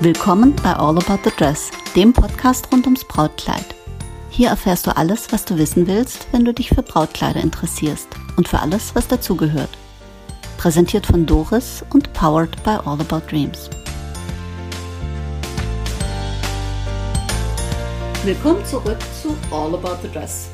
Willkommen 0.00 0.54
bei 0.62 0.74
All 0.74 0.96
About 0.96 1.18
the 1.24 1.36
Dress, 1.36 1.72
dem 1.96 2.12
Podcast 2.12 2.70
rund 2.70 2.84
ums 2.84 3.02
Brautkleid. 3.02 3.64
Hier 4.30 4.50
erfährst 4.50 4.86
du 4.86 4.96
alles, 4.96 5.32
was 5.32 5.44
du 5.44 5.58
wissen 5.58 5.88
willst, 5.88 6.28
wenn 6.30 6.44
du 6.44 6.54
dich 6.54 6.68
für 6.68 6.84
Brautkleider 6.84 7.40
interessierst 7.40 8.06
und 8.36 8.46
für 8.46 8.60
alles, 8.60 8.94
was 8.94 9.08
dazugehört. 9.08 9.70
Präsentiert 10.56 11.04
von 11.04 11.26
Doris 11.26 11.84
und 11.92 12.12
powered 12.12 12.62
by 12.62 12.78
All 12.84 13.00
About 13.00 13.22
Dreams. 13.28 13.68
Willkommen 18.22 18.64
zurück 18.66 18.98
zu 19.20 19.36
All 19.50 19.74
About 19.74 19.98
the 20.02 20.08
Dress. 20.12 20.50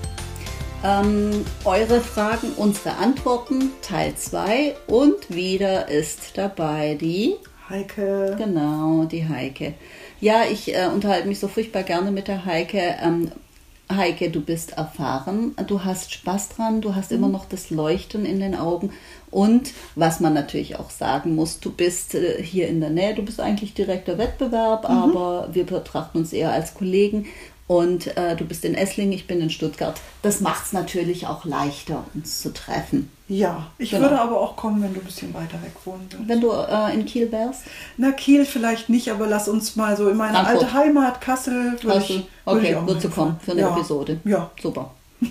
Ähm, 0.83 1.45
eure 1.67 2.01
Fragen, 2.01 2.51
unsere 2.57 2.97
Antworten, 2.97 3.73
Teil 3.83 4.17
2 4.17 4.75
und 4.87 5.29
wieder 5.29 5.91
ist 5.91 6.39
dabei 6.39 6.95
die 6.99 7.37
Heike. 7.69 8.37
Genau, 8.37 9.05
die 9.05 9.27
Heike. 9.29 9.75
Ja, 10.21 10.43
ich 10.51 10.75
äh, 10.75 10.87
unterhalte 10.87 11.29
mich 11.29 11.41
so 11.41 11.49
furchtbar 11.49 11.83
gerne 11.83 12.11
mit 12.11 12.29
der 12.29 12.45
Heike. 12.45 12.97
Ähm, 13.03 13.31
Heike, 13.93 14.31
du 14.31 14.41
bist 14.41 14.79
erfahren, 14.79 15.55
du 15.67 15.85
hast 15.85 16.13
Spaß 16.13 16.51
dran, 16.51 16.81
du 16.81 16.95
hast 16.95 17.11
mhm. 17.11 17.19
immer 17.19 17.29
noch 17.29 17.45
das 17.45 17.69
Leuchten 17.71 18.25
in 18.25 18.41
den 18.41 18.55
Augen 18.55 18.91
und 19.31 19.73
was 19.95 20.21
man 20.21 20.33
natürlich 20.33 20.79
auch 20.79 20.91
sagen 20.91 21.35
muss, 21.35 21.61
du 21.61 21.71
bist 21.71 22.15
äh, 22.15 22.43
hier 22.43 22.69
in 22.69 22.81
der 22.81 22.91
Nähe, 22.91 23.15
du 23.15 23.23
bist 23.23 23.41
eigentlich 23.41 23.75
direkter 23.75 24.17
Wettbewerb, 24.17 24.89
mhm. 24.89 24.97
aber 24.97 25.49
wir 25.53 25.67
betrachten 25.67 26.19
uns 26.19 26.33
eher 26.33 26.53
als 26.53 26.73
Kollegen 26.75 27.27
und 27.67 28.17
äh, 28.17 28.37
du 28.37 28.45
bist 28.45 28.65
in 28.65 28.75
Esslingen, 28.75 29.13
ich 29.13 29.27
bin 29.27 29.41
in 29.41 29.49
Stuttgart. 29.49 29.99
Das 30.23 30.41
macht 30.41 30.67
es 30.67 30.73
natürlich 30.73 31.27
auch 31.27 31.45
leichter, 31.45 32.05
uns 32.15 32.43
zu 32.43 32.53
treffen. 32.53 33.11
Ja, 33.27 33.71
ich 33.79 33.91
genau. 33.91 34.03
würde 34.03 34.21
aber 34.21 34.39
auch 34.39 34.55
kommen, 34.55 34.83
wenn 34.83 34.93
du 34.93 35.01
ein 35.01 35.07
bisschen 35.07 35.33
weiter 35.33 35.63
weg 35.63 35.73
wohnen 35.87 36.07
würdest. 36.11 36.29
Wenn 36.29 36.41
du 36.43 36.51
äh, 36.51 36.93
in 36.93 37.07
Kiel 37.07 37.33
wärst? 37.33 37.63
Na, 37.97 38.13
Kiel 38.13 38.45
vielleicht 38.45 38.91
nicht, 38.91 39.11
aber 39.11 39.27
lass 39.27 39.49
uns 39.49 39.77
mal 39.77 39.97
so 39.97 40.11
in 40.11 40.17
meine 40.19 40.35
Frankfurt. 40.35 40.63
alte 40.63 40.75
Heimat, 40.75 41.21
Kassel, 41.23 41.79
würde 41.83 42.05
ich, 42.07 42.29
Okay, 42.45 42.75
würd 42.75 42.87
würdest 42.87 43.07
du 43.07 43.11
kommen 43.11 43.41
für 43.43 43.53
eine 43.53 43.63
ja. 43.63 43.75
Episode? 43.75 44.21
Ja. 44.25 44.51
Super. 44.61 44.91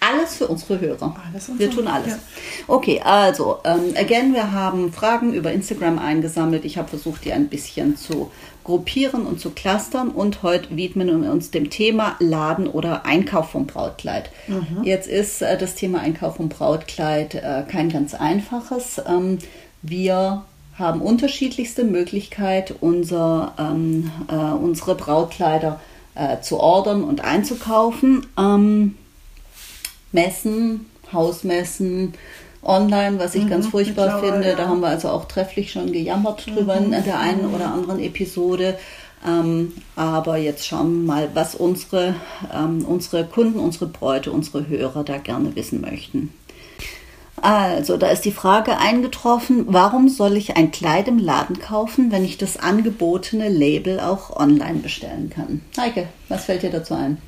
Alles 0.00 0.36
für 0.36 0.46
unsere 0.46 0.80
Hörer. 0.80 1.16
Alles 1.32 1.50
wir 1.56 1.70
tun 1.70 1.86
alles. 1.88 2.08
Ja. 2.08 2.18
Okay, 2.66 3.00
also, 3.00 3.58
ähm, 3.64 3.94
again, 3.96 4.34
wir 4.34 4.52
haben 4.52 4.92
Fragen 4.92 5.32
über 5.32 5.52
Instagram 5.52 5.98
eingesammelt. 5.98 6.64
Ich 6.64 6.76
habe 6.76 6.88
versucht, 6.88 7.24
die 7.24 7.32
ein 7.32 7.48
bisschen 7.48 7.96
zu 7.96 8.30
gruppieren 8.68 9.24
und 9.24 9.40
zu 9.40 9.48
clustern 9.48 10.10
und 10.10 10.42
heute 10.42 10.76
widmen 10.76 11.22
wir 11.22 11.32
uns 11.32 11.50
dem 11.50 11.70
Thema 11.70 12.16
Laden 12.18 12.66
oder 12.66 13.06
Einkauf 13.06 13.48
vom 13.48 13.66
Brautkleid. 13.66 14.30
Mhm. 14.46 14.84
Jetzt 14.84 15.08
ist 15.08 15.40
äh, 15.40 15.56
das 15.56 15.74
Thema 15.74 16.00
Einkauf 16.00 16.36
vom 16.36 16.50
Brautkleid 16.50 17.34
äh, 17.34 17.62
kein 17.66 17.88
ganz 17.88 18.12
einfaches. 18.12 19.00
Ähm, 19.08 19.38
wir 19.80 20.44
haben 20.74 21.00
unterschiedlichste 21.00 21.84
Möglichkeiten, 21.84 22.74
unser, 22.78 23.54
ähm, 23.58 24.10
äh, 24.28 24.34
unsere 24.34 24.96
Brautkleider 24.96 25.80
äh, 26.14 26.42
zu 26.42 26.60
ordern 26.60 27.04
und 27.04 27.24
einzukaufen. 27.24 28.26
Ähm, 28.38 28.96
Messen, 30.12 30.84
Hausmessen, 31.10 32.12
online, 32.62 33.18
was 33.18 33.34
ich 33.34 33.44
mhm, 33.44 33.50
ganz 33.50 33.66
furchtbar 33.68 34.20
finde. 34.20 34.48
Ja. 34.48 34.54
Da 34.56 34.68
haben 34.68 34.80
wir 34.80 34.88
also 34.88 35.08
auch 35.08 35.26
trefflich 35.26 35.72
schon 35.72 35.92
gejammert 35.92 36.46
drüber 36.46 36.80
mhm. 36.80 36.92
in 36.92 37.04
der 37.04 37.18
einen 37.18 37.54
oder 37.54 37.72
anderen 37.72 38.00
Episode. 38.00 38.78
Ähm, 39.26 39.72
aber 39.96 40.36
jetzt 40.36 40.66
schauen 40.66 41.00
wir 41.00 41.06
mal, 41.14 41.28
was 41.34 41.54
unsere, 41.54 42.14
ähm, 42.54 42.84
unsere 42.84 43.24
Kunden, 43.24 43.58
unsere 43.58 43.86
Bräute, 43.86 44.30
unsere 44.30 44.68
Hörer 44.68 45.02
da 45.04 45.18
gerne 45.18 45.56
wissen 45.56 45.80
möchten. 45.80 46.32
Also, 47.40 47.96
da 47.96 48.08
ist 48.08 48.24
die 48.24 48.32
Frage 48.32 48.78
eingetroffen, 48.78 49.66
warum 49.68 50.08
soll 50.08 50.36
ich 50.36 50.56
ein 50.56 50.72
Kleid 50.72 51.06
im 51.06 51.18
Laden 51.18 51.60
kaufen, 51.60 52.10
wenn 52.10 52.24
ich 52.24 52.36
das 52.36 52.56
angebotene 52.56 53.48
Label 53.48 54.00
auch 54.00 54.34
online 54.36 54.80
bestellen 54.80 55.30
kann? 55.30 55.60
Heike, 55.76 56.08
was 56.28 56.46
fällt 56.46 56.62
dir 56.62 56.70
dazu 56.70 56.94
ein? 56.94 57.18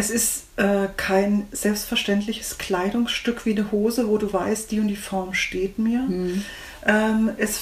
Es 0.00 0.08
ist 0.08 0.44
äh, 0.56 0.88
kein 0.96 1.46
selbstverständliches 1.52 2.56
Kleidungsstück 2.56 3.44
wie 3.44 3.50
eine 3.50 3.70
Hose, 3.70 4.08
wo 4.08 4.16
du 4.16 4.32
weißt, 4.32 4.70
die 4.70 4.80
und 4.80 4.88
die 4.88 4.96
Form 4.96 5.34
steht 5.34 5.78
mir. 5.78 5.98
Mhm. 6.00 6.42
Ähm, 6.86 7.30
es 7.36 7.60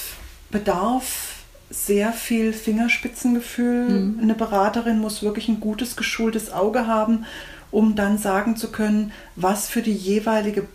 bedarf 0.49 1.35
sehr 1.69 2.13
viel 2.13 2.53
Fingerspitzengefühl. 2.53 3.89
Mhm. 3.89 4.19
Eine 4.21 4.35
Beraterin 4.35 4.99
muss 4.99 5.21
wirklich 5.21 5.49
ein 5.49 5.59
gutes, 5.59 5.97
geschultes 5.97 6.49
Auge 6.49 6.87
haben, 6.87 7.25
um 7.71 7.95
dann 7.95 8.17
sagen 8.17 8.55
zu 8.55 8.71
können, 8.71 9.11
was 9.35 9.67
für 9.67 9.81
die 9.81 9.93
jeweilige 9.93 10.65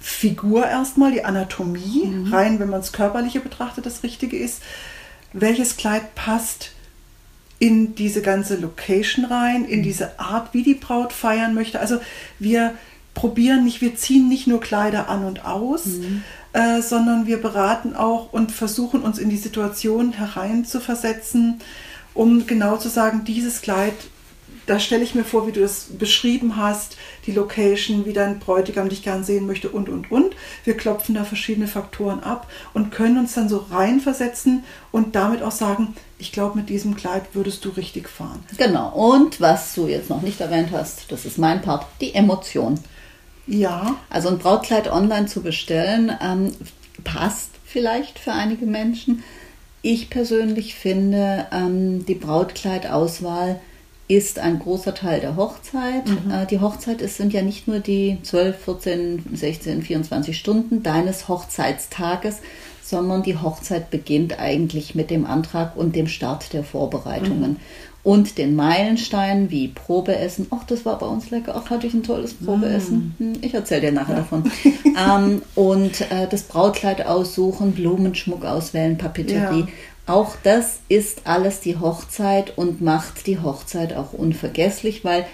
Figur 0.00 0.66
erstmal, 0.66 1.12
die 1.12 1.26
Anatomie, 1.26 2.06
mhm. 2.06 2.32
rein 2.32 2.58
wenn 2.60 2.70
man 2.70 2.80
es 2.80 2.92
körperliche 2.92 3.40
betrachtet, 3.40 3.84
das 3.84 4.02
Richtige 4.02 4.38
ist, 4.38 4.62
welches 5.34 5.76
Kleid 5.76 6.14
passt 6.14 6.72
in 7.60 7.94
diese 7.94 8.22
ganze 8.22 8.56
Location 8.56 9.26
rein, 9.26 9.64
in 9.64 9.80
mhm. 9.80 9.84
diese 9.84 10.18
Art, 10.18 10.52
wie 10.52 10.64
die 10.64 10.74
Braut 10.74 11.12
feiern 11.12 11.54
möchte. 11.54 11.78
Also 11.78 12.00
wir 12.40 12.74
probieren 13.14 13.64
nicht, 13.64 13.82
wir 13.82 13.94
ziehen 13.94 14.28
nicht 14.28 14.46
nur 14.46 14.60
Kleider 14.60 15.08
an 15.08 15.24
und 15.24 15.44
aus, 15.44 15.84
mhm. 15.84 16.24
äh, 16.54 16.80
sondern 16.80 17.26
wir 17.26 17.40
beraten 17.40 17.94
auch 17.94 18.32
und 18.32 18.50
versuchen 18.50 19.02
uns 19.02 19.18
in 19.18 19.28
die 19.28 19.36
Situation 19.36 20.12
hereinzuversetzen, 20.12 21.60
um 22.14 22.46
genau 22.46 22.78
zu 22.78 22.88
sagen, 22.88 23.24
dieses 23.24 23.60
Kleid 23.60 23.94
da 24.66 24.78
stelle 24.78 25.02
ich 25.02 25.14
mir 25.14 25.24
vor, 25.24 25.46
wie 25.46 25.52
du 25.52 25.62
es 25.62 25.86
beschrieben 25.98 26.56
hast, 26.56 26.96
die 27.26 27.32
Location, 27.32 28.06
wie 28.06 28.12
dein 28.12 28.38
Bräutigam 28.38 28.88
dich 28.88 29.02
gern 29.02 29.24
sehen 29.24 29.46
möchte 29.46 29.68
und, 29.68 29.88
und, 29.88 30.10
und. 30.10 30.34
Wir 30.64 30.76
klopfen 30.76 31.14
da 31.14 31.24
verschiedene 31.24 31.66
Faktoren 31.66 32.20
ab 32.20 32.48
und 32.74 32.90
können 32.90 33.18
uns 33.18 33.34
dann 33.34 33.48
so 33.48 33.66
reinversetzen 33.70 34.64
und 34.92 35.14
damit 35.14 35.42
auch 35.42 35.52
sagen, 35.52 35.94
ich 36.18 36.32
glaube, 36.32 36.58
mit 36.58 36.68
diesem 36.68 36.96
Kleid 36.96 37.34
würdest 37.34 37.64
du 37.64 37.70
richtig 37.70 38.08
fahren. 38.08 38.44
Genau. 38.56 38.90
Und 38.90 39.40
was 39.40 39.74
du 39.74 39.88
jetzt 39.88 40.10
noch 40.10 40.22
nicht 40.22 40.40
erwähnt 40.40 40.70
hast, 40.72 41.10
das 41.10 41.24
ist 41.24 41.38
mein 41.38 41.62
Part, 41.62 41.86
die 42.00 42.14
Emotion. 42.14 42.78
Ja. 43.46 43.96
Also 44.08 44.28
ein 44.28 44.38
Brautkleid 44.38 44.90
online 44.90 45.26
zu 45.26 45.42
bestellen, 45.42 46.12
ähm, 46.22 46.52
passt 47.02 47.50
vielleicht 47.64 48.18
für 48.18 48.32
einige 48.32 48.66
Menschen. 48.66 49.22
Ich 49.82 50.10
persönlich 50.10 50.74
finde 50.74 51.46
ähm, 51.52 52.04
die 52.04 52.14
Brautkleidauswahl 52.14 53.60
ist 54.10 54.40
ein 54.40 54.58
großer 54.58 54.92
Teil 54.92 55.20
der 55.20 55.36
Hochzeit. 55.36 56.08
Mhm. 56.08 56.32
Äh, 56.32 56.46
die 56.46 56.58
Hochzeit 56.58 57.00
ist, 57.00 57.16
sind 57.16 57.32
ja 57.32 57.42
nicht 57.42 57.68
nur 57.68 57.78
die 57.78 58.18
12, 58.24 58.56
14, 58.64 59.24
16, 59.34 59.82
24 59.82 60.36
Stunden 60.36 60.82
deines 60.82 61.28
Hochzeitstages, 61.28 62.38
sondern 62.82 63.22
die 63.22 63.36
Hochzeit 63.36 63.90
beginnt 63.90 64.40
eigentlich 64.40 64.96
mit 64.96 65.10
dem 65.10 65.26
Antrag 65.26 65.76
und 65.76 65.94
dem 65.94 66.08
Start 66.08 66.52
der 66.52 66.64
Vorbereitungen. 66.64 67.52
Mhm. 67.52 67.56
Und 68.02 68.38
den 68.38 68.56
Meilensteinen 68.56 69.50
wie 69.50 69.68
Probeessen. 69.68 70.46
Ach, 70.50 70.64
das 70.64 70.86
war 70.86 70.98
bei 70.98 71.06
uns 71.06 71.30
lecker. 71.30 71.54
Ach, 71.54 71.68
hatte 71.68 71.86
ich 71.86 71.92
ein 71.92 72.02
tolles 72.02 72.32
Probeessen. 72.32 73.14
Mhm. 73.18 73.32
Ich 73.42 73.52
erzähle 73.52 73.82
dir 73.82 73.92
nachher 73.92 74.14
ja. 74.14 74.20
davon. 74.22 74.50
ähm, 74.84 75.42
und 75.54 76.00
äh, 76.10 76.26
das 76.28 76.44
Brautkleid 76.44 77.06
aussuchen, 77.06 77.72
Blumenschmuck 77.72 78.44
auswählen, 78.44 78.96
Papeterie. 78.96 79.60
Ja. 79.60 79.68
Auch 80.10 80.34
das 80.42 80.80
ist 80.88 81.20
alles 81.24 81.60
die 81.60 81.78
Hochzeit 81.78 82.58
und 82.58 82.80
macht 82.80 83.28
die 83.28 83.38
Hochzeit 83.38 83.94
auch 83.94 84.12
unvergesslich, 84.12 85.04
weil 85.04 85.24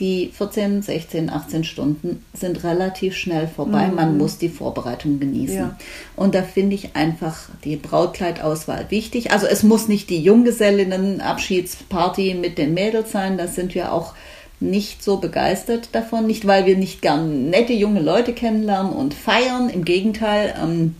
die 0.00 0.32
14, 0.36 0.82
16, 0.82 1.30
18 1.30 1.62
Stunden 1.62 2.24
sind 2.34 2.64
relativ 2.64 3.14
schnell 3.14 3.46
vorbei. 3.46 3.86
Mhm. 3.86 3.94
Man 3.94 4.18
muss 4.18 4.36
die 4.36 4.48
Vorbereitung 4.48 5.20
genießen. 5.20 5.56
Ja. 5.56 5.76
Und 6.16 6.34
da 6.34 6.42
finde 6.42 6.74
ich 6.74 6.96
einfach 6.96 7.50
die 7.62 7.76
Brautkleidauswahl 7.76 8.90
wichtig. 8.90 9.30
Also 9.30 9.46
es 9.46 9.62
muss 9.62 9.86
nicht 9.86 10.10
die 10.10 10.20
Junggesellinnen-Abschiedsparty 10.22 12.34
mit 12.34 12.58
den 12.58 12.74
Mädels 12.74 13.12
sein. 13.12 13.38
Da 13.38 13.46
sind 13.46 13.76
wir 13.76 13.92
auch 13.92 14.14
nicht 14.58 15.04
so 15.04 15.18
begeistert 15.18 15.90
davon. 15.92 16.26
Nicht, 16.26 16.48
weil 16.48 16.66
wir 16.66 16.76
nicht 16.76 17.00
gern 17.00 17.50
nette 17.50 17.74
junge 17.74 18.00
Leute 18.00 18.32
kennenlernen 18.32 18.92
und 18.92 19.14
feiern. 19.14 19.68
Im 19.68 19.84
Gegenteil. 19.84 20.52
Ähm, 20.60 20.96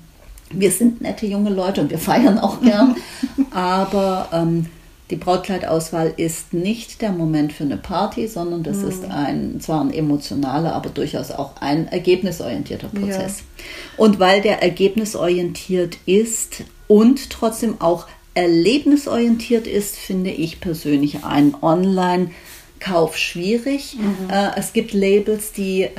wir 0.50 0.70
sind 0.70 1.00
nette 1.00 1.26
junge 1.26 1.50
Leute 1.50 1.80
und 1.80 1.90
wir 1.90 1.98
feiern 1.98 2.38
auch 2.38 2.60
gern, 2.60 2.96
aber 3.50 4.28
ähm, 4.32 4.66
die 5.10 5.16
Brautkleidauswahl 5.16 6.14
ist 6.16 6.52
nicht 6.52 7.00
der 7.00 7.12
Moment 7.12 7.52
für 7.52 7.62
eine 7.62 7.76
Party, 7.76 8.26
sondern 8.26 8.64
das 8.64 8.78
mhm. 8.78 8.88
ist 8.88 9.04
ein 9.04 9.60
zwar 9.60 9.80
ein 9.80 9.92
emotionaler, 9.92 10.74
aber 10.74 10.90
durchaus 10.90 11.30
auch 11.30 11.52
ein 11.60 11.86
ergebnisorientierter 11.86 12.88
Prozess. 12.88 13.38
Ja. 13.38 13.64
Und 13.98 14.18
weil 14.18 14.40
der 14.40 14.62
ergebnisorientiert 14.62 15.98
ist 16.06 16.64
und 16.88 17.30
trotzdem 17.30 17.80
auch 17.80 18.06
erlebnisorientiert 18.34 19.66
ist, 19.66 19.96
finde 19.96 20.30
ich 20.30 20.60
persönlich 20.60 21.24
ein 21.24 21.54
Online- 21.62 22.30
Kauf 22.78 23.16
schwierig. 23.16 23.96
Mhm. 23.98 24.30
Äh, 24.30 24.50
es 24.56 24.74
gibt 24.74 24.92
Labels, 24.92 25.52
die 25.52 25.82
äh, 25.82 25.90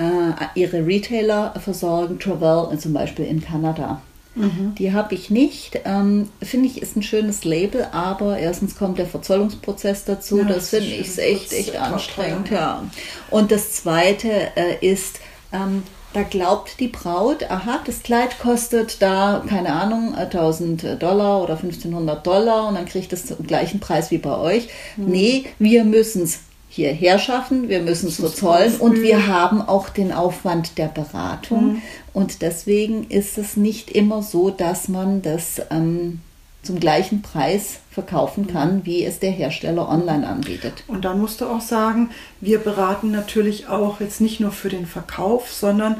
ihre 0.53 0.85
Retailer 0.85 1.55
versorgen, 1.59 2.19
Travel 2.19 2.77
zum 2.77 2.93
Beispiel 2.93 3.25
in 3.25 3.41
Kanada. 3.41 4.01
Mhm. 4.37 4.75
Die 4.75 4.93
habe 4.93 5.15
ich 5.15 5.29
nicht. 5.29 5.81
Ähm, 5.85 6.29
finde 6.41 6.67
ich, 6.67 6.81
ist 6.81 6.95
ein 6.95 7.03
schönes 7.03 7.43
Label, 7.43 7.87
aber 7.91 8.37
erstens 8.37 8.75
kommt 8.77 8.97
der 8.99 9.07
Verzollungsprozess 9.07 10.05
dazu. 10.05 10.39
Ja, 10.39 10.43
das, 10.45 10.55
das 10.55 10.69
finde 10.69 10.87
ich 10.95 11.17
echt, 11.17 11.53
echt 11.53 11.75
anstrengend. 11.75 12.49
Ja. 12.51 12.83
Und 13.29 13.51
das 13.51 13.73
zweite 13.73 14.29
äh, 14.55 14.77
ist, 14.81 15.19
ähm, 15.51 15.83
Da 16.13 16.23
glaubt 16.23 16.79
die 16.79 16.87
Braut, 16.87 17.43
aha, 17.49 17.81
das 17.85 18.01
Kleid 18.01 18.39
kostet 18.39 19.01
da, 19.01 19.43
keine 19.47 19.73
Ahnung, 19.73 20.15
1000 20.15 21.01
Dollar 21.01 21.43
oder 21.43 21.53
1500 21.57 22.25
Dollar 22.25 22.67
und 22.69 22.75
dann 22.75 22.85
kriegt 22.85 23.13
es 23.13 23.25
den 23.25 23.45
gleichen 23.45 23.79
Preis 23.79 24.09
wie 24.09 24.17
bei 24.17 24.35
euch. 24.37 24.69
Mhm. 24.95 25.05
Nee, 25.05 25.45
wir 25.59 25.83
müssen 25.83 26.23
es 26.23 26.39
hierher 26.77 27.17
schaffen, 27.17 27.69
wir 27.69 27.81
müssen 27.81 28.07
es 28.07 28.17
verzollen 28.17 28.75
und 28.77 29.01
wir 29.01 29.27
haben 29.27 29.61
auch 29.61 29.89
den 29.89 30.11
Aufwand 30.11 30.77
der 30.77 30.87
Beratung. 30.87 31.73
Mhm. 31.73 31.81
Und 32.13 32.41
deswegen 32.43 33.05
ist 33.09 33.37
es 33.37 33.57
nicht 33.57 33.91
immer 33.91 34.21
so, 34.21 34.51
dass 34.51 34.87
man 34.87 35.23
das 35.23 35.59
ähm, 35.71 36.21
zum 36.61 36.79
gleichen 36.79 37.23
Preis 37.23 37.79
verkaufen 37.89 38.43
mhm. 38.43 38.47
kann, 38.47 38.85
wie 38.85 39.03
es 39.03 39.19
der 39.19 39.31
Hersteller 39.31 39.89
online 39.89 40.27
anbietet. 40.27 40.83
Und 40.87 41.03
dann 41.03 41.19
musst 41.19 41.41
du 41.41 41.45
auch 41.45 41.61
sagen, 41.61 42.11
wir 42.41 42.59
beraten 42.59 43.09
natürlich 43.09 43.67
auch 43.67 43.99
jetzt 43.99 44.21
nicht 44.21 44.39
nur 44.39 44.51
für 44.51 44.69
den 44.69 44.85
Verkauf, 44.85 45.51
sondern 45.51 45.97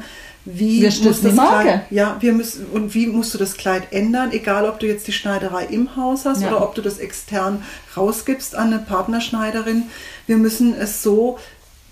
wie 0.50 0.80
wir 0.80 0.92
muss 1.02 1.20
das 1.20 1.34
Marke. 1.34 1.62
Kleid, 1.68 1.82
ja, 1.90 2.16
wir 2.20 2.32
müssen 2.32 2.66
und 2.72 2.94
wie 2.94 3.06
musst 3.06 3.34
du 3.34 3.38
das 3.38 3.56
Kleid 3.56 3.92
ändern, 3.92 4.32
egal 4.32 4.66
ob 4.66 4.80
du 4.80 4.86
jetzt 4.86 5.06
die 5.06 5.12
Schneiderei 5.12 5.66
im 5.66 5.94
Haus 5.94 6.24
hast 6.24 6.40
ja. 6.40 6.48
oder 6.48 6.62
ob 6.62 6.74
du 6.74 6.80
das 6.80 6.98
extern 6.98 7.62
rausgibst 7.96 8.54
an 8.54 8.72
eine 8.72 8.78
Partnerschneiderin. 8.78 9.84
Wir 10.26 10.38
müssen 10.38 10.74
es 10.74 11.02
so 11.02 11.38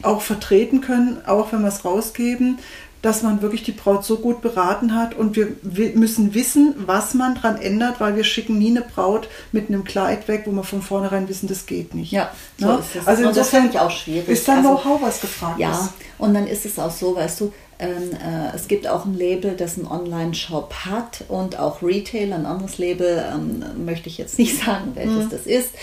auch 0.02 0.22
vertreten 0.22 0.80
können, 0.80 1.18
auch 1.26 1.52
wenn 1.52 1.62
wir 1.62 1.68
es 1.68 1.84
rausgeben, 1.84 2.58
dass 3.02 3.22
man 3.22 3.42
wirklich 3.42 3.62
die 3.62 3.72
Braut 3.72 4.04
so 4.04 4.16
gut 4.16 4.40
beraten 4.40 4.94
hat 4.94 5.14
und 5.14 5.36
wir, 5.36 5.48
müssen 5.94 6.34
wissen, 6.34 6.74
was 6.86 7.14
man 7.14 7.34
dran 7.34 7.56
ändert, 7.56 8.00
weil 8.00 8.16
wir 8.16 8.24
schicken 8.24 8.58
nie 8.58 8.70
eine 8.70 8.80
Braut 8.80 9.28
mit 9.52 9.68
einem 9.68 9.84
Kleid 9.84 10.28
weg, 10.28 10.42
wo 10.46 10.50
wir 10.50 10.64
von 10.64 10.82
vornherein 10.82 11.28
wissen, 11.28 11.46
das 11.46 11.66
geht 11.66 11.94
nicht. 11.94 12.10
Ja, 12.10 12.32
so 12.58 12.80
es. 12.94 13.06
Also 13.06 13.22
insofern 13.22 13.70
das 13.70 13.80
auch 13.80 13.90
schwierig. 13.90 14.28
Ist 14.28 14.48
dann 14.48 14.58
also, 14.58 14.70
Know-how, 14.70 15.02
was 15.02 15.20
gefragt 15.20 15.60
ja, 15.60 15.70
ist. 15.70 15.78
Ja, 15.78 15.92
und 16.18 16.34
dann 16.34 16.46
ist 16.46 16.64
es 16.66 16.78
auch 16.78 16.90
so, 16.90 17.14
weißt 17.14 17.40
du, 17.40 17.52
es 17.78 18.68
gibt 18.68 18.88
auch 18.88 19.04
ein 19.04 19.14
Label, 19.14 19.54
das 19.56 19.76
einen 19.76 19.86
Online-Shop 19.86 20.72
hat 20.86 21.24
und 21.28 21.58
auch 21.58 21.82
Retail, 21.82 22.32
ein 22.32 22.46
anderes 22.46 22.78
Label, 22.78 23.24
ähm, 23.32 23.84
möchte 23.84 24.08
ich 24.08 24.18
jetzt 24.18 24.38
nicht 24.38 24.58
sagen, 24.64 24.92
welches 24.94 25.26
mhm. 25.26 25.30
das 25.30 25.46
ist. 25.46 25.74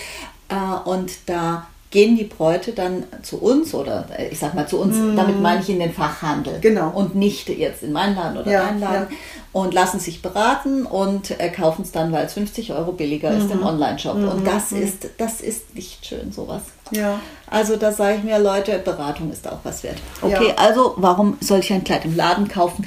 Äh, 0.48 0.88
und 0.88 1.12
da 1.26 1.66
gehen 1.90 2.16
die 2.16 2.24
Bräute 2.24 2.72
dann 2.72 3.04
zu 3.22 3.40
uns 3.40 3.72
oder 3.72 4.06
äh, 4.18 4.28
ich 4.28 4.38
sag 4.40 4.54
mal 4.54 4.66
zu 4.66 4.80
uns, 4.80 4.96
mm. 4.96 5.14
damit 5.14 5.40
meine 5.40 5.60
ich 5.60 5.70
in 5.70 5.78
den 5.78 5.92
Fachhandel. 5.92 6.58
Genau. 6.60 6.90
Und 6.90 7.14
nicht 7.14 7.48
jetzt 7.48 7.84
in 7.84 7.92
meinen 7.92 8.16
Laden 8.16 8.36
oder 8.36 8.50
ja, 8.50 8.70
Laden. 8.70 8.80
Ja. 8.80 9.08
Und 9.52 9.72
lassen 9.72 10.00
sich 10.00 10.20
beraten 10.20 10.86
und 10.86 11.38
äh, 11.38 11.48
kaufen 11.50 11.82
es 11.82 11.92
dann, 11.92 12.10
weil 12.10 12.26
es 12.26 12.32
50 12.32 12.72
Euro 12.72 12.90
billiger 12.90 13.30
mhm. 13.30 13.38
ist 13.38 13.50
im 13.52 13.58
mhm. 13.58 13.66
Online-Shop. 13.66 14.16
Mhm. 14.16 14.28
Und 14.28 14.44
das 14.44 14.72
mhm. 14.72 14.82
ist, 14.82 15.08
das 15.18 15.40
ist 15.40 15.76
nicht 15.76 16.04
schön, 16.04 16.32
sowas. 16.32 16.62
Ja. 16.90 17.20
Also 17.48 17.76
da 17.76 17.92
sage 17.92 18.18
ich 18.18 18.24
mir, 18.24 18.38
Leute, 18.38 18.78
Beratung 18.78 19.30
ist 19.32 19.46
auch 19.48 19.60
was 19.62 19.82
wert. 19.82 19.98
Okay, 20.20 20.48
ja. 20.48 20.54
also 20.56 20.94
warum 20.96 21.36
soll 21.40 21.60
ich 21.60 21.72
ein 21.72 21.84
Kleid 21.84 22.04
im 22.04 22.16
Laden 22.16 22.48
kaufen? 22.48 22.86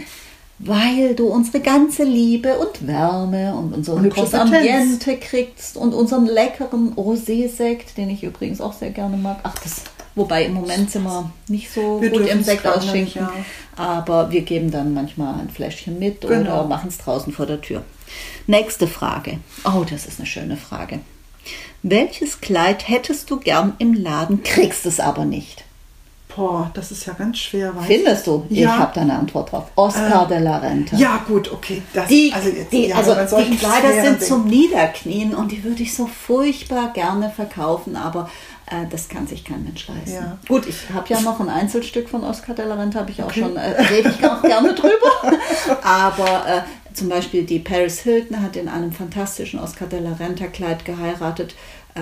weil 0.59 1.13
du 1.15 1.27
unsere 1.27 1.59
ganze 1.59 2.03
Liebe 2.03 2.57
und 2.57 2.88
Wärme 2.88 3.55
und 3.55 3.73
unser 3.73 3.94
und 3.94 4.05
hübsches 4.05 4.33
Ambiente 4.33 5.17
kriegst 5.17 5.77
und 5.77 5.94
unseren 5.94 6.25
leckeren 6.25 6.94
Rosé-Sekt, 6.95 7.97
den 7.97 8.09
ich 8.09 8.23
übrigens 8.23 8.59
auch 8.59 8.73
sehr 8.73 8.89
gerne 8.89 9.17
mag. 9.17 9.39
Ach, 9.44 9.55
das, 9.59 9.83
wobei 10.15 10.45
im 10.45 10.53
Moment 10.53 10.89
sind 10.89 11.03
wir 11.03 11.31
nicht 11.47 11.71
so 11.71 12.01
wir 12.01 12.09
gut 12.09 12.27
im 12.27 12.44
Sekt 12.44 12.65
ausschenken, 12.65 13.19
ja. 13.19 13.31
aber 13.75 14.31
wir 14.31 14.41
geben 14.41 14.71
dann 14.71 14.94
manchmal 14.94 15.39
ein 15.39 15.49
Fläschchen 15.49 15.99
mit 15.99 16.21
genau. 16.21 16.39
oder 16.39 16.63
machen 16.63 16.89
es 16.89 16.97
draußen 16.97 17.31
vor 17.31 17.45
der 17.45 17.61
Tür. 17.61 17.83
Nächste 18.47 18.88
Frage. 18.88 19.39
Oh, 19.63 19.83
das 19.88 20.07
ist 20.07 20.19
eine 20.19 20.25
schöne 20.25 20.57
Frage. 20.57 21.01
Welches 21.83 22.41
Kleid 22.41 22.88
hättest 22.88 23.29
du 23.29 23.39
gern 23.39 23.73
im 23.79 23.94
Laden, 23.94 24.44
kriegst 24.44 24.85
es 24.85 24.99
aber 24.99 25.25
nicht? 25.25 25.63
Boah, 26.38 26.69
das 26.75 26.91
ist 26.91 27.07
ja 27.07 27.13
ganz 27.13 27.39
schwer. 27.39 27.73
Findest 27.88 28.27
du? 28.27 28.45
Ja. 28.49 28.69
Ich 28.69 28.79
habe 28.79 28.91
da 28.94 29.01
eine 29.01 29.15
Antwort 29.15 29.51
drauf. 29.51 29.71
Oscar 29.75 30.25
äh, 30.25 30.27
de 30.27 30.39
la 30.39 30.57
Renta. 30.57 30.95
Ja, 30.95 31.23
gut, 31.27 31.51
okay. 31.51 31.81
Das, 31.94 32.07
die, 32.07 32.31
also 32.31 32.49
jetzt, 32.49 32.71
die, 32.71 32.88
ja, 32.89 32.95
also 32.95 33.15
die 33.41 33.57
Kleider 33.57 34.03
sind 34.03 34.21
zum 34.21 34.45
Niederknien 34.45 35.33
und 35.33 35.51
die 35.51 35.63
würde 35.63 35.81
ich 35.81 35.95
so 35.95 36.05
furchtbar 36.05 36.94
gerne 36.94 37.31
verkaufen, 37.31 37.95
aber 37.95 38.29
äh, 38.67 38.85
das 38.88 39.09
kann 39.09 39.25
sich 39.25 39.45
kein 39.45 39.63
Mensch 39.63 39.88
leisten. 39.88 40.13
Ja. 40.13 40.38
Gut, 40.47 40.67
ich 40.67 40.75
habe 40.94 41.07
ja 41.09 41.21
noch 41.21 41.39
ein 41.39 41.49
Einzelstück 41.49 42.07
von 42.07 42.23
Oscar 42.23 42.53
de 42.53 42.65
la 42.65 42.75
Renta, 42.75 42.99
habe 42.99 43.09
ich 43.09 43.23
auch 43.23 43.29
okay. 43.29 43.39
schon, 43.39 43.55
äh, 43.55 43.81
rede 43.81 44.13
ich 44.15 44.23
auch 44.23 44.41
gerne 44.44 44.75
drüber. 44.75 44.91
aber 45.81 46.45
äh, 46.47 46.61
zum 46.97 47.09
Beispiel 47.09 47.44
die 47.44 47.59
Paris 47.59 47.99
Hilton 47.99 48.41
hat 48.41 48.55
in 48.55 48.67
einem 48.67 48.91
fantastischen 48.91 49.59
Oscar 49.59 49.88
de 49.88 49.99
la 49.99 50.13
Renta 50.13 50.47
Kleid 50.47 50.85
geheiratet 50.85 51.55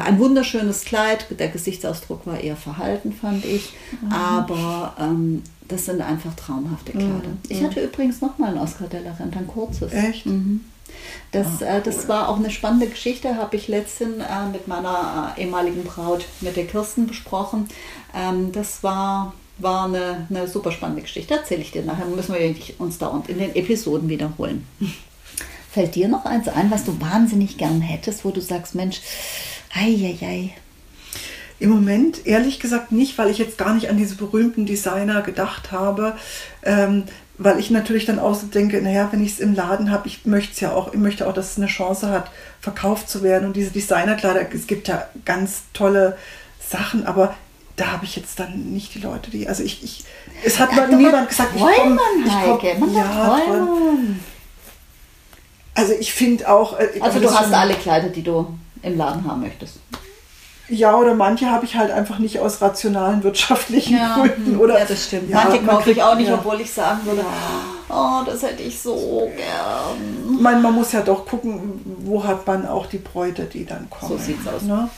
ein 0.03 0.19
wunderschönes 0.19 0.86
Kleid, 0.86 1.25
der 1.39 1.50
Gesichtsausdruck 1.50 2.25
war 2.25 2.39
eher 2.39 2.56
verhalten, 2.56 3.13
fand 3.13 3.45
ich. 3.45 3.74
Mhm. 4.01 4.12
Aber 4.12 4.95
ähm, 5.00 5.44
das 5.68 5.86
sind 5.86 6.01
einfach 6.01 6.33
traumhafte 6.36 6.92
Kleider. 6.92 7.07
Mhm. 7.07 7.39
Ich 7.50 7.63
hatte 7.63 7.83
übrigens 7.83 8.21
noch 8.21 8.38
mal 8.38 8.51
ein 8.51 8.59
Oscar 8.59 8.88
de 8.88 9.03
la 9.03 9.12
Renta, 9.13 9.39
ein 9.39 9.47
kurzes. 9.47 9.94
Echt? 9.94 10.25
Mhm. 10.25 10.62
Das, 11.31 11.47
Ach, 11.57 11.62
äh, 11.62 11.81
das 11.81 12.07
war 12.07 12.30
auch 12.30 12.38
eine 12.38 12.51
spannende 12.51 12.88
Geschichte, 12.88 13.36
habe 13.36 13.56
ich 13.56 13.68
letztens 13.68 14.18
äh, 14.18 14.50
mit 14.51 14.68
meiner 14.68 15.33
äh, 15.36 15.42
ehemaligen 15.42 15.83
Braut, 15.83 16.25
mit 16.42 16.56
der 16.56 16.68
Kirsten, 16.68 17.07
besprochen. 17.07 17.68
Ähm, 18.13 18.51
das 18.51 18.83
war, 18.83 19.33
war 19.57 19.86
eine, 19.86 20.28
eine 20.30 20.48
super 20.48 20.72
spannende 20.72 21.02
Geschichte. 21.02 21.34
Erzähle 21.34 21.62
ich 21.62 21.72
dir 21.72 21.84
nachher. 21.84 22.06
Müssen 22.06 22.36
wir 22.36 22.56
uns 22.80 22.98
da 22.98 23.24
in 23.28 23.40
den 23.40 23.56
Episoden 23.56 24.10
wiederholen. 24.10 24.68
Fällt 25.72 25.96
dir 25.96 26.07
noch 26.07 26.25
eins 26.25 26.48
ein, 26.48 26.72
was 26.72 26.86
du 26.86 27.00
wahnsinnig 27.02 27.57
gern 27.57 27.81
hättest, 27.81 28.24
wo 28.24 28.31
du 28.31 28.42
sagst, 28.42 28.75
Mensch, 28.75 29.02
Eieiei. 29.74 30.52
Im 31.60 31.69
Moment 31.69 32.25
ehrlich 32.25 32.60
gesagt 32.60 32.92
nicht, 32.92 33.18
weil 33.18 33.30
ich 33.30 33.38
jetzt 33.38 33.57
gar 33.57 33.74
nicht 33.74 33.90
an 33.90 33.98
diese 33.98 34.16
berühmten 34.16 34.66
Designer 34.66 35.22
gedacht 35.22 35.72
habe. 35.72 36.18
Ähm, 36.63 37.04
weil 37.38 37.60
ich 37.60 37.69
natürlich 37.69 38.06
dann 38.06 38.19
auch 38.19 38.36
so 38.36 38.48
denke, 38.48 38.81
naja, 38.81 39.10
wenn 39.12 39.24
ich 39.24 39.34
es 39.34 39.40
im 39.40 39.54
Laden 39.54 39.92
habe, 39.92 40.07
ich 40.07 40.25
möchte 40.25 40.54
es 40.54 40.60
ja 40.62 40.72
auch, 40.72 40.94
ich 40.94 41.00
möchte 41.00 41.28
auch, 41.28 41.34
dass 41.34 41.52
es 41.52 41.57
eine 41.57 41.68
Chance 41.68 42.10
hat, 42.10 42.31
verkauft 42.62 43.10
zu 43.10 43.24
werden. 43.24 43.46
Und 43.46 43.57
diese 43.57 43.72
Designerkleider, 43.72 44.42
es 44.54 44.68
gibt 44.68 44.88
ja 44.88 45.06
ganz 45.25 45.63
tolle 45.74 46.18
Sachen, 46.60 47.06
aber 47.06 47.36
da 47.75 47.92
habe 47.92 48.06
ich 48.06 48.16
jetzt 48.16 48.39
dann 48.39 48.72
nicht 48.72 48.94
die 48.95 49.00
Leute, 49.00 49.31
die, 49.31 49.48
also 49.48 49.63
ich, 49.63 49.83
ich 49.83 50.06
es 50.44 50.60
hat 50.60 50.74
mal 50.75 50.88
niemand 50.88 51.30
gesagt, 51.30 51.51
ich 51.56 51.62
komme, 51.62 52.00
ich 52.25 52.80
komm, 52.80 52.95
ja, 52.95 53.39
Also 55.74 55.94
ich 56.00 56.13
finde 56.13 56.50
auch. 56.50 56.80
Äh, 56.80 57.00
also 57.01 57.19
du 57.19 57.33
hast 57.33 57.54
alle 57.54 57.74
Kleider, 57.74 58.10
die 58.10 58.24
du 58.24 58.48
im 58.81 58.98
Laden 58.98 59.27
haben 59.27 59.42
möchtest. 59.42 59.80
Ja, 60.68 60.95
oder 60.95 61.13
manche 61.13 61.51
habe 61.51 61.66
ich 61.66 61.75
halt 61.75 61.92
einfach 61.92 62.18
nicht 62.18 62.39
aus 62.39 62.60
rationalen 62.60 63.24
wirtschaftlichen 63.24 63.98
ja, 63.98 64.16
Gründen. 64.16 64.54
Hm, 64.54 64.60
oder, 64.60 64.80
ja, 64.80 64.86
das 64.86 65.06
stimmt. 65.06 65.30
Ja, 65.30 65.44
manche 65.44 65.64
kaufe 65.64 65.92
ich 65.92 66.02
auch 66.02 66.16
nicht, 66.16 66.30
ja. 66.30 66.35
obwohl 66.35 66.59
ich 66.59 66.71
sagen 66.71 67.06
würde, 67.06 67.23
oh, 67.90 68.21
das 68.26 68.42
hätte 68.42 68.64
ich 68.64 68.80
so 68.80 69.30
gern. 69.35 70.42
Man, 70.42 70.64
man 70.64 70.73
muss 70.73 70.92
ja 70.92 71.02
doch 71.02 71.26
gucken, 71.26 71.99
wo 71.99 72.23
hat 72.23 72.47
man 72.47 72.68
auch 72.68 72.88
die 72.88 72.97
Bräute, 72.97 73.44
die 73.44 73.66
dann 73.66 73.88
kommen. 73.92 74.11
So 74.11 74.18
sieht's 74.18 74.47
aus. 74.47 74.64
Ne? 74.64 74.90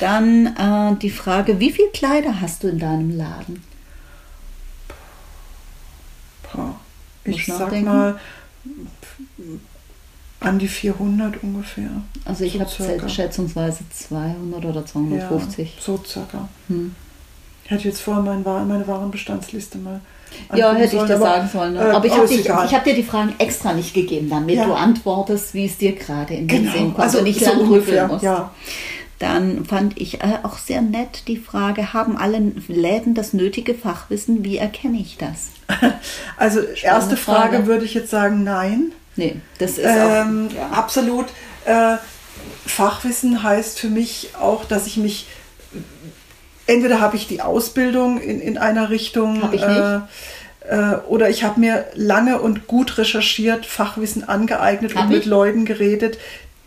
Dann 0.00 0.46
äh, 0.46 0.96
die 0.96 1.10
Frage, 1.10 1.58
wie 1.58 1.72
viele 1.72 1.88
Kleider 1.88 2.40
hast 2.40 2.62
du 2.62 2.68
in 2.68 2.78
deinem 2.78 3.16
Laden? 3.16 3.62
Ich 7.24 7.46
sag 7.46 7.82
mal 7.82 8.18
an 10.40 10.58
die 10.58 10.68
400 10.68 11.42
ungefähr. 11.42 11.90
Also 12.24 12.44
ich 12.44 12.52
so 12.52 12.60
habe 12.60 13.08
schätzungsweise 13.08 13.84
200 13.90 14.64
oder 14.64 14.86
250. 14.86 15.74
Ja, 15.76 15.82
so 15.82 16.00
circa. 16.04 16.48
Hm. 16.68 16.94
Ich 17.64 17.70
hätte 17.70 17.88
jetzt 17.88 18.00
vorher 18.00 18.22
mein, 18.22 18.42
meine 18.42 18.86
Warenbestandsliste 18.86 19.78
mal. 19.78 20.00
Ja, 20.54 20.74
hätte 20.74 20.96
ich 20.96 21.02
dir 21.02 21.18
sagen 21.18 21.48
sollen. 21.48 21.74
Ne? 21.74 21.80
Äh, 21.80 21.90
aber 21.90 22.06
ich 22.06 22.12
habe 22.12 22.72
hab 22.72 22.84
dir 22.84 22.94
die 22.94 23.02
Fragen 23.02 23.34
extra 23.38 23.72
nicht 23.72 23.94
gegeben, 23.94 24.30
damit 24.30 24.56
ja. 24.56 24.64
du 24.64 24.74
antwortest, 24.74 25.54
wie 25.54 25.66
es 25.66 25.76
dir 25.76 25.94
gerade 25.94 26.34
in 26.34 26.48
den 26.48 26.62
genau. 26.62 26.72
Sinn 26.72 26.84
kommt 26.94 27.00
also 27.00 27.18
und 27.18 27.24
nicht 27.24 27.40
so 27.40 27.50
lang 27.50 27.60
ungefähr, 27.60 28.06
musst. 28.06 28.22
Ja. 28.22 28.50
Dann 29.18 29.64
fand 29.64 30.00
ich 30.00 30.20
äh, 30.22 30.38
auch 30.44 30.58
sehr 30.58 30.80
nett 30.80 31.24
die 31.26 31.38
Frage, 31.38 31.92
haben 31.92 32.16
alle 32.16 32.38
Läden 32.68 33.14
das 33.14 33.32
nötige 33.32 33.74
Fachwissen? 33.74 34.44
Wie 34.44 34.58
erkenne 34.58 34.98
ich 34.98 35.16
das? 35.16 35.50
Also 36.36 36.60
Spannende 36.60 36.80
erste 36.82 37.16
Frage, 37.16 37.56
Frage 37.56 37.66
würde 37.66 37.84
ich 37.84 37.94
jetzt 37.94 38.10
sagen, 38.10 38.44
nein. 38.44 38.92
Nee, 39.16 39.36
das 39.58 39.72
ist 39.72 39.84
ähm, 39.84 40.48
auch, 40.50 40.56
ja. 40.56 40.70
absolut. 40.70 41.26
Äh, 41.64 41.96
Fachwissen 42.64 43.42
heißt 43.42 43.80
für 43.80 43.88
mich 43.88 44.30
auch, 44.38 44.64
dass 44.64 44.86
ich 44.86 44.96
mich 44.96 45.26
entweder 46.66 47.00
habe 47.00 47.16
ich 47.16 47.26
die 47.26 47.42
Ausbildung 47.42 48.20
in, 48.20 48.40
in 48.40 48.56
einer 48.56 48.90
Richtung 48.90 49.52
ich 49.52 49.62
äh, 49.62 50.00
äh, 50.68 50.96
oder 51.08 51.28
ich 51.30 51.42
habe 51.42 51.58
mir 51.58 51.86
lange 51.94 52.40
und 52.40 52.66
gut 52.68 52.98
recherchiert, 52.98 53.66
Fachwissen 53.66 54.28
angeeignet 54.28 54.94
hab 54.94 55.04
und 55.04 55.10
ich? 55.10 55.16
mit 55.18 55.26
Leuten 55.26 55.64
geredet, 55.64 56.18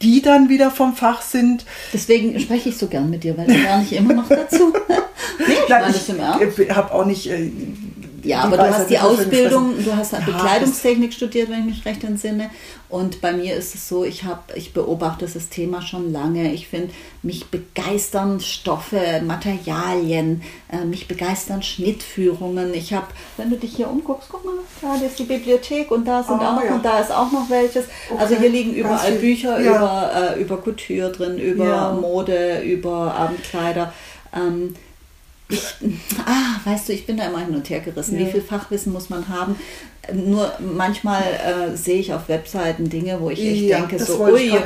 die 0.02 0.22
dann 0.22 0.50
wieder 0.50 0.72
vom 0.72 0.96
Fach 0.96 1.22
sind. 1.22 1.66
Deswegen 1.94 2.40
spreche 2.40 2.70
ich 2.70 2.78
so 2.78 2.88
gern 2.88 3.10
mit 3.10 3.24
dir, 3.24 3.38
weil 3.38 3.50
ich 3.50 3.64
gar 3.64 3.80
nicht 3.80 3.92
immer 3.94 4.14
noch 4.14 4.28
dazu. 4.28 4.74
nee, 5.40 5.54
ich 5.64 5.70
Nein, 5.70 5.94
ich 5.94 6.76
habe 6.76 6.94
auch 6.94 7.06
nicht 7.06 7.28
äh, 7.28 7.52
ja, 8.24 8.42
aber 8.42 8.58
du 8.58 8.70
hast 8.70 8.90
die 8.90 9.00
Ausbildung, 9.00 9.74
du 9.84 9.96
hast 9.96 10.14
halt 10.14 10.28
ja, 10.28 10.34
Bekleidungstechnik 10.34 11.14
studiert, 11.14 11.50
wenn 11.50 11.60
ich 11.62 11.66
mich 11.66 11.86
recht 11.86 12.04
entsinne. 12.04 12.50
Und 12.90 13.22
bei 13.22 13.32
mir 13.32 13.56
ist 13.56 13.74
es 13.74 13.88
so, 13.88 14.04
ich 14.04 14.26
habe, 14.26 14.42
ich 14.56 14.74
beobachte 14.74 15.26
das 15.26 15.50
Thema 15.50 15.82
schon 15.82 16.12
lange. 16.12 16.54
Ich 16.54 16.68
finde, 16.68 16.94
mich 17.24 17.48
begeistern 17.48 18.42
Stoffe, 18.42 19.22
Materialien, 19.26 20.42
äh, 20.72 20.84
mich 20.84 21.08
begeistern 21.08 21.64
Schnittführungen. 21.64 22.74
Ich 22.74 22.94
habe, 22.94 23.08
wenn 23.38 23.50
du 23.50 23.56
dich 23.56 23.76
hier 23.76 23.90
umguckst, 23.90 24.28
guck 24.30 24.44
mal, 24.44 24.56
da 24.82 24.96
ist 25.06 25.18
die 25.20 25.24
Bibliothek 25.24 25.90
und 25.90 26.06
da 26.06 26.22
sind 26.22 26.40
oh, 26.42 26.44
auch 26.44 26.56
noch 26.56 26.64
ja. 26.66 26.76
und 26.76 26.84
da 26.84 27.00
ist 27.00 27.12
auch 27.12 27.32
noch 27.32 27.50
welches. 27.50 27.86
Okay. 28.10 28.22
Also 28.22 28.36
hier 28.36 28.50
liegen 28.50 28.74
überall 28.74 29.14
Bücher 29.14 29.60
ja. 29.60 29.76
über, 29.76 30.36
äh, 30.36 30.42
über 30.42 30.58
Couture 30.58 31.12
drin, 31.12 31.38
über. 31.38 31.94
Mode, 31.94 32.62
über 32.62 33.14
Abendkleider. 33.16 33.94
Ähm, 34.34 34.76
ich, 35.52 35.76
ah, 36.26 36.60
weißt 36.64 36.90
du, 36.90 36.94
ich 36.94 37.06
bin 37.06 37.18
da 37.18 37.28
immer 37.28 37.40
hin 37.40 37.56
und 37.56 37.70
her 37.70 37.80
gerissen. 37.80 38.20
Ja. 38.20 38.26
Wie 38.26 38.32
viel 38.32 38.42
Fachwissen 38.42 38.94
muss 38.94 39.10
man 39.10 39.28
haben? 39.28 39.56
Nur 40.14 40.52
manchmal 40.60 41.22
äh, 41.24 41.78
sehe 41.78 42.00
ich 42.00 42.14
auf 42.14 42.28
Webseiten 42.28 42.90
Dinge, 42.90 43.22
wo 43.22 43.30
ich 43.30 43.40
echt 43.46 43.62
ja, 43.62 43.80
denke, 43.80 44.04
so, 44.04 44.24
ui, 44.26 44.50
äh, 44.50 44.62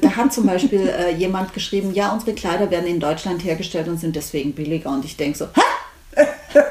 da 0.00 0.16
hat 0.16 0.32
zum 0.32 0.46
Beispiel 0.46 0.88
äh, 0.88 1.14
jemand 1.14 1.54
geschrieben, 1.54 1.94
ja, 1.94 2.12
unsere 2.12 2.34
Kleider 2.34 2.70
werden 2.70 2.86
in 2.86 2.98
Deutschland 2.98 3.44
hergestellt 3.44 3.88
und 3.88 4.00
sind 4.00 4.16
deswegen 4.16 4.52
billiger. 4.52 4.90
Und 4.90 5.04
ich 5.04 5.16
denke 5.16 5.38
so, 5.38 5.46
ha! 5.46 6.62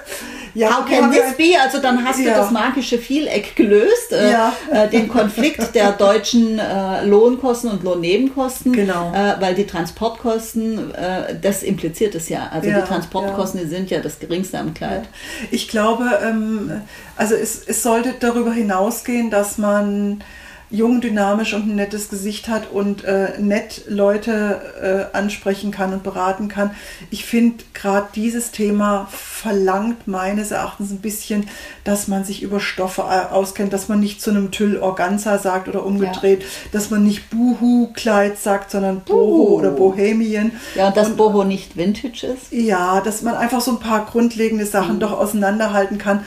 Ja, 0.56 0.78
How 0.78 0.86
can 0.86 1.12
this 1.12 1.36
be? 1.38 1.60
Also 1.62 1.80
dann 1.80 2.04
hast 2.06 2.20
ja. 2.20 2.34
du 2.34 2.40
das 2.40 2.50
magische 2.50 2.98
Vieleck 2.98 3.56
gelöst, 3.56 4.12
äh, 4.12 4.32
ja. 4.32 4.54
äh, 4.72 4.90
den 4.90 5.10
Konflikt 5.10 5.76
der 5.76 5.92
deutschen 5.98 6.58
äh, 6.58 7.06
Lohnkosten 7.06 7.70
und 7.70 7.84
Lohnnebenkosten, 7.84 8.72
genau. 8.72 9.14
Äh, 9.14 9.36
weil 9.42 9.54
die 9.54 9.68
Transportkosten, 9.68 10.96
äh, 10.96 11.36
das 11.40 11.62
impliziert 11.62 12.16
es 12.16 12.30
ja. 12.30 12.50
Also 12.52 12.70
die 12.70 12.82
Transportkosten 12.82 13.60
die 13.60 13.68
sind 13.68 13.92
ja 13.92 14.00
das 14.00 14.20
geringste 14.20 14.58
am 14.58 14.74
Kleid. 14.74 15.04
Ich 15.52 15.68
glaube, 15.68 16.06
ähm, 16.26 16.72
also 17.18 17.36
es, 17.36 17.62
es 17.68 17.84
sollte 17.84 18.14
darüber 18.20 18.54
hinausgehen, 18.54 19.30
dass 19.30 19.58
man 19.58 20.24
jung, 20.72 21.00
dynamisch 21.00 21.54
und 21.54 21.68
ein 21.70 21.76
nettes 21.76 22.10
Gesicht 22.10 22.48
hat 22.48 22.72
und 22.72 23.04
äh, 23.04 23.40
nett 23.40 23.84
Leute 23.88 25.10
äh, 25.14 25.18
ansprechen 25.18 25.72
kann 25.72 25.94
und 25.94 26.04
beraten 26.04 26.48
kann. 26.48 26.72
Ich 27.12 27.26
finde 27.26 27.64
gerade 27.74 28.08
dieses 28.16 28.52
Thema 28.52 29.08
verlangt 29.12 30.08
meines 30.08 30.52
Erachtens 30.52 30.92
ein 30.92 31.00
bisschen, 31.00 31.48
dass 31.84 32.08
man 32.08 32.24
sich 32.24 32.42
über 32.42 32.60
Stoffe 32.60 33.04
äh, 33.04 33.32
auskennt, 33.32 33.74
dass 33.74 33.90
man 33.90 34.00
nicht 34.00 34.22
zu 34.22 34.32
einem 34.32 34.50
Tüll 34.50 34.78
Organza 34.78 35.38
sagt 35.38 35.68
oder 35.68 35.86
umgedreht, 35.86 36.42
ja. 36.42 36.48
dass 36.72 36.90
man 36.90 37.04
nicht 37.04 37.30
Buhu-Kleid 37.30 38.40
sagt, 38.40 38.72
sondern 38.72 39.02
Boho 39.02 39.58
oder 39.58 39.70
Bohemian. 39.72 40.52
Ja, 40.74 40.88
und 40.88 40.98
dass 40.98 41.10
und, 41.10 41.18
Boho 41.18 41.44
nicht 41.44 41.78
Vintage 41.78 42.26
ist. 42.26 42.52
Ja, 42.52 43.02
dass 43.02 43.22
man 43.22 43.36
einfach 43.36 43.62
so 43.62 43.72
ein 43.72 43.80
paar 43.80 44.06
grundlegende 44.06 44.66
Sachen 44.66 44.96
mhm. 44.96 45.00
doch 45.00 45.12
auseinanderhalten 45.12 46.00
kann. 46.00 46.26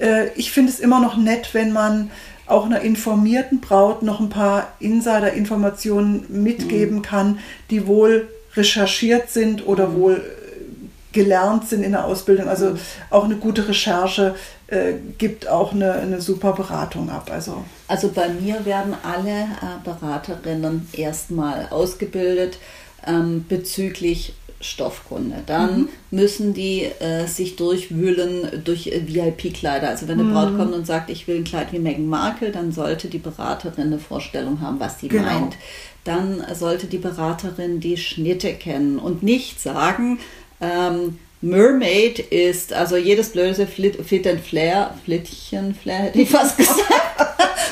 Äh, 0.00 0.28
ich 0.34 0.50
finde 0.50 0.72
es 0.72 0.80
immer 0.80 1.00
noch 1.00 1.16
nett, 1.16 1.50
wenn 1.52 1.72
man 1.72 2.10
auch 2.46 2.66
einer 2.66 2.80
informierten 2.80 3.60
Braut 3.60 4.02
noch 4.02 4.20
ein 4.20 4.28
paar 4.28 4.68
Insider-Informationen 4.80 6.26
mitgeben 6.28 6.98
mhm. 6.98 7.02
kann, 7.02 7.38
die 7.70 7.86
wohl 7.86 8.28
recherchiert 8.54 9.30
sind 9.30 9.66
oder 9.66 9.88
mhm. 9.88 9.94
wohl 9.94 10.14
äh, 10.14 11.12
gelernt 11.12 11.68
sind 11.68 11.82
in 11.82 11.92
der 11.92 12.04
Ausbildung. 12.04 12.48
Also 12.48 12.70
mhm. 12.70 12.78
auch 13.10 13.24
eine 13.24 13.36
gute 13.36 13.68
Recherche 13.68 14.34
äh, 14.68 14.94
gibt 15.18 15.48
auch 15.48 15.72
eine, 15.72 15.92
eine 15.94 16.20
super 16.20 16.52
Beratung 16.52 17.10
ab. 17.10 17.30
Also, 17.32 17.64
also 17.88 18.10
bei 18.10 18.28
mir 18.28 18.64
werden 18.64 18.94
alle 19.02 19.30
äh, 19.30 19.84
Beraterinnen 19.84 20.88
erstmal 20.92 21.68
ausgebildet 21.70 22.58
ähm, 23.06 23.44
bezüglich 23.48 24.34
Stoffkunde. 24.60 25.42
Dann 25.46 25.80
mhm. 25.80 25.88
müssen 26.10 26.54
die 26.54 26.84
äh, 26.84 27.26
sich 27.26 27.56
durchwühlen 27.56 28.62
durch 28.64 28.88
äh, 28.88 29.02
VIP-Kleider. 29.06 29.88
Also 29.88 30.08
wenn 30.08 30.20
eine 30.20 30.28
mhm. 30.28 30.32
Braut 30.32 30.56
kommt 30.56 30.74
und 30.74 30.86
sagt, 30.86 31.10
ich 31.10 31.28
will 31.28 31.36
ein 31.36 31.44
Kleid 31.44 31.72
wie 31.72 31.78
Meghan 31.78 32.06
Markle, 32.06 32.50
dann 32.50 32.72
sollte 32.72 33.08
die 33.08 33.18
Beraterin 33.18 33.86
eine 33.86 33.98
Vorstellung 33.98 34.60
haben, 34.60 34.80
was 34.80 35.00
sie 35.00 35.08
genau. 35.08 35.24
meint. 35.24 35.56
Dann 36.04 36.44
sollte 36.54 36.86
die 36.86 36.98
Beraterin 36.98 37.80
die 37.80 37.96
Schnitte 37.96 38.54
kennen 38.54 38.98
und 38.98 39.22
nicht 39.22 39.60
sagen, 39.60 40.20
ähm, 40.60 41.18
Mermaid 41.42 42.18
ist, 42.18 42.72
also 42.72 42.96
jedes 42.96 43.30
blöde 43.30 43.66
Flit, 43.66 44.04
Fit 44.06 44.26
and 44.26 44.40
Flair, 44.40 44.94
Flittchen, 45.04 45.74
Flair 45.74 46.04
hätte 46.04 46.20
ich 46.20 46.30
fast 46.30 46.56
gesagt. 46.56 46.80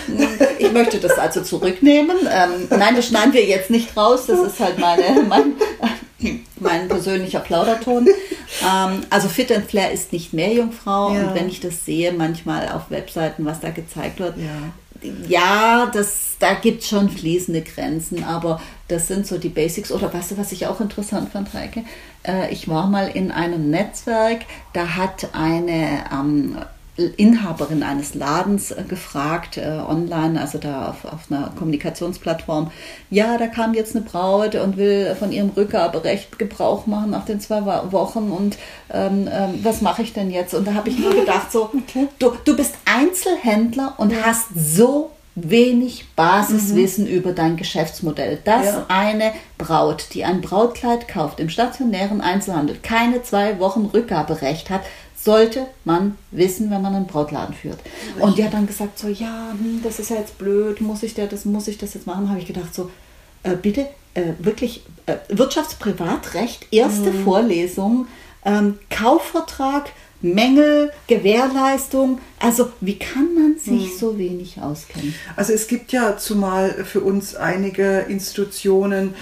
ich 0.59 0.73
möchte 0.73 0.99
das 0.99 1.19
also 1.19 1.43
zurücknehmen. 1.43 2.17
Ähm, 2.31 2.69
nein, 2.71 2.95
das 2.95 3.07
schneiden 3.07 3.33
wir 3.33 3.45
jetzt 3.45 3.71
nicht 3.71 3.97
raus. 3.97 4.27
Das 4.27 4.41
ist 4.41 4.61
halt 4.61 4.79
meine, 4.79 5.23
mein, 5.29 5.55
mein 6.61 6.89
persönlicher 6.89 7.41
Plauderton. 7.41 8.09
Ähm, 8.65 9.01
also 9.11 9.29
Fit 9.29 9.51
and 9.51 9.67
Flair 9.67 9.91
ist 9.91 10.13
nicht 10.13 10.33
mehr 10.33 10.53
Jungfrau. 10.53 11.13
Ja. 11.15 11.23
Und 11.23 11.35
wenn 11.35 11.49
ich 11.49 11.61
das 11.61 11.85
sehe, 11.85 12.13
manchmal 12.13 12.69
auf 12.69 12.91
Webseiten, 12.91 13.45
was 13.45 13.61
da 13.61 13.71
gezeigt 13.71 14.21
wird, 14.21 14.37
ja, 14.37 15.11
ja 15.29 15.91
das, 15.93 16.37
da 16.39 16.55
gibt 16.55 16.83
es 16.83 16.89
schon 16.89 17.11
fließende 17.11 17.63
Grenzen, 17.63 18.25
aber 18.25 18.61
das 18.89 19.09
sind 19.09 19.27
so 19.27 19.39
die 19.39 19.49
Basics. 19.49 19.91
Oder 19.91 20.13
weißt 20.13 20.33
du, 20.33 20.39
was 20.39 20.53
ich 20.53 20.67
auch 20.67 20.81
interessant 20.81 21.33
fand, 21.33 21.55
Reike? 21.55 21.85
Äh, 22.23 22.53
ich 22.53 22.69
war 22.69 22.87
mal 22.87 23.09
in 23.09 23.31
einem 23.31 23.71
Netzwerk, 23.71 24.43
da 24.73 24.97
hat 24.97 25.29
eine 25.33 26.05
ähm, 26.13 26.59
Inhaberin 26.97 27.83
eines 27.83 28.15
Ladens 28.15 28.71
äh, 28.71 28.85
gefragt, 28.87 29.57
äh, 29.57 29.81
online, 29.87 30.41
also 30.41 30.59
da 30.59 30.91
auf, 30.91 31.05
auf 31.05 31.31
einer 31.31 31.53
Kommunikationsplattform, 31.59 32.71
ja, 33.11 33.37
da 33.37 33.49
kam 33.49 33.75
jetzt 33.75 33.97
eine 33.97 34.05
Braut 34.05 34.55
und 34.55 34.77
will 34.77 35.17
von 35.19 35.33
ihrem 35.33 35.51
Rückgaberecht 35.51 36.39
Gebrauch 36.39 36.87
machen 36.87 37.11
nach 37.11 37.25
den 37.25 37.41
zwei 37.41 37.65
Wochen 37.65 38.31
und 38.31 38.57
ähm, 38.93 39.29
ähm, 39.33 39.59
was 39.65 39.81
mache 39.81 40.03
ich 40.03 40.13
denn 40.13 40.31
jetzt? 40.31 40.55
Und 40.55 40.67
da 40.69 40.75
habe 40.75 40.89
ich 40.89 40.99
mir 40.99 41.11
gedacht, 41.11 41.51
so, 41.51 41.65
okay. 41.75 42.07
du, 42.21 42.33
du 42.45 42.57
bist 42.57 42.77
Einzelhändler 42.85 43.95
und 43.99 44.15
hast 44.25 44.49
so 44.55 45.11
wenig 45.35 46.07
Basiswissen 46.15 47.07
mhm. 47.07 47.11
über 47.11 47.33
dein 47.33 47.57
Geschäftsmodell. 47.57 48.39
Dass 48.45 48.67
ja. 48.67 48.87
eine 48.89 49.33
Braut, 49.59 50.09
die 50.15 50.25
ein 50.25 50.41
Brautkleid 50.41 51.09
kauft 51.09 51.41
im 51.41 51.49
stationären 51.49 52.21
Einzelhandel, 52.21 52.79
keine 52.83 53.23
zwei 53.23 53.59
Wochen 53.59 53.87
Rückgaberecht 53.87 54.71
hat, 54.71 54.83
sollte 55.25 55.67
man 55.85 56.19
wissen, 56.31 56.71
wenn 56.71 56.83
man 56.83 56.95
einen 56.95 57.07
Brautladen 57.07 57.55
führt. 57.55 57.79
Und 58.21 58.37
die 58.37 58.45
hat 58.45 58.53
dann 58.53 58.67
gesagt 58.67 58.99
so, 58.99 59.09
ja, 59.09 59.53
hm, 59.53 59.81
das 59.83 59.99
ist 59.99 60.11
ja 60.11 60.17
jetzt 60.17 60.37
blöd, 60.39 60.81
muss 60.81 61.03
ich 61.03 61.15
das, 61.15 61.45
muss 61.47 61.67
ich 61.67 61.79
das 61.79 61.95
jetzt 61.95 62.07
machen? 62.07 62.29
Habe 62.29 62.39
ich 62.39 62.47
gedacht 62.47 62.75
so, 62.75 62.91
äh, 63.43 63.57
bitte 63.57 63.89
äh, 64.13 64.33
wirklich 64.39 64.83
äh, 65.07 65.17
Wirtschaftsprivatrecht, 65.29 66.69
erste 66.71 67.11
mhm. 67.11 67.25
Vorlesung, 67.25 68.07
ähm, 68.45 68.79
Kaufvertrag, 68.91 69.91
Mängel, 70.21 70.93
Gewährleistung. 71.07 72.19
Also 72.39 72.73
wie 72.81 72.99
kann 72.99 73.35
man 73.35 73.59
sich 73.59 73.93
mhm. 73.93 73.99
so 73.99 74.19
wenig 74.19 74.61
auskennen? 74.61 75.15
Also 75.37 75.53
es 75.55 75.69
gibt 75.69 75.93
ja 75.93 76.19
zumal 76.19 76.85
für 76.85 77.01
uns 77.01 77.35
einige 77.35 78.01
Institutionen, 78.09 79.15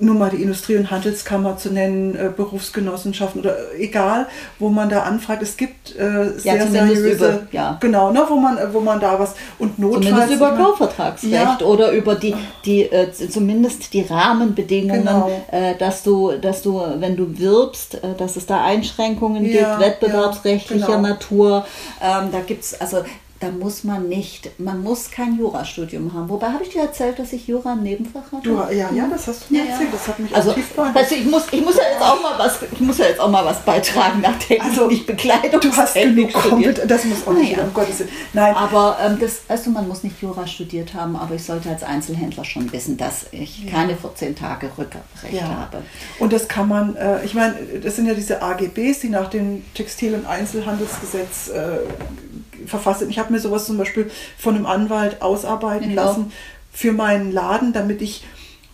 nur 0.00 0.14
mal 0.14 0.30
die 0.30 0.42
Industrie- 0.42 0.76
und 0.76 0.90
Handelskammer 0.90 1.56
zu 1.56 1.70
nennen, 1.70 2.14
äh, 2.14 2.30
Berufsgenossenschaften 2.34 3.40
oder 3.40 3.56
äh, 3.74 3.84
egal, 3.84 4.26
wo 4.58 4.68
man 4.68 4.88
da 4.88 5.02
anfragt. 5.02 5.42
Es 5.42 5.56
gibt 5.56 5.94
äh, 5.96 6.30
sehr 6.36 6.56
ja, 6.56 6.66
seriöse, 6.66 7.12
über, 7.12 7.38
ja. 7.52 7.76
genau, 7.80 8.12
ne, 8.12 8.22
wo 8.28 8.36
man, 8.36 8.58
wo 8.72 8.80
man 8.80 9.00
da 9.00 9.18
was 9.18 9.34
und 9.58 9.78
notfalls 9.78 10.06
zumindest 10.06 10.34
über 10.34 10.50
Kaufvertragsrecht 10.52 11.32
ja. 11.32 11.60
oder 11.60 11.92
über 11.92 12.14
die, 12.14 12.34
die 12.64 12.82
äh, 12.82 13.10
zumindest 13.12 13.92
die 13.92 14.02
Rahmenbedingungen, 14.02 15.04
genau. 15.04 15.30
äh, 15.50 15.74
dass 15.76 16.02
du, 16.02 16.32
dass 16.40 16.62
du, 16.62 16.80
wenn 16.98 17.16
du 17.16 17.38
wirbst, 17.38 17.94
äh, 17.94 18.14
dass 18.16 18.36
es 18.36 18.46
da 18.46 18.64
Einschränkungen 18.64 19.44
gibt, 19.44 19.80
wettbewerbsrechtlicher 19.80 20.86
genau. 20.86 21.00
Natur. 21.00 21.66
Ähm, 22.02 22.28
da 22.32 22.40
gibt 22.40 22.64
es 22.64 22.80
also 22.80 22.98
da 23.40 23.50
muss 23.50 23.84
man 23.84 24.08
nicht, 24.08 24.58
man 24.58 24.82
muss 24.82 25.12
kein 25.12 25.38
Jurastudium 25.38 26.12
haben. 26.12 26.28
Wobei 26.28 26.48
habe 26.48 26.64
ich 26.64 26.70
dir 26.70 26.82
erzählt, 26.82 27.20
dass 27.20 27.32
ich 27.32 27.46
Jura 27.46 27.74
im 27.74 27.84
Nebenfach 27.84 28.32
hatte? 28.32 28.42
Du, 28.42 28.56
ja, 28.56 28.90
ja, 28.92 29.06
das 29.08 29.28
hast 29.28 29.48
du 29.48 29.54
mir 29.54 29.64
ja, 29.64 29.70
erzählt. 29.70 29.92
Das 29.92 30.08
hat 30.08 30.18
mich 30.18 30.34
also, 30.34 30.54
weißt 30.76 31.10
du, 31.12 31.14
ich 31.14 31.26
muss, 31.26 31.44
ich 31.52 31.64
muss 31.64 31.76
ja 31.76 31.84
jetzt 31.92 32.02
auch 32.02 32.20
mal 32.20 32.36
was, 32.36 32.58
ich 32.70 32.80
muss 32.80 32.98
ja 32.98 33.06
jetzt 33.06 33.20
auch 33.20 33.30
mal 33.30 33.44
was 33.44 33.60
beitragen, 33.60 34.20
nachdem 34.22 34.60
also, 34.60 34.90
ich 34.90 35.06
Bekleidung 35.06 35.60
Du 35.60 35.72
hast 35.72 35.94
genug 35.94 36.30
studiert. 36.30 36.90
Das 36.90 37.04
muss 37.04 37.26
auch 37.26 37.32
nicht, 37.32 37.56
ja. 37.56 37.62
um 37.62 37.72
Gottes 37.72 38.00
Willen. 38.00 38.10
Nein. 38.32 38.54
Aber 38.56 38.98
ähm, 39.00 39.18
das, 39.20 39.42
weißt 39.46 39.66
du, 39.66 39.70
man 39.70 39.86
muss 39.86 40.02
nicht 40.02 40.20
Jura 40.20 40.46
studiert 40.46 40.94
haben, 40.94 41.14
aber 41.14 41.36
ich 41.36 41.44
sollte 41.44 41.68
als 41.68 41.84
Einzelhändler 41.84 42.44
schon 42.44 42.72
wissen, 42.72 42.96
dass 42.96 43.26
ich 43.30 43.64
ja. 43.64 43.70
keine 43.70 43.96
14 43.96 44.34
Tage 44.34 44.68
Rückrecht 44.76 45.42
habe. 45.42 45.82
Und 46.18 46.32
das 46.32 46.48
kann 46.48 46.66
man, 46.66 46.96
äh, 46.96 47.24
ich 47.24 47.34
meine, 47.34 47.54
das 47.82 47.94
sind 47.94 48.06
ja 48.06 48.14
diese 48.14 48.42
AGBs, 48.42 49.00
die 49.00 49.10
nach 49.10 49.30
dem 49.30 49.62
Textil- 49.74 50.14
und 50.14 50.26
Einzelhandelsgesetz 50.26 51.50
äh, 51.50 51.78
verfasst 52.66 53.00
sind. 53.00 53.10
Ich 53.10 53.18
habe 53.18 53.32
mir 53.32 53.40
sowas 53.40 53.66
zum 53.66 53.78
Beispiel 53.78 54.10
von 54.38 54.54
einem 54.54 54.66
Anwalt 54.66 55.22
ausarbeiten 55.22 55.90
genau. 55.90 56.04
lassen 56.04 56.32
für 56.72 56.92
meinen 56.92 57.32
Laden, 57.32 57.72
damit 57.72 58.02
ich 58.02 58.24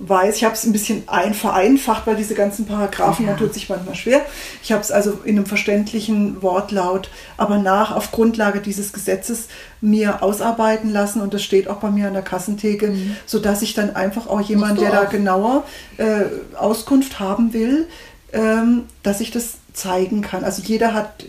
weiß, 0.00 0.36
ich 0.36 0.44
habe 0.44 0.54
es 0.54 0.64
ein 0.64 0.72
bisschen 0.72 1.04
ein, 1.06 1.34
vereinfacht, 1.34 2.06
weil 2.06 2.16
diese 2.16 2.34
ganzen 2.34 2.66
Paragraphen, 2.66 3.24
ja. 3.24 3.30
man 3.30 3.38
tut 3.38 3.54
sich 3.54 3.68
manchmal 3.68 3.94
schwer. 3.94 4.22
Ich 4.62 4.72
habe 4.72 4.82
es 4.82 4.90
also 4.90 5.20
in 5.24 5.36
einem 5.36 5.46
verständlichen 5.46 6.42
Wortlaut, 6.42 7.10
aber 7.36 7.58
nach, 7.58 7.94
auf 7.94 8.10
Grundlage 8.10 8.60
dieses 8.60 8.92
Gesetzes 8.92 9.48
mir 9.80 10.22
ausarbeiten 10.22 10.90
lassen 10.90 11.20
und 11.20 11.32
das 11.32 11.44
steht 11.44 11.68
auch 11.68 11.76
bei 11.76 11.90
mir 11.90 12.08
an 12.08 12.12
der 12.12 12.22
Kassentheke, 12.22 12.88
mhm. 12.88 13.16
sodass 13.24 13.62
ich 13.62 13.74
dann 13.74 13.94
einfach 13.94 14.26
auch 14.26 14.40
jemand, 14.40 14.80
der 14.80 14.88
auch. 14.88 14.94
da 14.94 15.04
genauer 15.04 15.64
äh, 15.98 16.24
Auskunft 16.56 17.20
haben 17.20 17.52
will, 17.52 17.86
ähm, 18.32 18.82
dass 19.04 19.20
ich 19.20 19.30
das 19.30 19.58
zeigen 19.72 20.22
kann. 20.22 20.42
Also 20.42 20.60
jeder 20.62 20.92
hat 20.92 21.24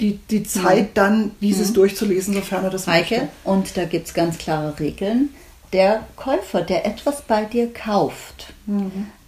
die, 0.00 0.18
die 0.30 0.42
Zeit, 0.44 0.90
dann 0.96 1.32
dieses 1.40 1.72
durchzulesen, 1.72 2.34
sofern 2.34 2.64
er 2.64 2.70
das 2.70 2.86
Heike, 2.86 3.14
möchte. 3.16 3.28
und 3.44 3.76
da 3.76 3.84
gibt 3.84 4.06
es 4.08 4.14
ganz 4.14 4.38
klare 4.38 4.78
Regeln. 4.80 5.30
Der 5.72 6.04
Käufer, 6.16 6.62
der 6.62 6.84
etwas 6.86 7.22
bei 7.22 7.44
dir 7.44 7.72
kauft, 7.72 8.52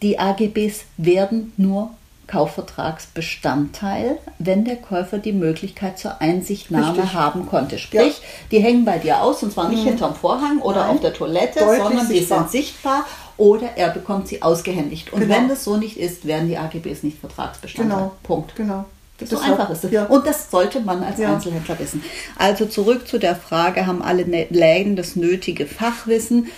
die 0.02 0.18
AGBs 0.18 0.84
werden 0.96 1.52
nur 1.56 1.90
Kaufvertragsbestandteil, 2.26 4.18
wenn 4.38 4.64
der 4.64 4.76
Käufer 4.76 5.18
die 5.18 5.32
Möglichkeit 5.32 5.98
zur 5.98 6.20
Einsichtnahme 6.20 6.96
Richtig. 6.98 7.14
haben 7.14 7.46
konnte. 7.46 7.78
Sprich, 7.78 8.20
die 8.50 8.58
hängen 8.60 8.84
bei 8.84 8.98
dir 8.98 9.22
aus 9.22 9.42
und 9.42 9.52
zwar 9.52 9.68
nicht 9.68 9.84
hinterm 9.84 10.14
Vorhang 10.14 10.58
oder 10.60 10.82
Nein. 10.86 10.90
auf 10.96 11.00
der 11.00 11.12
Toilette, 11.12 11.60
Deutlich 11.60 11.82
sondern 11.82 12.08
die 12.08 12.20
sind 12.20 12.50
sichtbar 12.50 13.04
oder 13.36 13.68
er 13.76 13.90
bekommt 13.90 14.28
sie 14.28 14.42
ausgehändigt. 14.42 15.12
Und 15.12 15.20
Genau. 15.20 15.34
wenn 15.34 15.48
das 15.48 15.64
so 15.64 15.76
nicht 15.76 15.96
ist, 15.96 16.26
werden 16.26 16.48
die 16.48 16.56
AGBs 16.58 17.02
nicht 17.02 17.18
Vertragsbestandteil. 17.18 17.98
Genau. 17.98 18.12
Punkt. 18.22 18.54
Genau. 18.56 18.84
So 19.26 19.36
Deshalb- 19.36 19.52
einfach 19.58 19.70
ist 19.70 19.84
es. 19.84 19.90
Ja. 19.90 20.04
Und 20.06 20.26
das 20.26 20.50
sollte 20.50 20.80
man 20.80 21.02
als 21.02 21.18
Ja. 21.18 21.34
Einzelhändler 21.34 21.78
wissen. 21.78 22.02
Also 22.38 22.66
zurück 22.66 23.06
zu 23.08 23.18
der 23.18 23.36
Frage, 23.36 23.86
haben 23.86 24.02
alle 24.02 24.24
Ne- 24.26 24.46
Läden 24.50 24.96
das 24.96 25.16
nötige 25.16 25.66
Fachwissen? 25.66 26.48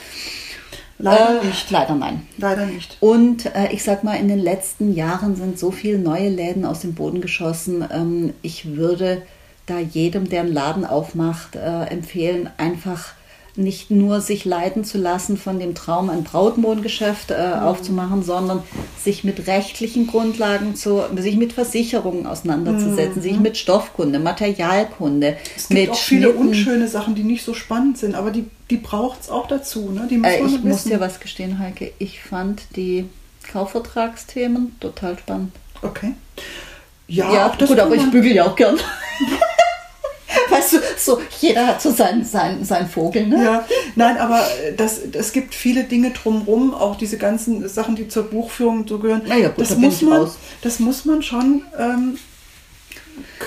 Leider 0.99 1.43
Äh, 1.43 1.47
nicht. 1.47 1.71
Leider 1.71 1.95
nein. 1.97 2.23
Leider 2.39 2.67
nicht. 2.67 2.97
Und 3.01 3.47
äh, 3.47 3.73
ich 3.73 3.83
sag 3.83 4.05
mal, 4.05 4.15
in 4.15 4.29
den 4.29 4.39
letzten 4.39 4.95
Jahren 4.95 5.35
sind 5.37 5.59
so 5.59 5.71
viele 5.73 5.99
neue 5.99 6.29
Läden 6.29 6.65
aus 6.65 6.81
dem 6.81 6.95
Boden 6.95 7.21
geschossen. 7.21 7.85
Ähm, 7.93 8.33
ich 8.43 8.77
würde 8.77 9.23
da 9.67 9.79
jedem, 9.81 10.29
der 10.29 10.43
einen 10.43 10.53
Laden 10.53 10.85
aufmacht, 10.85 11.57
äh, 11.57 11.85
empfehlen, 11.87 12.49
einfach 12.59 13.13
nicht 13.57 13.91
nur 13.91 14.21
sich 14.21 14.45
leiten 14.45 14.83
zu 14.85 14.99
lassen 14.99 15.37
von 15.37 15.61
dem 15.61 15.75
Traum, 15.77 16.11
ein 16.11 16.25
Brautmodengeschäft 16.25 17.31
äh, 17.31 17.35
aufzumachen, 17.63 18.23
sondern 18.25 18.63
sich 19.03 19.23
mit 19.23 19.47
rechtlichen 19.47 20.07
Grundlagen 20.09 20.75
zu, 20.75 21.03
sich 21.17 21.37
mit 21.37 21.53
Versicherungen 21.53 22.27
auseinanderzusetzen, 22.27 23.23
sich 23.23 23.39
mit 23.39 23.57
Stoffkunde, 23.57 24.19
Materialkunde, 24.19 25.37
Es 25.57 25.69
gibt 25.69 25.91
auch 25.91 25.95
viele 25.97 26.29
Schnitten. 26.31 26.49
unschöne 26.49 26.89
Sachen, 26.89 27.15
die 27.15 27.23
nicht 27.23 27.45
so 27.45 27.55
spannend 27.55 27.99
sind, 27.99 28.15
aber 28.17 28.31
die, 28.33 28.45
die 28.71 28.77
braucht 28.77 29.21
es 29.23 29.31
auch 29.31 29.47
dazu. 29.47 29.91
Ne? 29.91 30.07
Die 30.11 30.19
muss 30.19 30.29
Äh, 30.31 30.37
ich 30.39 30.43
muss 30.65 30.65
wissen. 30.65 30.89
dir 30.91 31.01
was 31.01 31.21
gestehen, 31.21 31.59
Heike. 31.61 31.93
Ich 31.99 32.21
fand 32.23 32.63
die 32.75 33.07
Kaufvertragsthemen 33.53 34.75
total 34.81 35.17
spannend. 35.19 35.53
Okay. 35.83 36.15
Ja, 37.07 37.55
das 37.59 37.69
gut, 37.69 37.79
aber 37.79 37.95
ich 37.95 38.11
bügel 38.11 38.33
ja 38.33 38.47
auch 38.47 38.57
gern. 38.57 38.77
weißt 40.51 40.73
du, 40.75 40.79
so 40.97 41.21
jeder 41.41 41.67
hat 41.67 41.83
so 41.83 41.91
seinen 41.91 42.25
sein, 42.25 42.65
sein 42.65 42.89
Vogel, 42.89 43.27
ne? 43.27 43.45
Ja, 43.45 43.65
nein, 43.97 44.17
aber 44.19 44.41
äh, 44.41 44.75
das, 44.77 45.01
es 45.13 45.33
gibt 45.33 45.55
viele 45.55 45.85
Dinge 45.85 46.11
drumherum, 46.11 46.75
auch 46.75 46.97
diese 46.97 47.19
ganzen 47.19 47.69
Sachen, 47.69 47.97
die 47.97 48.09
zur 48.09 48.25
Buchführung 48.25 48.87
so 48.87 48.99
gehören. 48.99 49.23
Ja, 49.27 49.49
gut, 49.49 49.61
das, 49.61 49.71
da 49.71 49.75
muss 49.77 50.03
man, 50.03 50.19
raus. 50.23 50.37
das 50.63 50.79
muss 50.81 51.05
man 51.05 51.23
schon 51.23 51.63
ähm, 51.79 52.19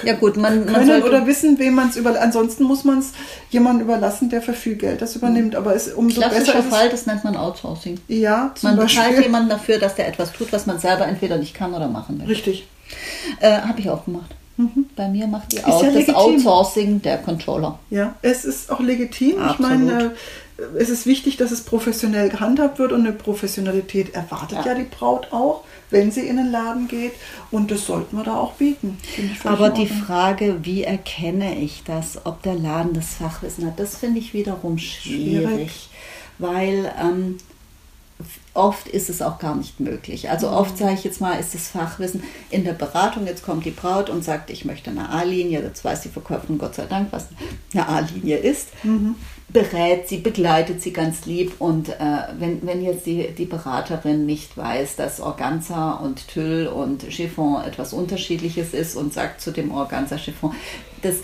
Ja, 0.04 0.14
gut, 0.14 0.38
man, 0.38 0.66
man 0.66 0.86
können 0.86 1.04
oder 1.04 1.26
wissen, 1.28 1.60
wem 1.60 1.76
man 1.76 1.90
es 1.90 1.98
über. 1.98 2.20
Ansonsten 2.22 2.64
muss 2.64 2.84
man 2.84 3.00
es 3.00 3.12
jemandem 3.50 3.88
überlassen, 3.88 4.30
der 4.30 4.42
für 4.42 4.54
viel 4.54 4.76
Geld 4.76 5.02
das 5.02 5.16
übernimmt. 5.16 5.56
Aber 5.56 5.76
es 5.76 5.90
umso 5.94 6.22
besser 6.22 6.32
klassischer 6.32 6.60
ist 6.60 6.70
Fall, 6.70 6.90
das 6.90 7.06
nennt 7.06 7.24
man 7.24 7.36
Outsourcing. 7.36 8.00
Ja, 8.08 8.52
zum 8.56 8.70
Man 8.72 8.80
bezahlt 8.80 9.08
Beispiel. 9.08 9.24
jemanden 9.24 9.50
dafür, 9.50 9.80
dass 9.80 9.96
der 9.96 10.08
etwas 10.08 10.32
tut, 10.34 10.52
was 10.54 10.66
man 10.66 10.80
selber 10.80 11.08
entweder 11.08 11.38
nicht 11.38 11.54
kann 11.54 11.74
oder 11.74 11.88
machen 11.88 12.20
will. 12.20 12.28
Richtig. 12.28 12.68
Äh, 13.42 13.62
Habe 13.62 13.80
ich 13.80 13.90
auch 13.90 14.06
gemacht. 14.06 14.34
Bei 14.96 15.08
mir 15.08 15.28
macht 15.28 15.52
die 15.52 15.58
ja 15.58 15.66
Out, 15.68 15.84
das 15.86 15.94
legitim. 15.94 16.16
Outsourcing 16.16 17.02
der 17.02 17.18
Controller. 17.20 17.78
Ja, 17.92 18.16
es 18.24 18.44
ist 18.44 18.72
auch 18.72 18.80
legitim. 18.80 19.36
Ich 19.38 19.40
Absolut. 19.40 19.70
meine, 19.72 20.04
äh, 20.58 20.64
es 20.80 20.90
ist 20.90 21.06
wichtig, 21.06 21.38
dass 21.38 21.52
es 21.52 21.62
professionell 21.62 22.30
gehandhabt 22.30 22.80
wird 22.80 22.92
und 22.92 23.02
eine 23.02 23.12
Professionalität 23.14 24.16
erwartet 24.16 24.60
ja, 24.66 24.72
Ja. 24.72 24.76
die 24.76 24.84
Braut 24.86 25.28
auch, 25.32 25.64
wenn 25.92 26.10
sie 26.12 26.22
in 26.28 26.38
den 26.38 26.52
Laden 26.52 26.88
geht. 26.88 27.14
Und 27.52 27.70
das 27.70 27.86
sollten 27.86 28.18
wir 28.18 28.24
da 28.24 28.36
auch 28.40 28.54
bieten. 28.54 28.98
Ich 29.18 29.46
Aber 29.46 29.70
die. 29.70 29.86
Frage, 29.86 30.58
wie 30.64 30.84
erkenne 30.84 31.60
ich 31.60 31.84
das, 31.86 32.26
ob 32.26 32.42
der 32.42 32.56
Laden 32.56 32.94
das 32.94 33.14
Fachwissen 33.16 33.66
hat, 33.68 33.80
das 33.80 33.98
finde 33.98 34.20
ich 34.20 34.34
wiederum 34.34 34.80
schwierig, 34.80 35.46
Schwierig. 35.48 35.90
weil 36.40 36.92
ähm, 37.00 37.38
oft 38.58 38.88
ist 38.88 39.10
es 39.10 39.22
auch 39.22 39.40
gar 39.40 39.56
nicht 39.56 39.80
möglich. 39.80 40.30
Also 40.30 40.50
oft 40.50 40.78
sage 40.78 40.96
ich 40.96 41.04
jetzt 41.04 41.22
mal, 41.22 41.40
ist 41.40 41.54
das 41.54 41.68
Fachwissen 41.68 42.24
in 42.50 42.64
der 42.64 42.74
Beratung, 42.74 43.26
jetzt 43.28 43.44
kommt 43.44 43.66
die 43.66 43.72
Braut 43.72 44.10
und 44.10 44.24
sagt, 44.24 44.50
ich 44.50 44.66
möchte 44.66 44.90
eine 44.90 45.10
A-Linie, 45.10 45.62
jetzt 45.62 45.86
weiß 45.86 46.02
die 46.02 46.10
Verkäuferin 46.10 46.58
Gott 46.58 46.76
sei 46.76 46.86
Dank, 46.86 47.10
was 47.12 47.28
eine 47.74 47.88
A-Linie 47.88 48.38
ist, 48.38 48.70
berät 49.50 50.10
sie, 50.10 50.18
begleitet 50.18 50.82
sie 50.82 50.92
ganz 50.92 51.26
lieb 51.26 51.54
und 51.60 51.90
äh, 51.90 51.94
wenn, 52.38 52.66
wenn 52.66 52.84
jetzt 52.84 53.06
die, 53.06 53.30
die 53.34 53.46
Beraterin 53.46 54.26
nicht 54.26 54.58
weiß, 54.58 54.98
dass 54.98 55.22
Organza 55.22 55.94
und 55.94 56.28
Tüll 56.28 56.68
und 56.68 57.04
Chiffon 57.10 57.64
etwas 57.64 57.94
unterschiedliches 57.94 58.74
ist 58.74 58.96
und 58.96 59.14
sagt 59.14 59.40
zu 59.40 59.52
dem 59.52 59.72
Organza 59.72 60.18
Chiffon, 60.18 60.54
das 61.02 61.18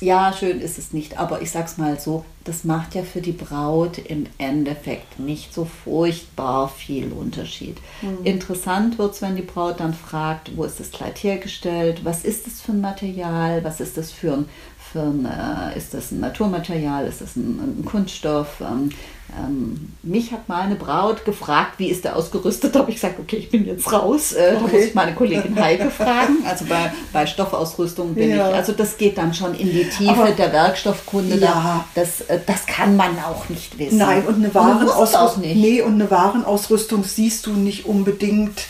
ja, 0.00 0.32
schön 0.32 0.60
ist 0.60 0.78
es 0.78 0.92
nicht, 0.92 1.18
aber 1.18 1.42
ich 1.42 1.50
sag's 1.50 1.76
mal 1.78 2.00
so, 2.00 2.24
das 2.44 2.64
macht 2.64 2.94
ja 2.94 3.02
für 3.02 3.20
die 3.20 3.32
Braut 3.32 3.98
im 3.98 4.26
Endeffekt 4.38 5.20
nicht 5.20 5.52
so 5.52 5.66
furchtbar 5.66 6.68
viel 6.68 7.12
Unterschied. 7.12 7.76
Interessant 8.24 8.98
wird's, 8.98 9.20
wenn 9.20 9.36
die 9.36 9.42
Braut 9.42 9.80
dann 9.80 9.92
fragt, 9.94 10.56
wo 10.56 10.64
ist 10.64 10.80
das 10.80 10.90
Kleid 10.90 11.22
hergestellt, 11.22 12.04
was 12.04 12.24
ist 12.24 12.46
das 12.46 12.60
für 12.60 12.72
ein 12.72 12.80
Material, 12.80 13.62
was 13.62 13.80
ist 13.80 13.96
das 13.98 14.10
für 14.10 14.32
ein, 14.32 14.48
für 14.92 15.00
ein 15.00 15.24
äh, 15.26 15.76
ist 15.78 15.94
das 15.94 16.10
ein 16.10 16.20
Naturmaterial, 16.20 17.06
ist 17.06 17.20
das 17.20 17.36
ein, 17.36 17.76
ein 17.80 17.84
Kunststoff? 17.84 18.60
Ähm, 18.60 18.90
ähm, 19.38 19.92
mich 20.02 20.32
hat 20.32 20.48
mal 20.48 20.62
eine 20.62 20.74
Braut 20.74 21.24
gefragt, 21.24 21.74
wie 21.78 21.86
ist 21.88 22.02
der 22.04 22.16
ausgerüstet? 22.16 22.74
Da 22.74 22.80
habe 22.80 22.90
ich 22.90 22.96
gesagt, 22.96 23.20
okay, 23.20 23.36
ich 23.36 23.48
bin 23.48 23.64
jetzt 23.64 23.92
raus. 23.92 24.32
Äh, 24.32 24.54
Da 24.54 24.60
Okay. 24.60 24.76
muss 24.76 24.86
ich 24.86 24.94
meine 24.94 25.14
Kollegin 25.14 25.54
Heike 25.54 25.90
fragen. 25.96 26.38
Also 26.48 26.64
bei, 26.64 26.92
bei 27.12 27.26
Stoffausrüstung 27.26 28.14
bin 28.14 28.30
Ja. 28.30 28.48
ich, 28.48 28.54
also 28.56 28.72
das 28.72 28.98
geht 28.98 29.16
dann 29.18 29.32
schon 29.32 29.54
in 29.54 29.70
die 29.70 29.84
Tiefe 29.88 30.10
Aber- 30.10 30.30
der 30.32 30.52
Werkstoffkunde. 30.52 31.36
Ja. 31.36 31.84
Da, 31.94 32.00
das, 32.00 32.22
äh, 32.22 32.40
das 32.44 32.66
kann 32.66 32.96
man 32.96 33.16
auch 33.20 33.48
nicht 33.48 33.78
wissen. 33.78 33.98
Nein, 33.98 34.24
und 34.26 34.34
eine 34.36 34.52
Warenausrüstung. 34.52 35.42
Nee, 35.42 35.80
und 35.82 35.94
eine 35.94 36.10
Warenausrüstung 36.10 37.04
siehst 37.04 37.46
du 37.46 37.52
nicht 37.52 37.86
unbedingt 37.86 38.62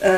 äh, 0.00 0.08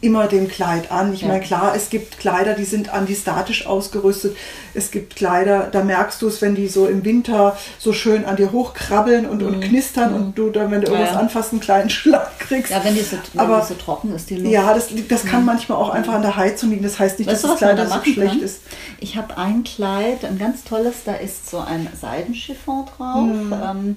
immer 0.00 0.26
dem 0.26 0.48
Kleid 0.48 0.90
an. 0.90 1.14
Ich 1.14 1.22
Ja. 1.22 1.28
meine, 1.28 1.40
klar, 1.40 1.74
es 1.76 1.88
gibt 1.88 2.18
Kleider, 2.18 2.54
die 2.54 2.64
sind 2.64 2.92
antistatisch 2.92 3.66
ausgerüstet. 3.66 4.36
Es 4.74 4.90
gibt 4.90 5.16
Kleider, 5.16 5.68
da 5.70 5.82
merkst 5.84 6.20
du 6.22 6.28
es, 6.28 6.40
wenn 6.42 6.54
die 6.54 6.68
so 6.68 6.86
im 6.86 7.04
Winter 7.04 7.56
so 7.78 7.92
schön 7.92 8.24
an 8.24 8.36
dir 8.36 8.52
hochkrabbeln 8.52 9.26
und, 9.26 9.42
und 9.42 9.60
knistern 9.60 10.14
und 10.14 10.38
du 10.38 10.50
dann, 10.50 10.70
wenn 10.70 10.80
du 10.80 10.88
Mhm. 10.88 10.94
Ja, 10.94 10.98
irgendwas 11.00 11.14
ja. 11.14 11.20
anfasst, 11.20 11.52
einen 11.52 11.60
kleinen 11.60 11.90
Schlag 11.90 12.38
kriegst. 12.38 12.70
Ja, 12.70 12.82
wenn 12.84 12.94
die 12.94 13.00
so, 13.02 13.16
Aber- 13.36 13.60
die 13.60 13.66
so 13.66 13.74
trocken 13.74 14.14
ist, 14.14 14.30
die 14.30 14.36
Luft. 14.36 14.50
Ja, 14.52 14.74
das, 14.74 14.88
das 15.08 15.24
kann 15.24 15.44
manchmal 15.44 15.78
auch 15.78 15.90
einfach 15.90 16.14
an 16.14 16.22
der 16.22 16.36
Heizung 16.36 16.70
liegen. 16.70 16.82
Das 16.82 16.98
heißt 16.98 17.18
nicht, 17.18 17.28
Weißt 17.30 17.44
dass 17.44 17.50
das 17.52 17.58
Kleid 17.58 17.78
da 17.78 17.86
so 17.86 18.00
schlecht 18.02 18.32
kann? 18.32 18.40
ist. 18.42 18.60
Ich 19.00 19.16
habe 19.16 19.36
ein 19.36 19.64
Kleid, 19.64 20.24
ein 20.24 20.38
ganz 20.38 20.64
tolles, 20.64 21.04
da 21.04 21.14
ist 21.14 21.50
so 21.50 21.58
ein 21.58 21.88
Seidenchiffon 22.00 22.86
drauf 22.96 23.28
ähm, 23.70 23.96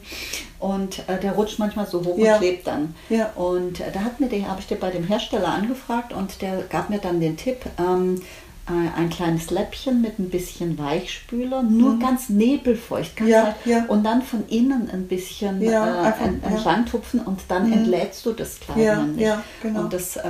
und 0.60 1.00
äh, 1.08 1.20
der 1.22 1.34
rutscht 1.34 1.60
manchmal 1.60 1.86
so 1.88 2.04
hoch. 2.04 2.18
Ja. 2.18 2.34
und 2.36 2.40
klebt 2.40 2.68
dann. 2.68 2.96
Ja. 3.10 3.32
Und 3.36 3.80
äh, 3.80 3.92
da 3.94 4.02
hat 4.02 4.20
mir 4.20 4.28
den, 4.28 4.48
habe 4.48 4.60
ich 4.60 4.68
den 4.68 4.80
bei 4.80 4.90
dem 4.92 5.04
Hersteller 5.06 5.50
angefragt 5.50 6.14
und 6.14 6.42
der 6.42 6.64
gab 6.70 6.90
mir 6.90 7.00
dann 7.00 7.20
den 7.20 7.38
Tipp, 7.38 7.58
ähm, 7.80 8.16
äh, 8.22 8.22
ein 8.68 9.12
kleines 9.12 9.52
Läppchen 9.52 10.02
mit 10.02 10.18
ein 10.18 10.32
bisschen 10.32 10.80
Weichspüler, 10.80 11.62
nur 11.62 12.00
ganz 12.00 12.30
nebelfeucht, 12.30 13.16
ganz. 13.16 13.30
Ja, 13.30 13.56
ja. 13.66 13.86
und 13.88 14.04
dann 14.04 14.24
von 14.24 14.48
innen 14.48 14.90
ein 14.90 15.08
bisschen 15.08 15.62
Ja, 15.62 16.04
äh, 16.04 16.08
einfach, 16.08 16.26
entlang 16.50 16.86
tupfen 16.88 17.20
und 17.20 17.42
dann 17.48 17.72
entlädst 17.72 18.26
du 18.26 18.32
das 18.32 18.60
Kleid 18.60 18.78
Ja, 19.18 19.44
genau. 19.62 19.82
Und 19.82 19.94
das 19.94 20.18
äh, 20.18 20.24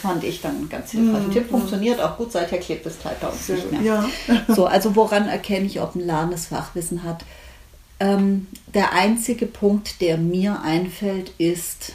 fand 0.00 0.24
ich 0.24 0.40
dann 0.40 0.70
ganz 0.70 0.92
hilfreich. 0.92 1.24
Der 1.24 1.32
Tipp 1.34 1.50
funktioniert 1.50 2.00
auch 2.00 2.16
gut, 2.16 2.32
seither 2.32 2.58
klebt 2.58 2.86
das 2.86 2.98
Kleid 2.98 3.20
bei 3.20 3.28
uns 3.28 3.46
nicht 3.46 3.70
mehr. 3.70 3.82
So, 4.48 4.64
also 4.64 4.96
woran 4.96 5.28
erkenne 5.28 5.66
ich, 5.66 5.82
ob 5.82 5.96
ein 5.96 6.06
das 6.30 6.46
Fachwissen 6.46 7.02
hat? 7.02 7.24
Ähm, 8.00 8.46
der 8.72 8.92
einzige 8.94 9.44
Punkt, 9.46 10.00
der 10.00 10.16
mir 10.16 10.62
einfällt, 10.62 11.32
ist 11.38 11.92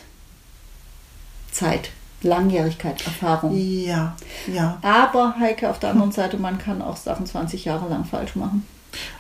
Zeit, 1.52 1.90
Langjährigkeit, 2.22 3.06
Erfahrung. 3.06 3.56
Ja, 3.58 4.16
ja. 4.54 4.78
Aber 4.82 5.36
Heike, 5.40 5.70
auf 5.70 5.80
der 5.80 5.92
anderen 5.92 6.12
Seite, 6.12 6.38
man 6.38 6.58
kann 6.58 6.82
auch 6.82 6.98
Sachen 6.98 7.26
20 7.26 7.66
Jahre 7.66 7.90
lang 7.90 8.06
falsch 8.06 8.36
machen. 8.36 8.66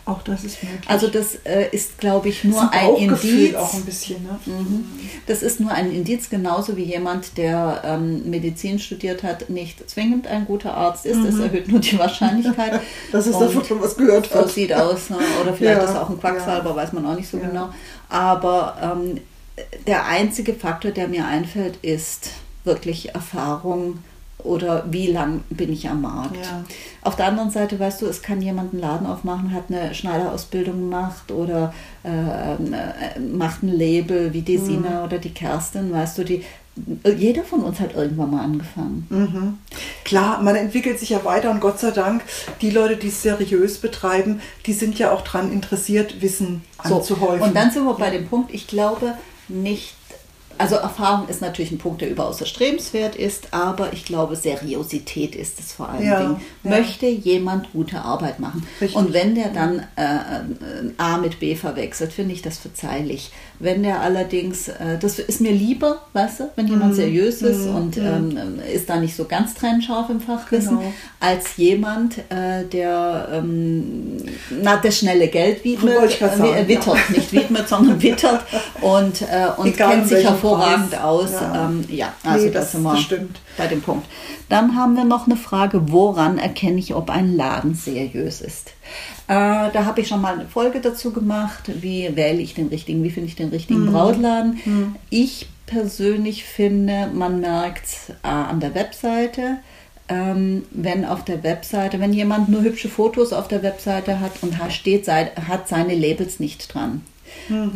Auch 0.03 0.23
das 0.23 0.43
ist 0.43 0.63
möglich. 0.63 0.89
Also 0.89 1.07
das 1.09 1.35
äh, 1.45 1.67
ist, 1.71 1.99
glaube 1.99 2.29
ich, 2.29 2.43
nur 2.43 2.59
Das 2.59 2.71
ein 2.73 2.95
Indiz. 2.95 3.53
auch 3.55 3.71
ein 3.75 3.85
bisschen. 3.85 4.23
Ne? 4.23 4.39
Das 5.27 5.43
ist 5.43 5.59
nur 5.59 5.69
ein 5.71 5.91
Indiz, 5.91 6.31
genauso 6.31 6.75
wie 6.75 6.83
jemand, 6.85 7.38
der 7.38 7.83
ähm, 7.85 8.27
Medizin 8.27 8.79
studiert 8.79 9.21
hat, 9.21 9.51
nicht 9.51 9.88
zwingend 9.88 10.25
ein 10.25 10.45
guter 10.45 10.73
Arzt 10.73 11.05
ist. 11.05 11.23
Das 11.23 11.38
erhöht 11.38 11.67
nur 11.67 11.79
die 11.81 11.99
Wahrscheinlichkeit. 11.99 12.81
Dass 13.12 13.27
es 13.27 13.38
davon 13.38 13.63
schon 13.63 13.79
was 13.79 13.95
gehört 13.95 14.27
So 14.31 14.39
hat. 14.39 14.49
sieht 14.49 14.73
aus. 14.73 15.12
Ne? 15.12 15.17
Oder 15.39 15.53
vielleicht 15.53 15.81
Ja, 15.83 15.88
ist 15.88 15.95
auch 15.95 16.09
ein 16.09 16.19
Quacksalber, 16.19 16.75
weiß 16.75 16.91
man 16.93 17.05
auch 17.05 17.15
nicht 17.15 17.29
so 17.29 17.38
Ja. 17.38 17.47
genau. 17.47 17.69
Aber 18.09 18.75
ähm, 18.81 19.19
der 19.85 20.07
einzige 20.07 20.55
Faktor, 20.55 20.89
der 20.89 21.07
mir 21.07 21.27
einfällt, 21.27 21.77
ist 21.83 22.31
wirklich 22.69 23.13
Erfahrung 23.15 23.99
oder 24.41 24.86
wie 24.89 25.08
lang 25.12 25.41
bin 25.49 25.73
ich 25.73 25.89
am 25.89 25.99
Markt. 26.01 26.38
Ja. 26.38 26.63
Auf 27.01 27.17
der 27.17 27.25
anderen 27.27 27.51
Seite, 27.51 27.77
weißt 27.77 28.01
du, 28.01 28.05
es 28.05 28.21
kann 28.21 28.41
jemand 28.41 28.71
einen 28.71 28.82
Laden 28.82 29.05
aufmachen, 29.05 29.53
hat 29.53 29.65
eine 29.67 29.93
Schneiderausbildung 29.93 30.79
gemacht 30.89 31.29
oder 31.32 31.73
äh, 32.05 32.10
äh, 32.53 33.19
macht 33.19 33.63
ein 33.63 33.67
Label 33.69 34.32
wie 34.34 34.41
die 34.41 34.58
Mhm. 34.58 34.65
Sina 34.65 35.03
oder 35.03 35.17
die 35.17 35.34
Kerstin, 35.34 35.91
weißt 35.91 36.17
du, 36.19 36.23
die 36.23 36.45
jeder 37.17 37.43
von 37.43 37.60
uns 37.63 37.82
hat 37.82 37.93
irgendwann 37.95 38.32
mal 38.32 38.41
angefangen. 38.45 39.05
Mhm. 39.10 39.58
Klar, 40.05 40.41
man 40.41 40.55
entwickelt 40.55 40.97
sich 40.97 41.10
ja 41.10 41.25
weiter 41.25 41.51
und 41.51 41.60
Gott 41.60 41.77
sei 41.77 41.91
Dank, 41.91 42.21
die 42.62 42.69
Leute, 42.69 42.95
die 42.95 43.10
es 43.10 43.21
seriös 43.21 43.79
betreiben, 43.79 44.39
die 44.65 44.71
sind 44.71 44.97
ja 44.97 45.12
auch 45.12 45.21
daran 45.21 45.51
interessiert, 45.51 46.21
Wissen 46.21 46.62
So, 46.88 46.99
anzuhäufen. 46.99 47.41
und 47.41 47.53
dann 47.58 47.71
sind 47.71 47.84
wir 47.84 47.95
bei 47.95 48.10
dem 48.12 48.29
Punkt, 48.29 48.53
ich 48.53 48.67
glaube 48.67 49.15
nicht, 49.49 49.95
also 50.60 50.76
Erfahrung 50.76 51.28
ist 51.30 51.41
natürlich 51.41 51.72
ein 51.72 51.78
Punkt, 51.80 52.02
der 52.02 52.10
überaus 52.12 52.39
erstrebenswert 52.41 53.15
ist, 53.15 53.48
aber 53.52 53.91
ich 53.93 54.06
glaube, 54.06 54.36
Seriosität 54.36 55.36
ist 55.36 55.60
es 55.60 55.72
vor 55.74 55.89
allen 55.89 56.06
Ja, 56.06 56.19
Dingen. 56.22 56.41
ja. 56.63 56.69
Möchte 56.69 57.08
jemand 57.08 57.72
gute 57.72 58.02
Arbeit 58.02 58.39
machen? 58.39 58.67
Richtig. 58.80 58.95
Und 58.95 59.13
wenn 59.13 59.34
der 59.36 59.50
dann 59.50 59.80
äh, 59.95 60.04
äh, 60.04 60.91
A 60.98 61.17
mit 61.17 61.39
B 61.39 61.56
verwechselt, 61.56 62.13
finde 62.13 62.34
ich 62.34 62.41
das 62.43 62.60
verzeihlich. 62.60 63.32
Wenn 63.60 63.84
der 63.84 64.02
allerdings, 64.02 64.67
äh, 64.67 64.98
das 65.02 65.17
ist 65.19 65.41
mir 65.41 65.52
lieber, 65.52 66.04
weißt 66.13 66.41
du, 66.41 66.50
wenn 66.56 66.65
Mhm. 66.65 66.72
jemand 66.72 66.95
seriös 66.95 67.41
ist 67.41 67.65
und 67.65 67.98
ähm, 67.98 68.60
ist 68.74 68.89
da 68.89 68.98
nicht 68.98 69.15
so 69.15 69.26
ganz 69.26 69.54
trennscharf 69.56 70.10
im 70.10 70.22
Fachwissen, 70.22 70.78
Genau. 70.80 70.93
als 71.19 71.58
jemand, 71.58 72.17
äh, 72.30 72.65
der 72.72 73.30
ähm, 73.34 74.17
na, 74.62 74.78
das 74.78 74.98
schnelle 75.00 75.28
Geld 75.30 75.63
widmet, 75.63 76.22
äh, 76.22 76.38
sagen, 76.38 76.67
wittert, 76.67 77.10
nicht 77.12 77.32
widmet, 77.34 77.67
sondern 77.67 78.02
wittert 78.02 78.43
und, 78.82 79.22
äh, 79.22 79.48
und 79.58 79.67
Egal, 79.67 79.91
kennt 79.91 80.04
sich 80.08 80.17
welchen 80.17 80.38
hervorragend 80.57 80.89
Preis. 80.91 81.01
aus. 81.01 81.31
Ja. 81.33 81.65
Ähm, 81.69 81.85
ja 81.89 82.13
also 82.23 82.45
Nee, 82.45 82.51
da 82.51 82.59
das- 82.59 82.71
sind 82.71 82.83
wir 82.83 82.91
das 82.93 83.01
stimmt. 83.01 83.39
bei 83.57 83.67
dem 83.67 83.81
Punkt. 83.81 84.07
Dann 84.49 84.75
haben 84.75 84.95
wir 84.95 85.03
noch 85.05 85.25
eine 85.27 85.38
Frage, 85.38 85.91
woran 85.91 86.38
erkenne 86.38 86.79
ich, 86.79 86.95
ob 86.95 87.09
ein 87.09 87.35
Laden 87.35 87.75
seriös 87.75 88.41
ist? 88.41 88.69
Äh, 89.27 89.33
da 89.71 89.85
habe 89.85 90.01
ich 90.01 90.07
schon 90.07 90.21
mal 90.21 90.33
eine 90.33 90.47
Folge 90.47 90.79
dazu 90.81 91.12
gemacht, 91.12 91.69
wie 91.81 92.15
wähle 92.15 92.39
ich 92.41 92.55
den 92.55 92.67
richtigen, 92.69 93.03
wie 93.03 93.12
finde 93.12 93.27
ich 93.29 93.35
den 93.35 93.49
richtigen 93.49 93.85
Mhm. 93.85 93.91
Brautladen. 93.93 94.95
Ich 95.12 95.47
persönlich 95.67 96.43
finde, 96.45 97.09
man 97.13 97.39
merkt 97.41 97.85
äh, 98.23 98.27
an 98.27 98.59
der 98.59 98.73
Webseite, 98.73 99.57
ähm, 100.12 100.63
wenn 100.71 101.05
auf 101.05 101.23
der 101.23 101.43
Webseite, 101.43 101.99
wenn 101.99 102.12
jemand 102.13 102.49
nur 102.49 102.63
hübsche 102.63 102.89
Fotos 102.89 103.31
auf 103.31 103.47
der 103.47 103.62
Webseite 103.62 104.19
hat 104.19 104.31
und 104.41 104.59
da 104.59 104.71
steht, 104.71 105.07
hat 105.07 105.67
seine 105.67 105.93
Labels 105.93 106.39
nicht 106.39 106.73
dran. 106.73 107.03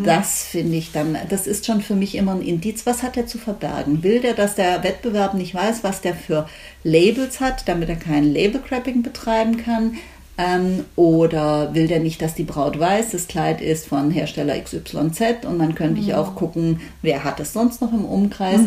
Das 0.03 0.43
finde 0.43 0.77
ich 0.77 0.91
dann, 0.91 1.17
das 1.29 1.47
ist 1.47 1.65
schon 1.65 1.81
für 1.81 1.95
mich 1.95 2.15
immer 2.15 2.33
ein 2.33 2.41
Indiz. 2.41 2.85
Was 2.85 3.03
hat 3.03 3.17
er 3.17 3.27
zu 3.27 3.37
verbergen? 3.37 4.03
Will 4.03 4.19
der, 4.19 4.33
dass 4.33 4.55
der 4.55 4.83
Wettbewerb 4.83 5.33
nicht 5.33 5.53
weiß, 5.53 5.83
was 5.83 6.01
der 6.01 6.15
für 6.15 6.47
Labels 6.83 7.39
hat, 7.39 7.67
damit 7.67 7.89
er 7.89 7.95
kein 7.95 8.31
Label-Crapping 8.31 9.01
betreiben 9.01 9.57
kann? 9.57 9.97
Ähm, 10.36 10.86
oder 10.96 11.76
will 11.76 11.88
der 11.88 12.00
nicht, 12.00 12.22
dass 12.22 12.34
die 12.34 12.43
Braut 12.43 12.80
weiß, 12.80 13.12
das 13.12 13.28
Kleid 13.28 13.62
ist 13.62 13.86
von 13.88 14.10
Hersteller 14.10 14.60
XYZ 14.60 15.46
und 15.48 15.60
dann 15.60 15.76
könnte 15.76 16.02
ich 16.02 16.15
auch 16.15 16.34
gucken, 16.34 16.80
wer 17.04 17.24
hat 17.24 17.39
es 17.39 17.54
sonst 17.54 17.82
noch 17.82 17.93
im 17.93 18.04
Umkreis. 18.04 18.62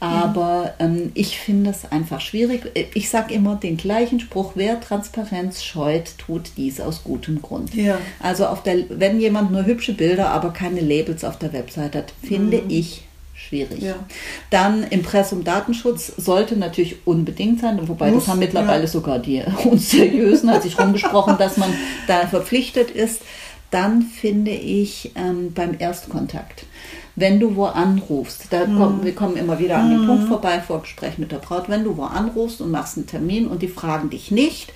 Aber 0.00 0.74
ähm, 0.80 1.12
ich 1.14 1.38
finde 1.38 1.70
es 1.70 1.90
einfach 1.92 2.20
schwierig. 2.20 2.62
Ich 2.94 3.08
sage 3.08 3.34
immer 3.34 3.54
den 3.54 3.76
gleichen 3.76 4.18
Spruch, 4.18 4.52
wer 4.56 4.80
Transparenz 4.80 5.62
scheut, 5.62 6.18
tut 6.18 6.52
dies 6.56 6.80
aus 6.80 7.04
gutem 7.04 7.40
Grund. 7.40 7.72
Ja. 7.74 7.98
Also 8.18 8.46
auf 8.46 8.64
der, 8.64 8.78
wenn 8.88 9.20
jemand 9.20 9.52
nur 9.52 9.64
hübsche 9.64 9.92
Bilder, 9.92 10.30
aber 10.30 10.52
keine 10.52 10.80
Labels 10.80 11.24
auf 11.24 11.38
der 11.38 11.52
Website 11.52 11.94
hat, 11.94 12.12
finde 12.22 12.62
ich 12.68 13.04
schwierig. 13.48 13.82
Ja. 13.82 13.94
Dann 14.50 14.84
Impressum 14.84 15.44
Datenschutz 15.44 16.12
sollte 16.16 16.56
natürlich 16.56 17.06
unbedingt 17.06 17.60
sein, 17.60 17.78
wobei 17.88 18.10
Muss, 18.10 18.24
das 18.24 18.32
haben 18.32 18.38
mittlerweile 18.38 18.82
ja. 18.82 18.88
sogar 18.88 19.18
die 19.18 19.42
unseriösen, 19.64 20.50
hat 20.50 20.62
sich 20.62 20.78
rumgesprochen, 20.78 21.36
dass 21.38 21.56
man 21.56 21.72
da 22.06 22.26
verpflichtet 22.26 22.90
ist. 22.90 23.22
Dann 23.70 24.02
finde 24.02 24.50
ich 24.50 25.12
ähm, 25.14 25.52
beim 25.54 25.76
Erstkontakt, 25.78 26.66
wenn 27.16 27.40
du 27.40 27.56
wo 27.56 27.64
anrufst, 27.64 28.46
da 28.50 28.66
Mhm. 28.66 28.78
kommen, 28.78 29.04
wir 29.04 29.14
kommen 29.14 29.36
immer 29.36 29.58
wieder 29.58 29.78
an 29.78 29.90
den 29.90 30.06
Punkt 30.06 30.28
vorbei, 30.28 30.60
Vorgespräch 30.60 31.16
mit 31.16 31.32
der 31.32 31.38
Braut, 31.38 31.68
wenn 31.68 31.82
du 31.84 31.96
wo 31.96 32.04
anrufst 32.04 32.60
und 32.60 32.70
machst 32.70 32.98
einen 32.98 33.06
Termin 33.06 33.46
und 33.46 33.62
die 33.62 33.68
fragen 33.68 34.10
dich 34.10 34.30
nicht, 34.30 34.72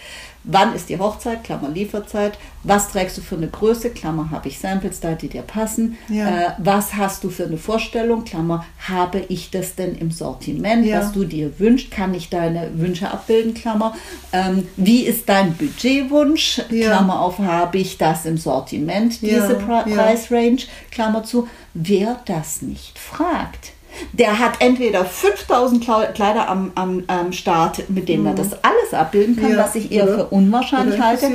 wann 0.46 0.74
ist 0.74 0.88
die 0.88 0.98
Hochzeit, 0.98 1.44
Klammer 1.44 1.68
Lieferzeit, 1.68 2.38
was 2.62 2.88
trägst 2.88 3.18
du 3.18 3.20
für 3.20 3.36
eine 3.36 3.48
Größe, 3.48 3.90
Klammer 3.90 4.30
habe 4.30 4.48
ich 4.48 4.58
Samples 4.58 5.00
da, 5.00 5.12
die 5.12 5.28
dir 5.28 5.42
passen, 5.42 5.96
Ja. 6.08 6.28
äh, 6.28 6.50
was 6.58 6.94
hast 6.94 7.24
du 7.24 7.30
für 7.30 7.44
eine 7.44 7.58
Vorstellung, 7.58 8.24
Klammer, 8.24 8.64
habe 8.88 9.24
ich 9.28 9.50
das 9.50 9.74
denn 9.74 9.94
im 9.96 10.10
Sortiment, 10.10 10.86
Ja. 10.86 11.00
was 11.00 11.12
du 11.12 11.24
dir 11.24 11.58
wünschst, 11.58 11.90
kann 11.90 12.14
ich 12.14 12.30
deine 12.30 12.70
Wünsche 12.78 13.10
abbilden, 13.10 13.54
Klammer, 13.54 13.94
ähm, 14.32 14.66
wie 14.76 15.02
ist 15.04 15.28
dein 15.28 15.54
Budgetwunsch, 15.54 16.62
Ja. 16.70 16.88
Klammer 16.90 17.20
auf, 17.20 17.38
habe 17.38 17.78
ich 17.78 17.98
das 17.98 18.24
im 18.24 18.38
Sortiment, 18.38 19.20
diese 19.22 19.54
Pre. 19.56 19.84
Preisrange, 19.92 20.58
Klammer 20.90 21.24
zu, 21.24 21.48
wer 21.74 22.20
das 22.24 22.62
nicht 22.62 22.98
fragt. 22.98 23.72
Der 24.12 24.38
hat 24.38 24.54
entweder 24.60 25.04
5000 25.04 25.84
Kle- 25.84 26.12
Kleider 26.12 26.48
am, 26.48 26.72
am, 26.74 27.04
am 27.06 27.32
Start, 27.32 27.88
mit 27.90 28.08
denen 28.08 28.26
er 28.26 28.34
das 28.34 28.52
alles 28.62 28.92
abbilden 28.92 29.36
kann, 29.36 29.50
Mhm. 29.52 29.56
Ja, 29.58 29.64
was 29.64 29.74
ich 29.74 29.92
eher 29.92 30.04
oder- 30.04 30.14
für 30.14 30.24
unwahrscheinlich 30.26 30.94
oder 30.96 31.04
halte. 31.06 31.26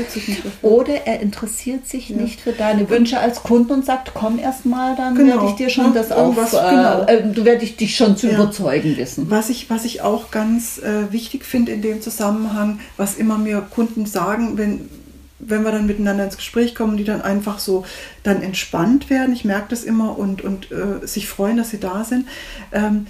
Oder 0.61 0.93
er 1.05 1.19
interessiert 1.21 1.87
sich 1.87 2.09
nicht 2.09 2.41
für 2.41 2.51
deine 2.53 2.89
Wünsche 2.89 3.19
als 3.19 3.43
Kunde 3.43 3.73
und 3.73 3.85
sagt, 3.85 4.13
komm 4.13 4.39
erst 4.39 4.65
mal, 4.65 4.95
dann 4.95 5.15
Genau. 5.15 5.35
werde 5.35 5.45
ich 5.49 5.55
dir 5.55 5.69
schon 5.69 5.85
Ja, 5.93 6.01
das 6.01 6.09
irgendwas, 6.11 6.53
äh, 6.53 6.57
genau. 6.69 7.01
äh, 7.03 7.23
du 7.33 7.45
werde 7.45 7.63
ich 7.63 7.77
dich 7.77 7.95
schon 7.95 8.15
zu 8.17 8.27
Ja. 8.27 8.33
überzeugen 8.33 8.97
wissen. 8.97 9.29
Was 9.29 9.49
ich, 9.49 9.69
was 9.69 9.85
ich 9.85 10.01
auch 10.01 10.31
ganz 10.31 10.77
äh, 10.79 11.11
wichtig 11.11 11.45
finde 11.45 11.71
in 11.71 11.81
dem 11.81 12.01
Zusammenhang, 12.01 12.79
was 12.97 13.15
immer 13.15 13.37
mir 13.37 13.61
Kunden 13.73 14.05
sagen, 14.05 14.57
wenn, 14.57 14.89
wenn 15.45 15.63
wir 15.63 15.71
dann 15.71 15.87
miteinander 15.87 16.23
ins 16.25 16.37
Gespräch 16.37 16.75
kommen, 16.75 16.97
die 16.97 17.03
dann 17.03 17.21
einfach 17.21 17.59
so 17.59 17.85
dann 18.23 18.41
entspannt 18.41 19.09
werden, 19.09 19.33
ich 19.33 19.45
merke 19.45 19.67
das 19.69 19.83
immer 19.83 20.17
und, 20.17 20.41
und 20.43 20.71
äh, 20.71 21.05
sich 21.05 21.27
freuen, 21.27 21.57
dass 21.57 21.71
sie 21.71 21.79
da 21.79 22.03
sind. 22.03 22.27
Ähm, 22.71 23.07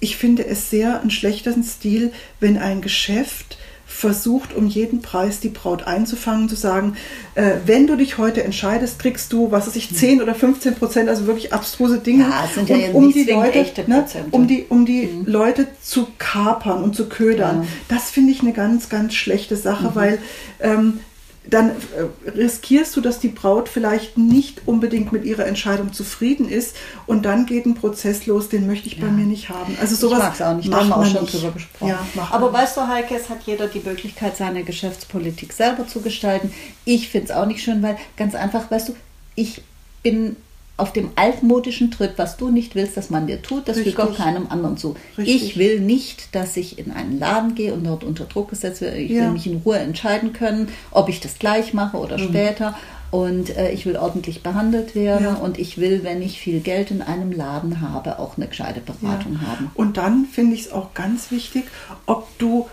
ich 0.00 0.16
finde 0.16 0.46
es 0.46 0.70
sehr 0.70 1.00
einen 1.00 1.10
schlechten 1.10 1.62
Stil, 1.62 2.12
wenn 2.40 2.56
ein 2.56 2.80
Geschäft 2.80 3.58
versucht, 3.86 4.54
um 4.54 4.66
jeden 4.66 5.02
Preis 5.02 5.40
die 5.40 5.48
Braut 5.48 5.82
einzufangen, 5.86 6.48
zu 6.48 6.54
sagen, 6.54 6.96
äh, 7.34 7.54
wenn 7.66 7.86
du 7.86 7.96
dich 7.96 8.16
heute 8.18 8.42
entscheidest, 8.44 8.98
kriegst 8.98 9.32
du, 9.32 9.50
was 9.50 9.66
weiß 9.66 9.76
ich, 9.76 9.94
10 9.94 10.22
oder 10.22 10.34
15 10.34 10.76
Prozent, 10.76 11.08
also 11.08 11.26
wirklich 11.26 11.52
abstruse 11.52 11.98
Dinge. 11.98 12.22
Ja, 12.22 12.44
es 12.46 12.54
sind 12.54 12.68
ja 12.70 12.76
Und 12.76 12.82
jetzt 12.82 12.94
um 12.94 13.12
die 13.12 13.24
Leute, 13.24 13.84
ne, 13.88 14.06
um 14.30 14.46
die, 14.46 14.64
um 14.68 14.86
die 14.86 15.08
Leute 15.26 15.66
zu 15.82 16.06
kapern 16.18 16.82
und 16.82 16.96
zu 16.96 17.08
ködern. 17.08 17.64
Ja. 17.64 17.68
Das 17.96 18.10
finde 18.10 18.32
ich 18.32 18.40
eine 18.40 18.52
ganz, 18.52 18.88
ganz 18.88 19.12
schlechte 19.12 19.56
Sache, 19.56 19.88
Mhm. 19.88 19.94
weil 19.94 20.18
ähm, 20.60 21.00
dann 21.48 21.70
äh, 21.70 22.30
riskierst 22.30 22.94
du, 22.96 23.00
dass 23.00 23.18
die 23.18 23.28
Braut 23.28 23.68
vielleicht 23.68 24.18
nicht 24.18 24.62
unbedingt 24.66 25.10
mit 25.10 25.24
ihrer 25.24 25.46
Entscheidung 25.46 25.92
zufrieden 25.92 26.48
ist 26.48 26.76
und 27.06 27.24
dann 27.24 27.46
geht 27.46 27.64
ein 27.66 27.74
Prozess 27.74 28.26
los, 28.26 28.48
den 28.50 28.66
möchte 28.66 28.88
ich 28.88 29.00
bei 29.00 29.06
Ja. 29.06 29.12
mir 29.12 29.24
nicht 29.24 29.48
haben. 29.48 29.76
Also 29.80 29.96
sowas 29.96 30.18
ich 30.18 30.24
mag 30.24 30.34
es 30.34 30.42
auch 30.42 30.54
nicht, 30.54 30.72
da 30.72 30.76
haben 30.80 30.88
wir 30.90 30.96
auch 30.98 31.04
schon 31.06 31.22
nicht. 31.22 31.34
drüber 31.34 31.52
gesprochen. 31.52 31.88
Ja, 31.88 32.06
Aber 32.30 32.52
weißt 32.52 32.76
du, 32.76 32.86
Heike, 32.86 33.16
es 33.16 33.30
hat 33.30 33.38
jeder 33.46 33.68
die 33.68 33.80
Möglichkeit, 33.80 34.36
seine 34.36 34.64
Geschäftspolitik 34.64 35.52
selber 35.54 35.88
zu 35.88 36.02
gestalten. 36.02 36.52
Ich 36.84 37.08
finde 37.08 37.26
es 37.28 37.30
auch 37.32 37.46
nicht 37.46 37.62
schön, 37.62 37.82
weil 37.82 37.96
ganz 38.16 38.34
einfach, 38.34 38.70
weißt 38.70 38.90
du, 38.90 38.96
ich 39.34 39.62
bin 40.02 40.36
auf 40.80 40.92
dem 40.92 41.10
altmodischen 41.16 41.90
Trip, 41.90 42.12
was 42.16 42.36
du 42.36 42.48
nicht 42.50 42.74
willst, 42.74 42.96
dass 42.96 43.10
man 43.10 43.26
dir 43.26 43.42
tut, 43.42 43.68
das 43.68 43.78
fügt 43.78 44.00
auch 44.00 44.16
keinem 44.16 44.46
anderen 44.48 44.76
zu. 44.76 44.96
Richtig. 45.16 45.42
Ich 45.42 45.56
will 45.58 45.80
nicht, 45.80 46.34
dass 46.34 46.56
ich 46.56 46.78
in 46.78 46.90
einen 46.90 47.18
Laden 47.18 47.54
gehe 47.54 47.72
und 47.74 47.84
dort 47.84 48.02
unter 48.04 48.24
Druck 48.24 48.50
gesetzt 48.50 48.80
werde. 48.80 48.96
Ich 48.98 49.10
Ja. 49.12 49.22
will 49.24 49.30
mich 49.32 49.46
in 49.46 49.58
Ruhe 49.64 49.78
entscheiden 49.78 50.32
können, 50.32 50.68
ob 50.90 51.08
ich 51.08 51.20
das 51.20 51.38
gleich 51.38 51.74
mache 51.74 51.96
oder 51.98 52.18
Mhm. 52.18 52.28
später. 52.28 52.74
Und 53.12 53.56
äh, 53.56 53.72
ich 53.72 53.86
will 53.86 53.96
ordentlich 53.96 54.42
behandelt 54.44 54.94
werden 54.94 55.24
Ja. 55.24 55.34
und 55.34 55.58
ich 55.58 55.78
will, 55.78 56.04
wenn 56.04 56.22
ich 56.22 56.38
viel 56.40 56.60
Geld 56.60 56.92
in 56.92 57.02
einem 57.02 57.32
Laden 57.32 57.80
habe, 57.80 58.20
auch 58.20 58.36
eine 58.36 58.46
gescheite 58.46 58.80
Beratung 58.80 59.32
Ja. 59.42 59.48
haben. 59.48 59.70
Und 59.74 59.96
dann 59.96 60.26
finde 60.26 60.54
ich 60.54 60.66
es 60.66 60.72
auch 60.72 60.94
ganz 60.94 61.32
wichtig, 61.32 61.64
ob 62.06 62.28
du 62.38 62.68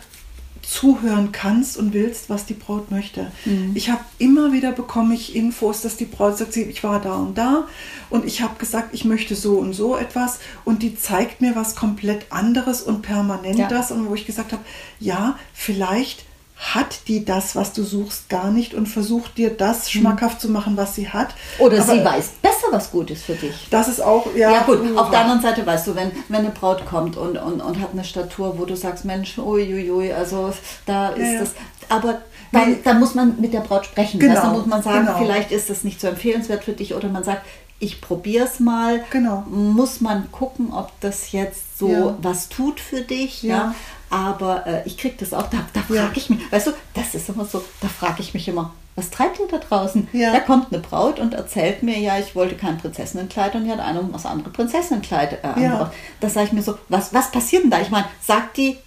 zuhören 0.67 1.32
kannst 1.32 1.77
und 1.77 1.93
willst, 1.93 2.30
was 2.30 2.45
die 2.45 2.53
Braut 2.53 2.91
möchte. 2.91 3.32
Mhm. 3.45 3.71
Ich 3.73 3.89
habe 3.89 4.03
immer 4.17 4.51
wieder 4.51 4.73
bekomme 4.73 5.15
ich 5.15 5.34
Infos, 5.36 5.82
dass 5.82 5.95
die 5.95 6.06
Braut 6.06 6.38
sagt, 6.38 6.58
ich 6.58 6.84
war 6.84 6.99
da 7.01 7.15
und 7.15 7.38
da 7.38 7.67
und 8.10 8.25
ich 8.25 8.41
habe 8.41 8.60
gesagt, 8.60 8.89
ich 8.93 9.06
möchte 9.06 9.36
so 9.36 9.58
und 9.60 9.71
so 9.73 9.95
etwas 9.95 10.39
und 10.65 10.84
die 10.84 10.95
zeigt 10.97 11.39
mir 11.39 11.56
was 11.56 11.75
komplett 11.75 12.32
anderes 12.32 12.82
und 12.82 13.01
permanent 13.01 13.58
Ja. 13.58 13.67
das 13.69 13.91
und 13.91 14.10
wo 14.10 14.15
ich 14.15 14.25
gesagt 14.25 14.51
habe, 14.51 14.63
ja, 14.99 15.39
vielleicht 15.53 16.25
hat 16.58 17.08
die 17.08 17.24
das, 17.24 17.56
was 17.56 17.74
du 17.74 17.84
suchst, 17.84 18.30
gar 18.30 18.50
nicht 18.52 18.74
und 18.74 18.88
versucht 18.88 19.38
dir 19.38 19.52
das 19.52 19.91
schmackhaft 19.91 20.41
zu 20.41 20.50
machen, 20.50 20.76
was 20.76 20.96
sie 20.96 21.08
hat. 21.10 21.30
Mhm. 21.60 21.65
Oder 21.65 21.82
Aber 21.82 21.93
sie 21.93 22.04
weiß 22.04 22.30
besser, 22.41 22.67
was 22.72 22.89
gut 22.91 23.12
ist 23.12 23.26
für 23.26 23.36
dich. 23.36 23.67
Das 23.70 23.88
ist 23.88 24.02
auch, 24.02 24.26
ja. 24.36 24.52
Ja, 24.52 24.62
gut, 24.63 24.80
auf 24.98 25.12
der 25.12 25.20
anderen 25.20 25.41
Seite 25.41 25.65
weißt 25.65 25.88
du, 25.88 25.96
wenn, 25.96 26.12
wenn 26.30 26.39
eine 26.39 26.50
Braut 26.50 26.86
kommt 26.86 27.15
und, 27.15 27.38
und, 27.38 27.62
und 27.62 27.80
hat 27.80 27.91
eine 27.93 28.04
Statur, 28.04 28.58
wo 28.58 28.65
du 28.65 28.76
sagst, 28.76 29.06
Mensch, 29.06 29.38
uiuiui, 29.38 30.12
also 30.12 30.52
da 30.86 31.10
ist 31.10 31.34
Ja, 31.34 31.39
das. 31.39 31.52
Aber 31.89 32.22
dann, 32.52 32.78
dann 32.84 33.00
muss 33.00 33.13
man 33.13 33.39
mit 33.39 33.54
der 33.54 33.60
Braut 33.60 33.86
sprechen. 33.86 34.20
Genau, 34.20 34.34
dann 34.34 34.54
muss 34.54 34.65
man 34.65 34.82
sagen, 34.82 35.06
genau. 35.06 35.17
vielleicht 35.20 35.52
ist 35.52 35.70
das 35.70 35.84
nicht 35.84 36.02
so 36.02 36.08
empfehlenswert 36.08 36.63
für 36.63 36.74
dich 36.74 36.96
oder 36.96 37.08
man 37.08 37.24
sagt, 37.24 37.46
ich 37.79 38.01
probiere 38.01 38.45
es 38.45 38.59
mal. 38.59 39.03
Genau. 39.11 39.43
Muss 39.49 40.01
man 40.01 40.31
gucken, 40.31 40.73
ob 40.73 40.91
das 41.01 41.31
jetzt 41.31 41.77
so 41.79 41.89
Ja. 41.89 42.17
was 42.21 42.49
tut 42.49 42.79
für 42.79 43.01
dich. 43.01 43.43
Ja. 43.43 43.55
Ja. 43.57 43.75
Aber 44.09 44.65
äh, 44.65 44.81
ich 44.85 44.97
kriege 44.97 45.15
das 45.19 45.33
auch, 45.33 45.47
da, 45.49 45.57
da 45.73 45.81
Ja. 45.93 46.03
frage 46.05 46.17
ich 46.19 46.29
mich, 46.29 46.51
weißt 46.51 46.67
du, 46.67 46.71
das 46.93 47.13
ist 47.13 47.29
immer 47.29 47.45
so, 47.45 47.63
da 47.81 47.87
frage 47.87 48.21
ich 48.21 48.33
mich 48.33 48.47
immer, 48.47 48.73
was 48.95 49.11
treibt 49.11 49.37
ihr 49.39 49.47
da 49.47 49.57
draußen? 49.59 50.07
Ja. 50.11 50.31
Da 50.31 50.39
kommt 50.39 50.73
eine 50.73 50.81
Braut 50.81 51.19
und 51.19 51.35
erzählt 51.35 51.83
mir, 51.83 51.99
ja, 51.99 52.17
ich 52.17 52.35
wollte 52.35 52.55
kein 52.55 52.79
Prinzessinnenkleid 52.79 53.53
und 53.53 53.65
die 53.65 53.71
hat 53.71 53.79
eine 53.79 54.03
das 54.11 54.25
andere 54.25 54.49
Prinzessinnenkleid 54.49 55.43
äh, 55.43 55.61
Ja. 55.61 55.91
Da 56.19 56.29
sage 56.29 56.47
ich 56.47 56.53
mir 56.53 56.63
so, 56.63 56.77
was, 56.89 57.13
was 57.13 57.29
passiert 57.31 57.63
denn 57.63 57.69
da? 57.69 57.79
Ich 57.81 57.91
meine, 57.91 58.05
sagt 58.21 58.57
die, 58.57 58.77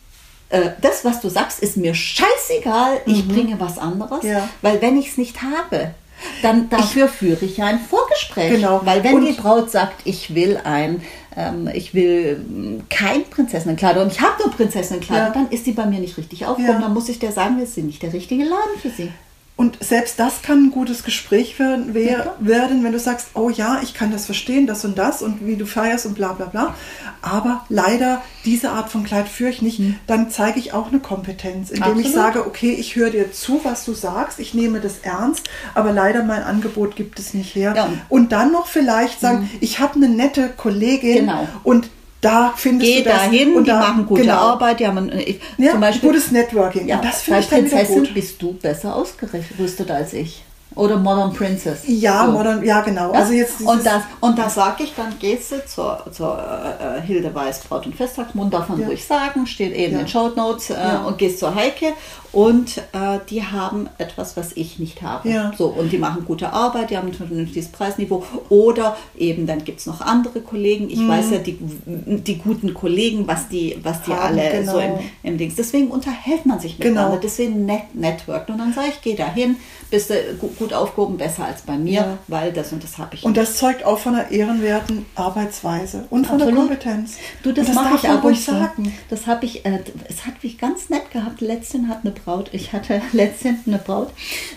äh, 0.48 0.70
das, 0.80 1.04
was 1.04 1.20
du 1.20 1.28
sagst, 1.28 1.60
ist 1.60 1.76
mir 1.76 1.94
scheißegal, 1.94 3.02
ich 3.06 3.28
bringe 3.28 3.60
was 3.60 3.78
anderes, 3.78 4.22
Mhm. 4.24 4.30
Ja. 4.30 4.48
weil 4.62 4.80
wenn 4.82 4.98
ich 4.98 5.10
es 5.10 5.16
nicht 5.18 5.42
habe, 5.42 5.94
dann 6.42 6.68
dafür 6.70 7.08
führe 7.08 7.44
ich 7.44 7.56
ja 7.56 7.66
ein 7.66 7.80
Vorgespräch. 7.80 8.50
Genau. 8.52 8.80
Weil 8.84 9.02
wenn 9.04 9.14
Und- 9.16 9.26
die 9.26 9.32
Braut 9.32 9.70
sagt, 9.70 10.02
ich 10.04 10.34
will 10.34 10.58
ein, 10.64 11.02
ähm, 11.36 11.68
ich 11.72 11.94
will 11.94 12.44
ähm, 12.48 12.82
kein 12.90 13.24
Prinzessinnenkleid 13.24 13.96
und 13.98 14.12
ich 14.12 14.20
habe 14.20 14.42
nur 14.42 14.52
Prinzessinnenkleider, 14.52 15.26
Ja. 15.28 15.30
dann 15.32 15.48
ist 15.50 15.66
die 15.66 15.72
bei 15.72 15.86
mir 15.86 16.00
nicht 16.00 16.16
richtig 16.18 16.46
aufgehoben. 16.46 16.74
Ja. 16.74 16.80
Dann 16.80 16.94
muss 16.94 17.08
ich 17.08 17.18
der 17.18 17.32
sagen, 17.32 17.58
wir 17.58 17.66
sind 17.66 17.86
nicht 17.86 18.02
der 18.02 18.12
richtige 18.12 18.44
Laden 18.44 18.78
für 18.80 18.90
sie. 18.90 19.10
Und 19.60 19.76
selbst 19.84 20.18
das 20.18 20.40
kann 20.40 20.64
ein 20.68 20.70
gutes 20.70 21.04
Gespräch 21.04 21.58
werden, 21.58 21.90
wer- 21.92 22.10
Ja. 22.10 22.34
werden, 22.38 22.82
wenn 22.82 22.92
du 22.92 22.98
sagst, 22.98 23.28
oh 23.34 23.50
ja, 23.50 23.80
ich 23.82 23.92
kann 23.92 24.10
das 24.10 24.24
verstehen, 24.24 24.66
das 24.66 24.86
und 24.86 24.96
das 24.96 25.20
und 25.20 25.46
wie 25.46 25.56
du 25.56 25.66
feierst 25.66 26.06
und 26.06 26.14
bla 26.14 26.32
bla 26.32 26.46
bla. 26.46 26.74
Aber 27.20 27.66
leider, 27.68 28.22
diese 28.46 28.70
Art 28.70 28.88
von 28.90 29.04
Kleid 29.04 29.28
führe 29.28 29.50
ich 29.50 29.60
nicht. 29.60 29.82
Dann 30.06 30.30
zeige 30.30 30.58
ich 30.58 30.72
auch 30.72 30.88
eine 30.88 30.98
Kompetenz, 31.00 31.68
indem 31.68 31.98
ich 31.98 32.06
Absolut. 32.06 32.14
sage, 32.14 32.46
okay, 32.46 32.72
ich 32.72 32.96
höre 32.96 33.10
dir 33.10 33.32
zu, 33.32 33.60
was 33.62 33.84
du 33.84 33.92
sagst, 33.92 34.38
ich 34.40 34.54
nehme 34.54 34.80
das 34.80 35.00
ernst, 35.02 35.50
aber 35.74 35.92
leider 35.92 36.24
mein 36.24 36.42
Angebot 36.42 36.96
gibt 36.96 37.18
es 37.18 37.34
nicht 37.34 37.54
her. 37.54 37.74
Ja. 37.76 37.88
Mhm. 37.88 38.00
Und 38.08 38.32
dann 38.32 38.52
noch 38.52 38.66
vielleicht 38.66 39.20
sagen, 39.20 39.50
ich 39.60 39.78
habe 39.78 39.96
eine 39.96 40.08
nette 40.08 40.48
Kollegin 40.56 41.16
Genau. 41.26 41.46
und 41.64 41.90
da 42.20 42.52
findest 42.56 42.90
Geh 42.90 42.98
du 43.02 43.08
das. 43.08 43.14
dahin, 43.18 43.54
und 43.54 43.64
die 43.64 43.70
da, 43.70 43.80
machen 43.80 44.06
gute 44.06 44.22
genau. 44.22 44.34
Arbeit, 44.34 44.80
die 44.80 44.86
haben 44.86 44.98
ein, 44.98 45.18
ich, 45.18 45.40
Ja, 45.56 45.72
zum 45.72 45.80
Beispiel 45.80 46.08
gutes 46.10 46.30
Networking. 46.30 46.86
Ja, 46.88 46.96
und 46.96 47.04
das 47.04 47.22
finde 47.22 47.40
ich 47.40 47.48
dann 47.48 47.60
Prinzessin 47.60 47.98
gut. 48.04 48.14
bist 48.14 48.42
du 48.42 48.52
besser 48.54 48.94
ausgerüstet 48.94 49.90
als 49.90 50.12
ich. 50.12 50.42
Oder 50.80 50.96
Modern 50.96 51.32
Princess. 51.34 51.82
Ja, 51.86 52.24
So. 52.24 52.32
modern, 52.32 52.64
ja 52.64 52.80
genau. 52.80 53.12
Ja? 53.12 53.20
Also 53.20 53.32
jetzt 53.34 53.60
und 53.60 53.84
das, 53.84 54.02
und 54.20 54.38
da 54.38 54.48
sage 54.48 54.84
ich, 54.84 54.94
dann 54.96 55.12
gehst 55.18 55.52
du 55.52 55.56
zur, 55.66 56.04
zur 56.10 56.38
äh, 56.38 57.00
Hilde 57.02 57.34
Weiß 57.34 57.60
Braut 57.64 57.84
und 57.86 57.94
Festtagsmund, 57.94 58.54
darf 58.54 58.68
man 58.70 58.80
Ja. 58.80 58.86
ruhig 58.86 59.04
sagen, 59.04 59.46
steht 59.46 59.74
eben 59.74 59.94
Ja. 59.94 60.00
in 60.00 60.08
Show 60.08 60.28
Notes 60.34 60.70
äh, 60.70 60.74
und 61.06 61.18
gehst 61.18 61.38
zur 61.38 61.54
Heike 61.54 61.86
und 62.32 62.78
äh, 62.78 63.18
die 63.28 63.42
haben 63.44 63.88
etwas, 63.98 64.36
was 64.36 64.52
ich 64.56 64.78
nicht 64.78 65.02
habe. 65.02 65.28
Ja. 65.28 65.52
So, 65.58 65.66
und 65.66 65.92
die 65.92 65.98
machen 65.98 66.24
gute 66.24 66.52
Arbeit, 66.52 66.90
die 66.90 66.96
haben 66.96 67.08
ein 67.08 67.14
vernünftiges 67.14 67.68
Preisniveau 67.68 68.24
oder 68.48 68.96
eben 69.18 69.46
dann 69.46 69.64
gibt 69.64 69.80
es 69.80 69.86
noch 69.86 70.00
andere 70.00 70.40
Kollegen. 70.40 70.88
Ich 70.88 71.06
weiß 71.06 71.30
ja, 71.32 71.38
die, 71.38 71.58
die 71.86 72.38
guten 72.38 72.72
Kollegen, 72.72 73.26
was 73.28 73.48
die, 73.48 73.76
was 73.82 74.02
die 74.02 74.10
Mhm. 74.12 74.14
Haben, 74.16 74.38
alle 74.38 74.50
genau. 74.50 74.72
so 74.72 74.78
im, 74.78 74.92
im 75.24 75.36
Dings. 75.38 75.56
Deswegen 75.56 75.88
unterhält 75.88 76.46
man 76.46 76.58
sich 76.58 76.78
miteinander, 76.78 77.10
Genau. 77.10 77.20
deswegen 77.22 77.66
net, 77.66 77.94
networkt. 77.94 78.48
Und 78.48 78.58
dann 78.58 78.72
sage 78.72 78.88
ich, 78.88 79.00
geh 79.02 79.14
dahin, 79.14 79.56
bist 79.90 80.10
du 80.10 80.14
gu- 80.38 80.48
gut 80.58 80.72
aufgehoben, 80.72 81.16
besser 81.16 81.44
als 81.46 81.62
bei 81.62 81.76
mir, 81.76 81.92
Ja. 81.92 82.18
weil 82.28 82.52
das 82.52 82.72
und 82.72 82.82
das 82.84 82.98
habe 82.98 83.14
ich 83.16 83.24
Und 83.24 83.36
das 83.36 83.56
zeugt 83.56 83.84
auch 83.84 83.98
von 83.98 84.14
einer 84.14 84.30
ehrenwerten 84.30 85.04
Arbeitsweise 85.14 86.04
und 86.10 86.26
von 86.26 86.38
der 86.38 86.48
Absolut. 86.48 86.68
Kompetenz. 86.68 87.14
Du, 87.42 87.52
das, 87.52 87.68
Und 87.68 87.74
mache 87.74 87.96
ich 87.96 88.02
man 88.04 88.12
ab 88.12 88.24
und 88.24 88.30
ruhig 88.30 88.44
zu. 88.44 88.50
sagen. 88.52 88.94
Das 89.08 89.26
habe 89.26 89.44
ich, 89.46 89.64
äh, 89.66 89.80
es 90.08 90.26
hat 90.26 90.42
mich 90.42 90.58
ganz 90.58 90.88
nett 90.90 91.10
gehabt. 91.10 91.40
Letztens 91.40 91.88
hat 91.88 92.00
eine 92.04 92.12
Braut, 92.12 92.50
ich 92.52 92.72
hatte 92.72 93.00
letztens 93.12 93.66
eine 93.66 93.78
Braut, 93.78 94.10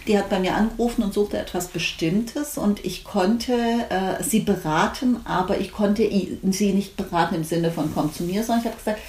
die 0.07 0.17
hat 0.17 0.29
bei 0.29 0.39
mir 0.39 0.55
angerufen 0.55 1.03
und 1.03 1.13
suchte 1.13 1.37
etwas 1.37 1.67
Bestimmtes 1.67 2.57
und 2.57 2.83
ich 2.85 3.03
konnte 3.03 3.53
äh, 3.53 4.23
sie 4.23 4.39
beraten, 4.41 5.17
aber 5.25 5.59
ich 5.59 5.71
konnte 5.71 6.07
sie 6.51 6.73
nicht 6.73 6.95
beraten 6.97 7.35
im 7.35 7.43
Sinne 7.43 7.71
von 7.71 7.91
komm 7.93 8.13
zu 8.13 8.23
mir, 8.23 8.43
sondern 8.43 8.59
ich 8.61 8.65
habe 8.67 8.77
gesagt, 8.77 8.99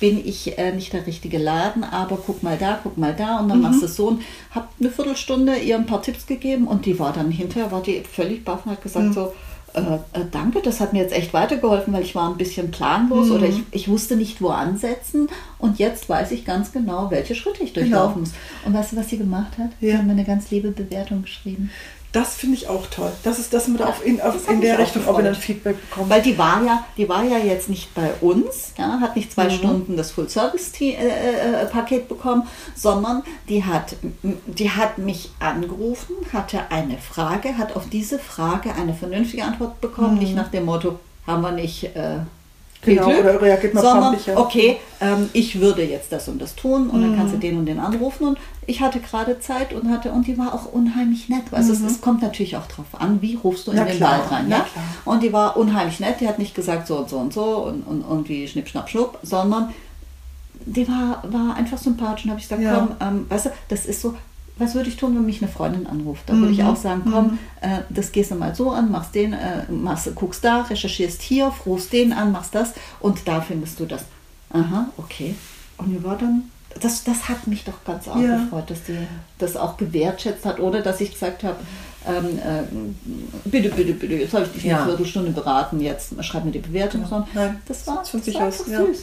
bin 0.00 0.26
ich 0.26 0.58
äh, 0.58 0.72
nicht 0.72 0.92
der 0.92 1.06
richtige 1.06 1.38
Laden, 1.38 1.82
aber 1.84 2.18
guck 2.24 2.42
mal 2.42 2.58
da, 2.58 2.78
guck 2.82 2.98
mal 2.98 3.14
da 3.16 3.38
und 3.38 3.48
dann 3.48 3.62
machst 3.62 3.80
du 3.80 3.86
es 3.86 3.96
so 3.96 4.08
und 4.08 4.22
habe 4.50 4.68
eine 4.78 4.90
Viertelstunde 4.90 5.56
ihr 5.56 5.76
ein 5.76 5.86
paar 5.86 6.02
Tipps 6.02 6.26
gegeben 6.26 6.66
und 6.68 6.84
die 6.84 6.98
war 6.98 7.12
dann 7.12 7.30
hinterher, 7.30 7.72
war 7.72 7.82
die 7.82 8.02
völlig 8.02 8.44
baff 8.44 8.66
und 8.66 8.72
hat 8.72 8.82
gesagt 8.82 9.14
so, 9.14 9.32
äh, 9.74 9.80
äh, 9.80 10.24
danke, 10.30 10.60
das 10.62 10.80
hat 10.80 10.92
mir 10.92 11.00
jetzt 11.02 11.14
echt 11.14 11.32
weitergeholfen, 11.34 11.92
weil 11.92 12.02
ich 12.02 12.14
war 12.14 12.30
ein 12.30 12.36
bisschen 12.36 12.70
planlos 12.70 13.30
oder 13.30 13.46
ich, 13.46 13.62
ich 13.72 13.88
wusste 13.88 14.16
nicht, 14.16 14.40
wo 14.40 14.48
ansetzen 14.48 15.28
und 15.58 15.78
jetzt 15.78 16.08
weiß 16.08 16.30
ich 16.32 16.44
ganz 16.44 16.72
genau, 16.72 17.10
welche 17.10 17.34
Schritte 17.34 17.62
ich 17.62 17.72
durchlaufen 17.72 18.20
muss. 18.20 18.32
Und 18.64 18.74
weißt 18.74 18.92
du, 18.92 18.96
was 18.96 19.08
sie 19.10 19.18
gemacht 19.18 19.58
hat? 19.58 19.70
Sie 19.80 19.88
Ja. 19.88 19.98
hat 19.98 20.04
mir 20.06 20.12
eine 20.12 20.24
ganz 20.24 20.50
liebe 20.50 20.70
Bewertung 20.70 21.22
geschrieben. 21.22 21.70
Das 22.16 22.34
finde 22.34 22.56
ich 22.56 22.66
auch 22.66 22.86
toll. 22.86 23.12
Das 23.24 23.38
ist, 23.38 23.52
dass 23.52 23.68
man 23.68 23.76
da 23.76 23.84
auf 23.88 24.02
in, 24.02 24.22
auf, 24.22 24.48
in 24.48 24.62
der 24.62 24.78
Richtung 24.78 25.06
auch 25.06 25.18
wieder. 25.18 25.34
Feedback 25.34 25.76
bekommt. 25.90 26.08
Weil 26.08 26.22
die 26.22 26.38
war 26.38 26.62
ja, 26.64 26.82
die 26.96 27.06
war 27.10 27.22
ja 27.22 27.36
jetzt 27.36 27.68
nicht 27.68 27.94
bei 27.94 28.10
uns, 28.22 28.72
ja, 28.78 29.00
hat 29.02 29.16
nicht 29.16 29.30
zwei 29.32 29.50
Stunden 29.50 29.98
das 29.98 30.12
Full-Service-Paket 30.12 32.08
bekommen, 32.08 32.44
sondern 32.74 33.22
die 33.50 33.64
hat, 33.64 33.96
die 34.22 34.70
hat 34.70 34.96
mich 34.96 35.30
angerufen, 35.40 36.14
hatte 36.32 36.60
eine 36.70 36.96
Frage, 36.96 37.58
hat 37.58 37.76
auf 37.76 37.88
diese 37.90 38.18
Frage 38.18 38.74
eine 38.74 38.94
vernünftige 38.94 39.44
Antwort 39.44 39.82
bekommen, 39.82 40.18
nicht 40.18 40.34
nach 40.34 40.48
dem 40.48 40.64
Motto, 40.64 40.98
haben 41.26 41.42
wir 41.42 41.52
nicht 41.52 41.84
äh, 41.84 42.20
Genau, 42.82 43.06
Glück, 43.06 43.20
oder 43.20 43.42
reagiert 43.42 43.74
mal 43.74 43.80
sondern 43.82 44.16
okay, 44.36 44.76
ähm, 45.00 45.28
ich 45.32 45.60
würde 45.60 45.82
jetzt 45.82 46.12
das 46.12 46.28
und 46.28 46.40
das 46.40 46.54
tun 46.54 46.88
und 46.88 47.02
dann 47.02 47.12
Mhm. 47.12 47.16
kannst 47.16 47.34
du 47.34 47.38
den 47.38 47.58
und 47.58 47.66
den 47.66 47.80
anrufen 47.80 48.28
und 48.28 48.38
ich 48.68 48.80
hatte 48.80 49.00
gerade 49.00 49.38
Zeit 49.40 49.72
und 49.72 49.90
hatte 49.90 50.10
und 50.12 50.26
die 50.26 50.36
war 50.38 50.52
auch 50.54 50.72
unheimlich 50.72 51.28
nett. 51.28 51.44
Also 51.52 51.72
es, 51.72 51.80
es 51.80 52.00
kommt 52.00 52.22
natürlich 52.22 52.56
auch 52.56 52.66
drauf 52.66 52.86
an, 52.98 53.22
wie 53.22 53.34
rufst 53.36 53.66
du 53.66 53.70
in 53.70 53.76
Mhm. 53.78 53.82
Na 53.84 53.88
den 53.90 53.96
klar, 53.96 54.18
Wald 54.20 54.30
rein, 54.32 54.48
ja? 54.50 54.66
Und 55.04 55.22
die 55.22 55.32
war 55.32 55.56
unheimlich 55.56 56.00
nett, 56.00 56.20
die 56.20 56.26
hat 56.28 56.38
nicht 56.38 56.54
gesagt 56.54 56.86
so 56.86 56.98
und 56.98 57.08
so 57.08 57.18
und 57.18 57.32
so 57.32 57.44
und, 57.66 57.82
und, 57.82 58.02
und 58.02 58.28
wie 58.28 58.46
schnipp, 58.48 58.68
schnapp, 58.68 58.88
schnupp, 58.88 59.18
sondern 59.22 59.72
die 60.64 60.86
war, 60.88 61.22
war 61.28 61.54
einfach 61.54 61.78
sympathisch 61.78 62.24
und 62.24 62.30
habe 62.32 62.40
ich 62.40 62.48
gesagt, 62.48 62.62
Ja. 62.62 62.74
komm, 62.74 62.96
ähm, 63.00 63.26
weißt 63.28 63.46
du, 63.46 63.50
das 63.68 63.86
ist 63.86 64.00
so, 64.02 64.14
was 64.58 64.74
würde 64.74 64.88
ich 64.88 64.96
tun, 64.96 65.14
wenn 65.14 65.26
mich 65.26 65.42
eine 65.42 65.50
Freundin 65.52 65.86
anruft? 65.86 66.22
Da 66.26 66.32
würde 66.34 66.50
ich 66.52 66.58
Mhm. 66.60 66.66
auch 66.66 66.76
sagen, 66.76 67.02
komm, 67.10 67.38
äh, 67.60 67.82
das 67.90 68.10
gehst 68.10 68.30
du 68.30 68.34
mal 68.36 68.54
so 68.54 68.70
an, 68.70 68.90
machst 68.90 69.14
den, 69.14 69.32
äh, 69.34 69.70
machst, 69.70 70.12
guckst 70.14 70.42
da, 70.44 70.62
recherchierst 70.62 71.22
hier, 71.22 71.52
rufst 71.66 71.92
den 71.92 72.12
an, 72.12 72.32
machst 72.32 72.54
das 72.54 72.72
und 73.00 73.28
da 73.28 73.40
findest 73.42 73.78
du 73.78 73.84
das. 73.86 74.04
Aha, 74.50 74.86
okay. 74.96 75.34
Und 75.76 75.88
die 75.90 76.02
war 76.02 76.16
dann, 76.16 76.50
das, 76.80 77.04
das 77.04 77.28
hat 77.28 77.46
mich 77.46 77.64
doch 77.64 77.84
ganz 77.84 78.08
arg 78.08 78.22
Ja. 78.22 78.36
gefreut, 78.38 78.70
dass 78.70 78.82
die 78.84 78.96
das 79.38 79.56
auch 79.56 79.76
gewertschätzt 79.76 80.44
hat, 80.44 80.60
ohne 80.60 80.82
dass 80.82 81.00
ich 81.00 81.12
gesagt 81.12 81.42
habe, 81.44 81.56
ähm, 82.06 82.38
äh, 82.38 83.48
bitte, 83.48 83.68
bitte, 83.70 83.92
bitte, 83.94 84.14
jetzt 84.14 84.32
habe 84.34 84.44
ich 84.46 84.52
dich 84.52 84.64
Ja. 84.64 84.78
eine 84.78 84.86
Viertelstunde 84.86 85.32
beraten, 85.32 85.80
jetzt 85.80 86.12
schreib 86.24 86.44
mir 86.44 86.52
die 86.52 86.60
Bewertung, 86.60 87.02
sondern 87.06 87.28
Nein, 87.34 87.60
das 87.66 87.86
war, 87.86 88.04
das 88.10 88.24
sich 88.24 88.34
war 88.34 88.48
aus, 88.48 88.64
ja. 88.70 88.78
süß. 88.84 88.98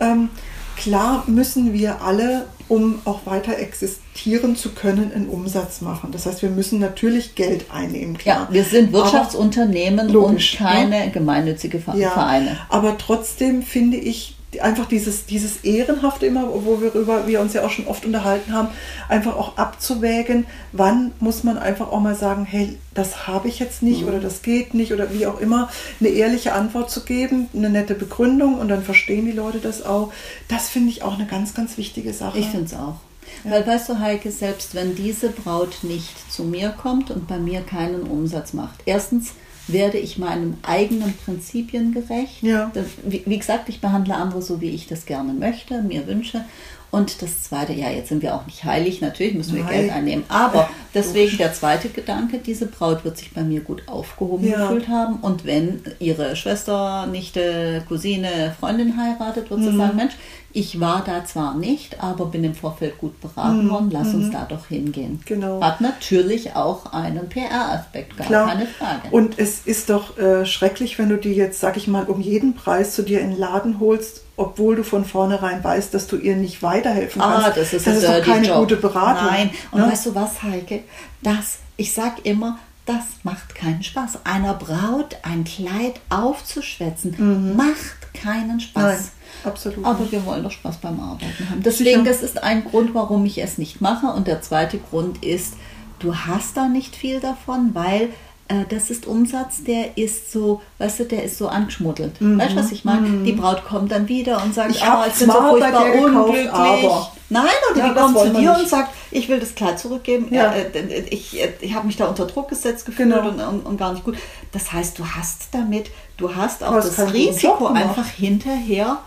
Ähm, 0.00 0.28
klar 0.76 1.24
müssen 1.26 1.72
wir 1.72 2.02
alle, 2.02 2.44
um 2.68 3.00
auch 3.04 3.24
weiter 3.26 3.58
existieren 3.58 4.54
zu 4.56 4.70
können, 4.70 5.10
einen 5.12 5.28
Umsatz 5.28 5.80
machen. 5.80 6.10
Das 6.12 6.26
heißt, 6.26 6.42
wir 6.42 6.50
müssen 6.50 6.78
natürlich 6.80 7.34
Geld 7.34 7.64
einnehmen. 7.72 8.14
Ja, 8.24 8.34
Klar. 8.34 8.48
wir 8.50 8.62
sind 8.64 8.94
Aber- 8.94 9.04
Wirtschaftsunternehmen 9.04 10.08
Logisch, 10.10 10.52
und 10.52 10.58
keine 10.66 11.10
gemeinnützige 11.10 11.80
Ver- 11.80 11.96
ja, 11.96 12.10
Vereine. 12.10 12.58
Aber 12.68 12.96
trotzdem 12.98 13.62
finde 13.62 13.96
ich 13.96 14.36
einfach 14.62 14.86
dieses, 14.86 15.26
dieses 15.26 15.58
Ehrenhafte 15.58 16.24
immer, 16.24 16.48
wo 16.64 16.80
wir, 16.80 16.94
über, 16.94 17.26
wir 17.26 17.40
uns 17.40 17.52
ja 17.52 17.64
auch 17.64 17.70
schon 17.70 17.86
oft 17.86 18.06
unterhalten 18.06 18.52
haben, 18.52 18.68
einfach 19.08 19.36
auch 19.36 19.58
abzuwägen, 19.58 20.46
wann 20.72 21.12
muss 21.20 21.44
man 21.44 21.58
einfach 21.58 21.92
auch 21.92 22.00
mal 22.00 22.14
sagen, 22.14 22.46
hey, 22.46 22.78
das 22.94 23.26
habe 23.26 23.48
ich 23.48 23.58
jetzt 23.58 23.82
nicht 23.82 24.02
Mhm. 24.02 24.08
oder 24.08 24.20
das 24.20 24.40
geht 24.42 24.72
nicht 24.72 24.92
oder 24.92 25.12
wie 25.12 25.26
auch 25.26 25.38
immer, 25.38 25.68
eine 26.00 26.08
ehrliche 26.08 26.54
Antwort 26.54 26.90
zu 26.90 27.04
geben, 27.04 27.48
eine 27.54 27.68
nette 27.68 27.94
Begründung 27.94 28.58
und 28.58 28.68
dann 28.68 28.82
verstehen 28.82 29.26
die 29.26 29.32
Leute 29.32 29.58
das 29.58 29.84
auch. 29.84 30.12
Das 30.48 30.68
finde 30.70 30.90
ich 30.90 31.02
auch 31.02 31.14
eine 31.14 31.26
ganz, 31.26 31.52
ganz 31.54 31.76
wichtige 31.76 32.14
Sache. 32.14 32.38
Ich 32.38 32.46
finde 32.46 32.66
es 32.66 32.74
auch. 32.74 32.96
Weil 33.44 33.66
weißt 33.66 33.90
du, 33.90 33.98
Heike, 33.98 34.30
selbst 34.30 34.74
wenn 34.74 34.94
diese 34.94 35.28
Braut 35.28 35.80
nicht 35.82 36.32
zu 36.32 36.44
mir 36.44 36.70
kommt 36.70 37.10
und 37.10 37.28
bei 37.28 37.38
mir 37.38 37.60
keinen 37.60 38.02
Umsatz 38.04 38.54
macht, 38.54 38.80
erstens 38.86 39.32
werde 39.68 39.98
ich 39.98 40.18
meinen 40.18 40.56
eigenen 40.62 41.14
Prinzipien 41.24 41.92
gerecht. 41.92 42.42
Ja. 42.42 42.70
Wie, 43.04 43.22
wie 43.26 43.38
gesagt, 43.38 43.68
ich 43.68 43.80
behandle 43.80 44.14
andere 44.14 44.42
so, 44.42 44.60
wie 44.60 44.70
ich 44.70 44.86
das 44.86 45.06
gerne 45.06 45.32
möchte, 45.32 45.82
mir 45.82 46.06
wünsche. 46.06 46.44
Und 46.90 47.20
das 47.20 47.42
zweite, 47.42 47.74
ja, 47.74 47.90
jetzt 47.90 48.08
sind 48.08 48.22
wir 48.22 48.34
auch 48.34 48.46
nicht 48.46 48.64
heilig, 48.64 49.02
natürlich 49.02 49.34
müssen 49.34 49.54
wir 49.56 49.62
Nein. 49.64 49.72
Geld 49.74 49.92
einnehmen. 49.92 50.24
Aber 50.28 50.70
deswegen 50.94 51.36
der 51.36 51.52
zweite 51.52 51.90
Gedanke, 51.90 52.38
diese 52.38 52.64
Braut 52.64 53.04
wird 53.04 53.18
sich 53.18 53.30
bei 53.34 53.42
mir 53.42 53.60
gut 53.60 53.82
aufgehoben 53.86 54.48
Ja. 54.48 54.62
gefühlt 54.68 54.88
haben. 54.88 55.16
Und 55.16 55.44
wenn 55.44 55.82
ihre 55.98 56.34
Schwester, 56.34 57.06
Nichte, 57.06 57.82
Cousine, 57.88 58.54
Freundin 58.58 58.96
heiratet, 58.96 59.50
wird 59.50 59.60
sie 59.64 59.68
Mhm. 59.70 59.76
sagen, 59.76 59.96
Mensch, 59.96 60.14
ich 60.58 60.80
war 60.80 61.04
da 61.04 61.24
zwar 61.24 61.54
nicht, 61.54 62.02
aber 62.02 62.26
bin 62.26 62.42
im 62.42 62.54
Vorfeld 62.54 62.98
gut 62.98 63.20
beraten 63.20 63.70
worden, 63.70 63.90
lass 63.92 64.12
uns 64.12 64.32
da 64.32 64.44
doch 64.44 64.66
hingehen. 64.66 65.12
Mhm. 65.12 65.20
Genau. 65.24 65.60
Hat 65.62 65.80
natürlich 65.80 66.56
auch 66.56 66.92
einen 66.92 67.28
PR-Aspekt, 67.28 68.16
gar 68.16 68.26
Klar. 68.26 68.48
keine 68.48 68.66
Frage. 68.66 69.08
Und 69.12 69.38
es 69.38 69.60
ist 69.66 69.88
doch 69.88 70.18
äh, 70.18 70.44
schrecklich, 70.46 70.98
wenn 70.98 71.10
du 71.10 71.16
die 71.16 71.32
jetzt, 71.32 71.60
sag 71.60 71.76
ich 71.76 71.86
mal, 71.86 72.06
um 72.06 72.20
jeden 72.20 72.54
Preis 72.54 72.96
zu 72.96 73.02
dir 73.02 73.20
in 73.20 73.30
den 73.30 73.38
Laden 73.38 73.78
holst, 73.78 74.24
obwohl 74.36 74.74
du 74.74 74.82
von 74.82 75.04
vornherein 75.04 75.62
weißt, 75.62 75.94
dass 75.94 76.08
du 76.08 76.16
ihr 76.16 76.34
nicht 76.34 76.60
weiterhelfen 76.60 77.22
kannst. 77.22 77.46
Ah, 77.46 77.50
das 77.50 77.72
ist, 77.72 77.86
das 77.86 77.98
ist 77.98 78.08
doch 78.08 78.22
keine 78.22 78.48
Job. 78.48 78.58
gute 78.58 78.76
Beratung. 78.76 79.28
Nein, 79.28 79.50
und 79.70 79.80
ne? 79.80 79.86
weißt 79.86 80.06
du 80.06 80.14
was, 80.16 80.42
Heike? 80.42 80.80
Das, 81.22 81.58
ich 81.76 81.92
sag 81.92 82.26
immer, 82.26 82.58
das 82.88 83.04
macht 83.22 83.54
keinen 83.54 83.82
Spaß. 83.82 84.20
Einer 84.24 84.54
Braut 84.54 85.16
ein 85.22 85.44
Kleid 85.44 86.00
aufzuschwätzen, 86.08 87.54
macht 87.56 88.14
keinen 88.14 88.60
Spaß. 88.60 88.82
Mhm. 88.82 88.88
Nein, 88.90 89.08
absolut 89.44 89.84
Aber 89.84 90.00
nicht. 90.00 90.12
wir 90.12 90.24
wollen 90.24 90.42
doch 90.42 90.50
Spaß 90.50 90.78
beim 90.78 90.98
Arbeiten 91.00 91.50
haben. 91.50 91.62
Deswegen, 91.62 92.04
das 92.04 92.22
ist 92.22 92.42
ein 92.42 92.64
Grund, 92.64 92.94
warum 92.94 93.24
ich 93.26 93.38
es 93.42 93.58
nicht 93.58 93.80
mache. 93.80 94.06
Und 94.06 94.26
der 94.26 94.40
zweite 94.42 94.78
Grund 94.78 95.24
ist, 95.24 95.54
du 95.98 96.14
hast 96.14 96.56
da 96.56 96.66
nicht 96.68 96.96
viel 96.96 97.20
davon, 97.20 97.70
weil 97.74 98.10
äh, 98.48 98.64
das 98.70 98.88
ist 98.90 99.06
Umsatz, 99.06 99.62
der 99.64 99.98
ist 99.98 100.32
so, 100.32 100.62
weißt 100.78 101.00
du, 101.00 101.04
der 101.04 101.24
ist 101.24 101.36
so 101.38 101.48
angeschmuddelt. 101.48 102.14
Weißt 102.20 102.52
du, 102.52 102.56
was 102.56 102.72
ich 102.72 102.84
meine? 102.84 103.22
Die 103.24 103.32
Braut 103.32 103.64
kommt 103.64 103.92
dann 103.92 104.08
wieder 104.08 104.42
und 104.42 104.54
sagt, 104.54 104.70
Mhm. 104.70 104.74
Ich 104.76 104.82
ah, 104.84 105.04
ich 105.06 105.14
bin 105.14 105.26
so 105.30 105.32
furchtbar 105.34 105.84
unglücklich. 105.94 106.50
aber- 106.50 107.12
Nein, 107.30 107.44
oder 107.72 107.78
Ja, 107.80 107.88
die 107.90 107.94
das 107.94 108.02
kommt 108.04 108.18
zu 108.18 108.30
dir 108.40 108.56
und 108.58 108.68
sagt, 108.68 108.94
ich 109.10 109.28
will 109.28 109.38
das 109.38 109.54
Kleid 109.54 109.78
zurückgeben. 109.78 110.28
Ja. 110.34 110.52
Äh, 110.52 110.62
äh, 110.78 111.04
ich 111.10 111.38
äh, 111.40 111.52
ich 111.60 111.74
habe 111.74 111.86
mich 111.86 111.96
da 111.96 112.06
unter 112.06 112.26
Druck 112.26 112.48
gesetzt 112.48 112.86
gefühlt 112.86 113.10
Genau. 113.10 113.28
und, 113.28 113.40
und, 113.40 113.66
und 113.66 113.76
gar 113.76 113.92
nicht 113.92 114.04
gut. 114.04 114.16
Das 114.52 114.72
heißt, 114.72 114.98
du 114.98 115.04
hast 115.06 115.48
damit, 115.52 115.90
du 116.16 116.34
hast 116.34 116.64
auch 116.64 116.74
das 116.74 116.96
Job 116.96 117.12
Risiko, 117.12 117.66
einfach 117.66 118.06
hinterher 118.06 118.98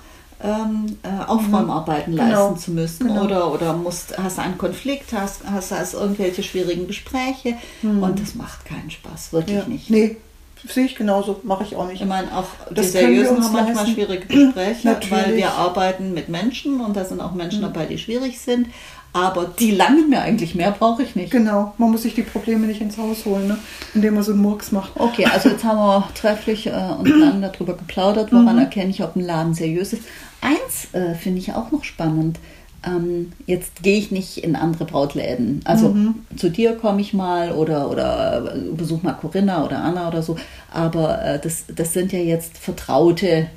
ähm, 0.44 0.98
äh, 1.04 1.24
Aufräumarbeiten 1.28 2.16
Genau. 2.16 2.50
leisten 2.50 2.58
zu 2.60 2.72
müssen 2.72 3.08
Genau. 3.08 3.24
oder, 3.26 3.52
oder 3.54 3.74
musst, 3.74 4.18
hast 4.18 4.40
einen 4.40 4.58
Konflikt, 4.58 5.14
hast, 5.14 5.42
hast, 5.52 5.72
hast 5.72 5.94
irgendwelche 5.94 6.42
schwierigen 6.44 6.88
Gespräche 6.88 7.58
und 7.84 8.20
das 8.20 8.36
macht 8.36 8.66
keinen 8.66 8.90
Spaß, 8.92 9.34
wirklich 9.34 9.56
Mhm. 9.58 9.62
Ja. 9.64 9.68
nicht. 9.68 9.90
Nee, 9.90 10.18
sehe 10.68 10.86
ich 10.86 10.96
genauso, 10.96 11.40
mache 11.44 11.64
ich 11.64 11.76
auch 11.76 11.88
nicht. 11.88 12.02
Ich 12.02 12.08
meine, 12.08 12.36
auch 12.36 12.46
die 12.70 12.76
Das 12.76 12.94
wir 12.94 13.02
Seriösen 13.02 13.44
haben 13.44 13.54
manchmal 13.54 13.76
leisten. 13.76 13.92
schwierige 13.94 14.26
Gespräche, 14.28 14.88
Natürlich. 14.88 15.12
Mhm. 15.12 15.16
weil 15.16 15.36
wir 15.38 15.52
arbeiten 15.54 16.14
mit 16.14 16.30
Menschen 16.30 16.82
und 16.82 16.96
da 16.96 17.06
sind 17.06 17.22
auch 17.22 17.34
Menschen 17.34 17.62
dabei, 17.62 17.86
die 17.86 17.98
schwierig 17.98 18.40
sind. 18.40 18.68
Aber 19.14 19.46
die 19.60 19.72
langen 19.72 20.10
mir 20.10 20.22
eigentlich, 20.22 20.56
mehr 20.56 20.72
brauche 20.72 21.04
ich 21.04 21.16
nicht. 21.18 21.32
Genau, 21.32 21.74
man 21.78 21.92
muss 21.92 22.04
sich 22.04 22.16
die 22.16 22.22
Probleme 22.22 22.66
nicht 22.66 22.80
ins 22.80 22.98
Haus 22.98 23.26
holen, 23.26 23.46
ne? 23.48 23.58
indem 23.94 24.14
man 24.14 24.24
so 24.24 24.32
einen 24.32 24.42
Murks 24.42 24.72
macht. 24.72 24.94
Okay, 24.96 25.26
also 25.26 25.50
jetzt 25.50 25.66
haben 25.66 25.80
wir 25.80 26.08
trefflich 26.16 26.68
äh, 26.68 26.72
und 26.98 27.06
lang 27.20 27.42
darüber 27.42 27.74
geplaudert, 27.74 28.32
woran 28.32 28.58
erkenne 28.58 28.90
ich, 28.90 29.04
ob 29.04 29.18
ein 29.18 29.22
Laden 29.26 29.54
seriös 29.54 29.92
ist. 29.92 30.04
Eins 30.40 30.94
äh, 30.94 31.14
finde 31.16 31.40
ich 31.40 31.52
auch 31.54 31.72
noch 31.72 31.84
spannend. 31.84 32.40
Ähm, 32.84 33.32
jetzt 33.46 33.84
gehe 33.84 33.98
ich 33.98 34.12
nicht 34.12 34.40
in 34.44 34.56
andere 34.56 34.86
Brautläden. 34.86 35.62
Also 35.66 35.96
zu 36.36 36.50
dir 36.50 36.76
komme 36.76 37.02
ich 37.02 37.14
mal 37.14 37.52
oder, 37.52 37.92
oder 37.92 38.54
besuche 38.76 39.06
mal 39.06 39.14
Corinna 39.14 39.64
oder 39.64 39.84
Anna 39.84 40.08
oder 40.08 40.24
so. 40.24 40.36
Aber 40.74 41.24
äh, 41.24 41.40
das, 41.40 41.66
das 41.76 41.94
sind 41.94 42.12
ja 42.12 42.20
jetzt 42.20 42.58
vertraute 42.58 43.48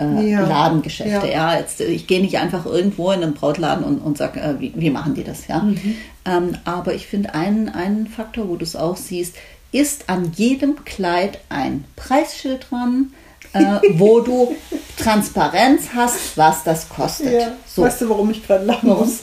äh, 0.00 0.30
Ja. 0.30 0.46
Ladengeschäfte. 0.46 1.28
Ja. 1.28 1.52
Ja. 1.52 1.58
jetzt, 1.58 1.80
äh, 1.80 1.84
ich 1.84 2.06
gehe 2.06 2.20
nicht 2.22 2.38
einfach 2.38 2.66
irgendwo 2.66 3.10
in 3.10 3.22
einen 3.22 3.34
Brautladen 3.34 3.84
und, 3.84 3.98
und 3.98 4.16
sage, 4.16 4.40
äh, 4.40 4.58
wie, 4.58 4.72
wie 4.74 4.90
machen 4.90 5.14
die 5.14 5.24
das? 5.24 5.46
Ja? 5.46 5.66
Ähm, 6.24 6.56
aber 6.64 6.94
ich 6.94 7.06
finde 7.06 7.34
einen, 7.34 7.68
einen 7.68 8.06
Faktor, 8.06 8.48
wo 8.48 8.56
du 8.56 8.64
es 8.64 8.76
auch 8.76 8.96
siehst, 8.96 9.36
ist 9.72 10.08
an 10.08 10.32
jedem 10.34 10.84
Kleid 10.84 11.38
ein 11.48 11.84
Preisschild 11.96 12.66
dran, 12.70 13.12
äh, 13.52 13.80
wo 13.94 14.20
du 14.20 14.54
Transparenz 14.96 15.88
hast, 15.94 16.36
was 16.36 16.62
das 16.64 16.88
kostet. 16.88 17.32
Ja, 17.32 17.48
So. 17.66 17.82
Weißt 17.82 18.00
du, 18.02 18.08
warum 18.08 18.30
ich 18.30 18.46
gerade 18.46 18.64
lachen 18.64 18.88
muss? 18.90 19.20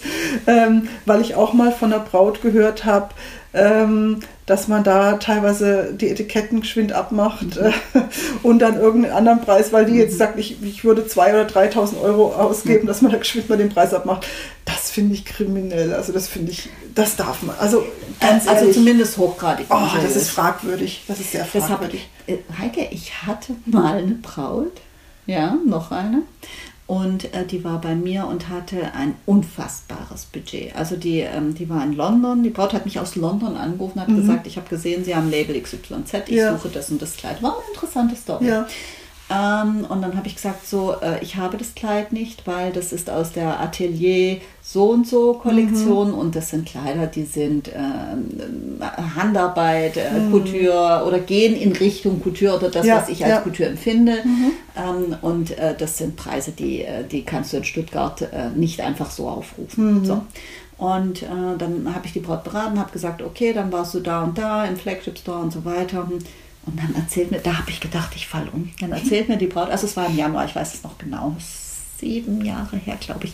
Ähm, 0.47 0.89
weil 1.05 1.21
ich 1.21 1.35
auch 1.35 1.53
mal 1.53 1.71
von 1.71 1.93
einer 1.93 2.03
Braut 2.03 2.41
gehört 2.41 2.85
habe, 2.85 3.09
ähm, 3.53 4.21
dass 4.47 4.67
man 4.67 4.83
da 4.83 5.17
teilweise 5.17 5.93
die 5.93 6.09
Etiketten 6.09 6.61
geschwind 6.61 6.91
abmacht 6.93 7.57
Mhm. 7.57 7.61
äh, 7.93 8.01
und 8.43 8.59
dann 8.59 8.79
irgendeinen 8.79 9.13
anderen 9.13 9.41
Preis, 9.41 9.71
weil 9.73 9.85
die 9.85 9.95
jetzt 9.97 10.17
sagt, 10.17 10.39
ich, 10.39 10.63
ich 10.63 10.83
würde 10.83 11.03
2.000 11.03 11.29
oder 11.33 11.45
3.000 11.45 12.01
Euro 12.01 12.33
ausgeben, 12.33 12.83
Mhm. 12.83 12.87
dass 12.87 13.01
man 13.01 13.11
da 13.11 13.17
geschwind 13.19 13.49
mal 13.49 13.57
den 13.57 13.69
Preis 13.69 13.93
abmacht. 13.93 14.25
Das 14.65 14.89
finde 14.89 15.13
ich 15.15 15.25
kriminell. 15.25 15.93
Also 15.93 16.11
das 16.13 16.27
finde 16.27 16.51
ich, 16.53 16.69
das 16.95 17.15
darf 17.17 17.43
man. 17.43 17.55
Also 17.59 17.83
ganz 18.19 18.47
also 18.47 18.61
ehrlich, 18.61 18.75
zumindest 18.75 19.17
hochgradig. 19.17 19.67
oh, 19.69 19.75
das 20.01 20.15
ist 20.15 20.29
fragwürdig. 20.29 21.03
Das 21.07 21.19
ist 21.19 21.31
sehr 21.33 21.45
fragwürdig. 21.45 22.09
ich, 22.25 22.33
äh, 22.33 22.37
Heike, 22.59 22.87
ich 22.91 23.23
hatte 23.23 23.53
mal 23.65 23.97
eine 23.97 24.15
Braut, 24.15 24.71
ja, 25.25 25.57
noch 25.65 25.91
eine. 25.91 26.21
Und 26.87 27.33
äh, 27.33 27.45
die 27.45 27.63
war 27.65 27.81
bei 27.81 27.95
mir 27.95 28.25
und 28.27 28.47
hatte 28.47 28.93
ein 28.93 29.15
unfassbares 29.25 30.23
Budget. 30.25 30.73
Also 30.75 30.95
die, 30.95 31.19
ähm, 31.19 31.53
die 31.53 31.67
war 31.69 31.83
in 31.83 31.93
London. 31.93 32.43
Die 32.43 32.49
Braut 32.49 32.71
hat 32.73 32.85
mich 32.85 32.97
aus 32.99 33.15
London 33.17 33.57
angerufen 33.57 33.99
und 33.99 34.07
hat 34.07 34.15
gesagt, 34.15 34.47
ich 34.47 34.55
habe 34.55 34.69
gesehen, 34.69 35.03
Sie 35.03 35.13
haben 35.15 35.29
Label 35.29 35.59
XYZ, 35.61 36.13
ich 36.27 36.31
Mhm. 36.31 36.37
Ja. 36.37 36.57
suche 36.57 36.69
das 36.69 36.89
und 36.89 37.01
das 37.01 37.17
Kleid. 37.17 37.43
War 37.43 37.55
eine 37.57 37.73
interessante 37.73 38.15
Story. 38.15 38.47
Ja. 38.47 38.67
Ähm, 39.29 39.85
und 39.89 40.01
dann 40.01 40.15
habe 40.15 40.27
ich 40.27 40.35
gesagt, 40.35 40.65
so, 40.65 40.95
äh, 41.01 41.21
ich 41.21 41.35
habe 41.35 41.57
das 41.57 41.75
Kleid 41.75 42.13
nicht, 42.13 42.47
weil 42.47 42.71
das 42.71 42.93
ist 42.93 43.09
aus 43.09 43.33
der 43.33 43.59
Atelier 43.59 44.37
so 44.61 44.91
und 44.91 45.05
so 45.05 45.33
Kollektion 45.33 46.13
und 46.13 46.35
das 46.35 46.49
sind 46.49 46.65
Kleider, 46.65 47.07
die 47.07 47.23
sind 47.23 47.69
ähm, 47.75 48.81
Handarbeit, 49.15 49.97
äh, 49.97 50.29
Couture 50.31 51.03
oder 51.05 51.19
gehen 51.19 51.55
in 51.55 51.73
Richtung 51.73 52.21
Couture 52.21 52.55
oder 52.55 52.69
das, 52.69 52.85
Ja, 52.85 52.97
was 52.97 53.09
ich 53.09 53.23
als 53.23 53.33
ja. 53.33 53.41
Couture 53.41 53.69
empfinde. 53.69 54.19
Ähm, 54.77 55.15
und 55.21 55.57
äh, 55.57 55.75
das 55.77 55.97
sind 55.97 56.15
Preise, 56.15 56.51
die, 56.51 56.83
äh, 56.83 57.03
die 57.03 57.23
kannst 57.23 57.51
du 57.51 57.57
in 57.57 57.63
Stuttgart 57.65 58.21
äh, 58.21 58.49
nicht 58.55 58.79
einfach 58.79 59.11
so 59.11 59.27
aufrufen. 59.27 60.05
So. 60.05 60.21
Und 60.77 61.23
äh, 61.23 61.57
dann 61.57 61.93
habe 61.93 62.05
ich 62.05 62.13
die 62.13 62.19
Braut 62.19 62.43
beraten, 62.43 62.79
habe 62.79 62.91
gesagt, 62.91 63.21
okay, 63.21 63.51
dann 63.51 63.71
warst 63.71 63.93
du 63.93 63.99
da 63.99 64.23
und 64.23 64.37
da 64.37 64.63
im 64.65 64.77
Flagship 64.77 65.17
Store 65.17 65.39
und 65.39 65.51
so 65.51 65.65
weiter. 65.65 66.07
Und 66.09 66.23
dann 66.75 66.95
erzählt 66.95 67.31
mir, 67.31 67.39
da 67.39 67.57
habe 67.57 67.69
ich 67.69 67.79
gedacht, 67.79 68.11
ich 68.15 68.27
falle 68.27 68.51
um. 68.51 68.71
Dann 68.79 68.91
erzählt 68.91 69.29
mir 69.29 69.37
die 69.37 69.47
Braut, 69.47 69.69
also 69.69 69.85
es 69.85 69.95
war 69.95 70.07
im 70.07 70.17
Januar, 70.17 70.45
ich 70.45 70.55
weiß 70.55 70.73
es 70.73 70.83
noch 70.83 70.97
genau, 70.97 71.35
sieben 71.99 72.43
Jahre 72.43 72.77
her, 72.77 72.97
glaube 72.99 73.25
ich. 73.25 73.33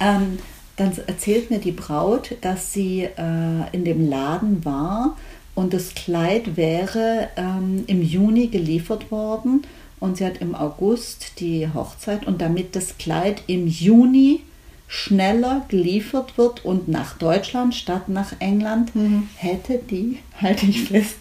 Ähm, 0.00 0.38
dann 0.76 0.92
erzählt 1.06 1.50
mir 1.50 1.58
die 1.58 1.72
Braut, 1.72 2.36
dass 2.40 2.72
sie 2.72 3.02
äh, 3.02 3.70
in 3.72 3.84
dem 3.84 4.08
Laden 4.08 4.64
war 4.64 5.16
und 5.56 5.74
das 5.74 5.94
Kleid 5.94 6.56
wäre 6.56 7.28
ähm, 7.36 7.82
im 7.88 8.00
Juni 8.02 8.46
geliefert 8.46 9.10
worden 9.10 9.62
und 9.98 10.16
sie 10.16 10.24
hat 10.24 10.38
im 10.38 10.54
August 10.54 11.40
die 11.40 11.68
Hochzeit 11.74 12.26
und 12.26 12.40
damit 12.40 12.76
das 12.76 12.96
Kleid 12.96 13.42
im 13.48 13.66
Juni 13.66 14.42
schneller 14.86 15.66
geliefert 15.68 16.38
wird 16.38 16.64
und 16.64 16.88
nach 16.88 17.18
Deutschland 17.18 17.74
statt 17.74 18.08
nach 18.08 18.32
England, 18.38 18.92
hätte 19.36 19.78
die, 19.78 20.20
halte 20.40 20.66
ich 20.66 20.84
fest, 20.84 21.18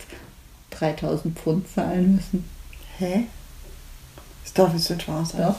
3000 0.79 1.37
Pfund 1.37 1.65
zahlen 1.73 2.15
müssen. 2.15 2.49
Hä? 2.99 3.23
Das 4.43 4.53
darf 4.53 4.73
jetzt 4.73 4.89
nicht 4.89 5.07
wahr 5.07 5.25
sein. 5.25 5.41
Ja. 5.41 5.55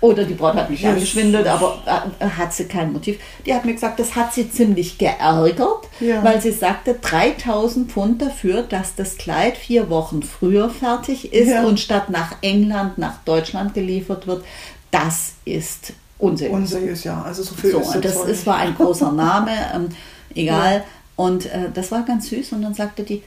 Oder 0.00 0.24
die 0.24 0.34
Braut 0.34 0.54
hat 0.56 0.68
mich 0.68 0.80
Jesus. 0.80 0.94
angeschwindelt, 0.96 1.46
aber 1.46 1.78
äh, 2.18 2.24
hat 2.26 2.52
sie 2.52 2.64
kein 2.64 2.92
Motiv. 2.92 3.20
Die 3.46 3.54
hat 3.54 3.64
mir 3.64 3.72
gesagt, 3.72 4.00
das 4.00 4.16
hat 4.16 4.34
sie 4.34 4.50
ziemlich 4.50 4.98
geärgert, 4.98 5.88
Ja. 6.00 6.24
weil 6.24 6.40
sie 6.40 6.50
sagte, 6.50 6.94
3000 7.00 7.92
Pfund 7.92 8.20
dafür, 8.20 8.62
dass 8.64 8.96
das 8.96 9.16
Kleid 9.16 9.56
vier 9.56 9.90
Wochen 9.90 10.24
früher 10.24 10.70
fertig 10.70 11.32
ist 11.32 11.50
Ja. 11.50 11.62
und 11.64 11.78
statt 11.78 12.10
nach 12.10 12.34
England, 12.42 12.98
nach 12.98 13.18
Deutschland 13.24 13.74
geliefert 13.74 14.26
wird. 14.26 14.44
Das 14.90 15.34
ist 15.44 15.92
unseriös. 16.18 16.52
Unseriös, 16.56 17.04
ja. 17.04 17.22
Also 17.22 17.44
so 17.44 17.54
viel 17.54 17.70
So, 17.70 17.78
ist 17.78 17.94
das 18.04 18.16
auch 18.16 18.26
ist, 18.26 18.44
war 18.44 18.56
ein 18.56 18.74
großer 18.74 19.12
Name, 19.12 19.52
ähm, 19.72 19.88
egal. 20.34 20.82
Und 21.14 21.46
äh, 21.46 21.68
das 21.72 21.92
war 21.92 22.02
ganz 22.02 22.28
süß. 22.28 22.52
Und 22.54 22.62
dann 22.62 22.74
sagte 22.74 23.04
die, 23.04 23.22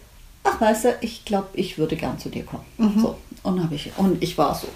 ach 0.46 0.62
weißt 0.62 0.86
du, 0.86 0.96
ich 1.02 1.26
glaube, 1.26 1.48
ich 1.54 1.78
würde 1.78 1.96
gern 1.98 2.18
zu 2.18 2.30
dir 2.30 2.44
kommen. 2.46 2.64
So, 3.02 3.16
und, 3.44 3.62
hab 3.64 3.72
ich, 3.72 3.92
und 3.98 4.24
ich 4.24 4.38
war 4.38 4.56
so. 4.56 4.68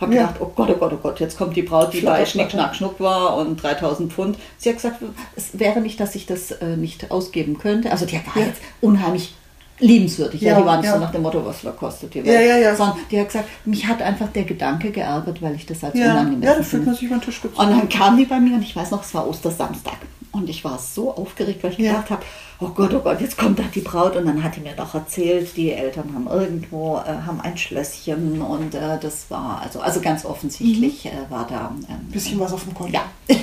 Habe 0.00 0.12
Mhm. 0.12 0.16
Ja. 0.16 0.26
gedacht, 0.28 0.40
oh 0.40 0.52
Gott, 0.54 0.70
oh 0.70 0.74
Gott, 0.78 0.92
oh 0.94 0.98
Gott, 1.02 1.20
jetzt 1.20 1.36
kommt 1.36 1.54
die 1.56 1.62
Braut, 1.62 1.92
die 1.92 2.00
bei 2.00 2.24
Schnick. 2.24 2.50
Schnack, 2.52 2.74
Schnuck 2.74 3.00
war 3.00 3.36
und 3.36 3.62
3000 3.62 4.10
Pfund. 4.12 4.38
Sie 4.56 4.68
hat 4.70 4.76
gesagt, 4.76 5.02
es 5.36 5.58
wäre 5.58 5.80
nicht, 5.80 6.00
dass 6.00 6.14
ich 6.14 6.24
das 6.26 6.52
äh, 6.52 6.76
nicht 6.76 7.10
ausgeben 7.10 7.58
könnte. 7.58 7.90
Also 7.90 8.06
die 8.06 8.14
war 8.14 8.36
Ja. 8.36 8.46
jetzt 8.46 8.60
unheimlich 8.80 9.34
liebenswürdig. 9.80 10.40
Ja, 10.40 10.52
Ja, 10.52 10.60
die 10.60 10.66
war 10.66 10.76
nicht 10.80 10.90
so 10.90 10.98
nach 10.98 11.10
dem 11.12 11.22
Motto, 11.22 11.44
was 11.44 11.58
kostet 11.76 12.14
die 12.14 12.20
Ja, 12.20 12.40
ja, 12.40 12.56
ja. 12.56 12.76
Sondern 12.76 12.98
die 13.10 13.18
hat 13.18 13.26
gesagt, 13.28 13.48
mich 13.64 13.86
hat 13.86 14.00
einfach 14.02 14.28
der 14.28 14.44
Gedanke 14.44 14.90
geärgert, 14.90 15.40
weil 15.42 15.54
ich 15.54 15.66
das 15.66 15.82
als 15.84 15.98
Ja, 15.98 16.12
unangemessen 16.12 16.42
ja, 16.42 16.54
da 16.56 16.62
fühlt 16.62 16.86
man 16.86 16.94
sich 16.94 17.04
über 17.04 17.16
den 17.16 17.22
Tisch 17.22 17.40
gezogen. 17.42 17.68
Und 17.68 17.78
dann 17.78 17.88
kam 17.88 18.16
die 18.16 18.24
bei 18.26 18.38
mir 18.40 18.54
und 18.54 18.62
ich 18.62 18.74
weiß 18.76 18.90
noch, 18.92 19.02
es 19.02 19.12
war 19.14 19.26
Ostersamstag. 19.28 19.96
Und 20.32 20.48
ich 20.48 20.62
war 20.64 20.78
so 20.78 21.12
aufgeregt, 21.12 21.64
weil 21.64 21.72
ich 21.72 21.78
Ja. 21.78 21.90
gedacht 21.92 22.10
habe, 22.10 22.22
oh 22.60 22.68
Gott, 22.68 22.94
oh 22.94 23.00
Gott, 23.00 23.20
jetzt 23.20 23.36
kommt 23.36 23.58
da 23.58 23.64
die 23.74 23.80
Braut. 23.80 24.14
Und 24.14 24.26
dann 24.26 24.44
hat 24.44 24.54
die 24.54 24.60
mir 24.60 24.74
doch 24.76 24.94
erzählt, 24.94 25.56
die 25.56 25.72
Eltern 25.72 26.04
haben 26.14 26.28
irgendwo, 26.28 26.98
äh, 26.98 27.26
haben 27.26 27.40
ein 27.40 27.56
Schlösschen 27.58 28.40
und 28.40 28.74
äh, 28.76 28.98
das 29.00 29.28
war, 29.28 29.60
also, 29.64 29.80
also 29.80 30.00
ganz 30.00 30.24
offensichtlich 30.24 31.06
äh, 31.06 31.10
war 31.30 31.48
da 31.48 31.72
ähm, 31.88 32.06
Bisschen 32.12 32.38
was 32.38 32.52
auf 32.52 32.62
dem 32.62 32.74
Konto. 32.74 32.92
ja, 32.92 33.02